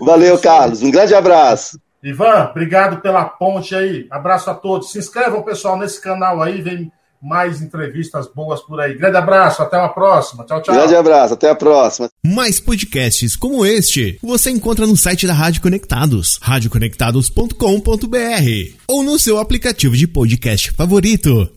Valeu, 0.00 0.38
Carlos. 0.38 0.82
Um 0.82 0.90
grande 0.90 1.14
abraço. 1.14 1.78
Ivan, 2.02 2.48
obrigado 2.50 3.00
pela 3.00 3.24
ponte 3.24 3.74
aí. 3.74 4.06
Abraço 4.10 4.50
a 4.50 4.54
todos. 4.54 4.92
Se 4.92 4.98
inscrevam, 4.98 5.42
pessoal, 5.42 5.78
nesse 5.78 6.00
canal 6.00 6.42
aí. 6.42 6.62
Vem 6.62 6.92
mais 7.20 7.60
entrevistas 7.60 8.28
boas 8.32 8.60
por 8.60 8.80
aí. 8.80 8.94
Grande 8.94 9.16
abraço, 9.16 9.60
até 9.62 9.76
uma 9.76 9.88
próxima. 9.88 10.44
Tchau, 10.44 10.62
tchau. 10.62 10.74
Grande 10.74 10.94
abraço, 10.94 11.34
até 11.34 11.50
a 11.50 11.54
próxima. 11.54 12.08
Mais 12.24 12.60
podcasts 12.60 13.34
como 13.34 13.66
este 13.66 14.18
você 14.22 14.50
encontra 14.50 14.86
no 14.86 14.96
site 14.96 15.26
da 15.26 15.34
Rádio 15.34 15.62
Conectados, 15.62 16.38
radioconectados.com.br 16.40 18.76
ou 18.86 19.02
no 19.02 19.18
seu 19.18 19.38
aplicativo 19.38 19.96
de 19.96 20.06
podcast 20.06 20.70
favorito. 20.72 21.56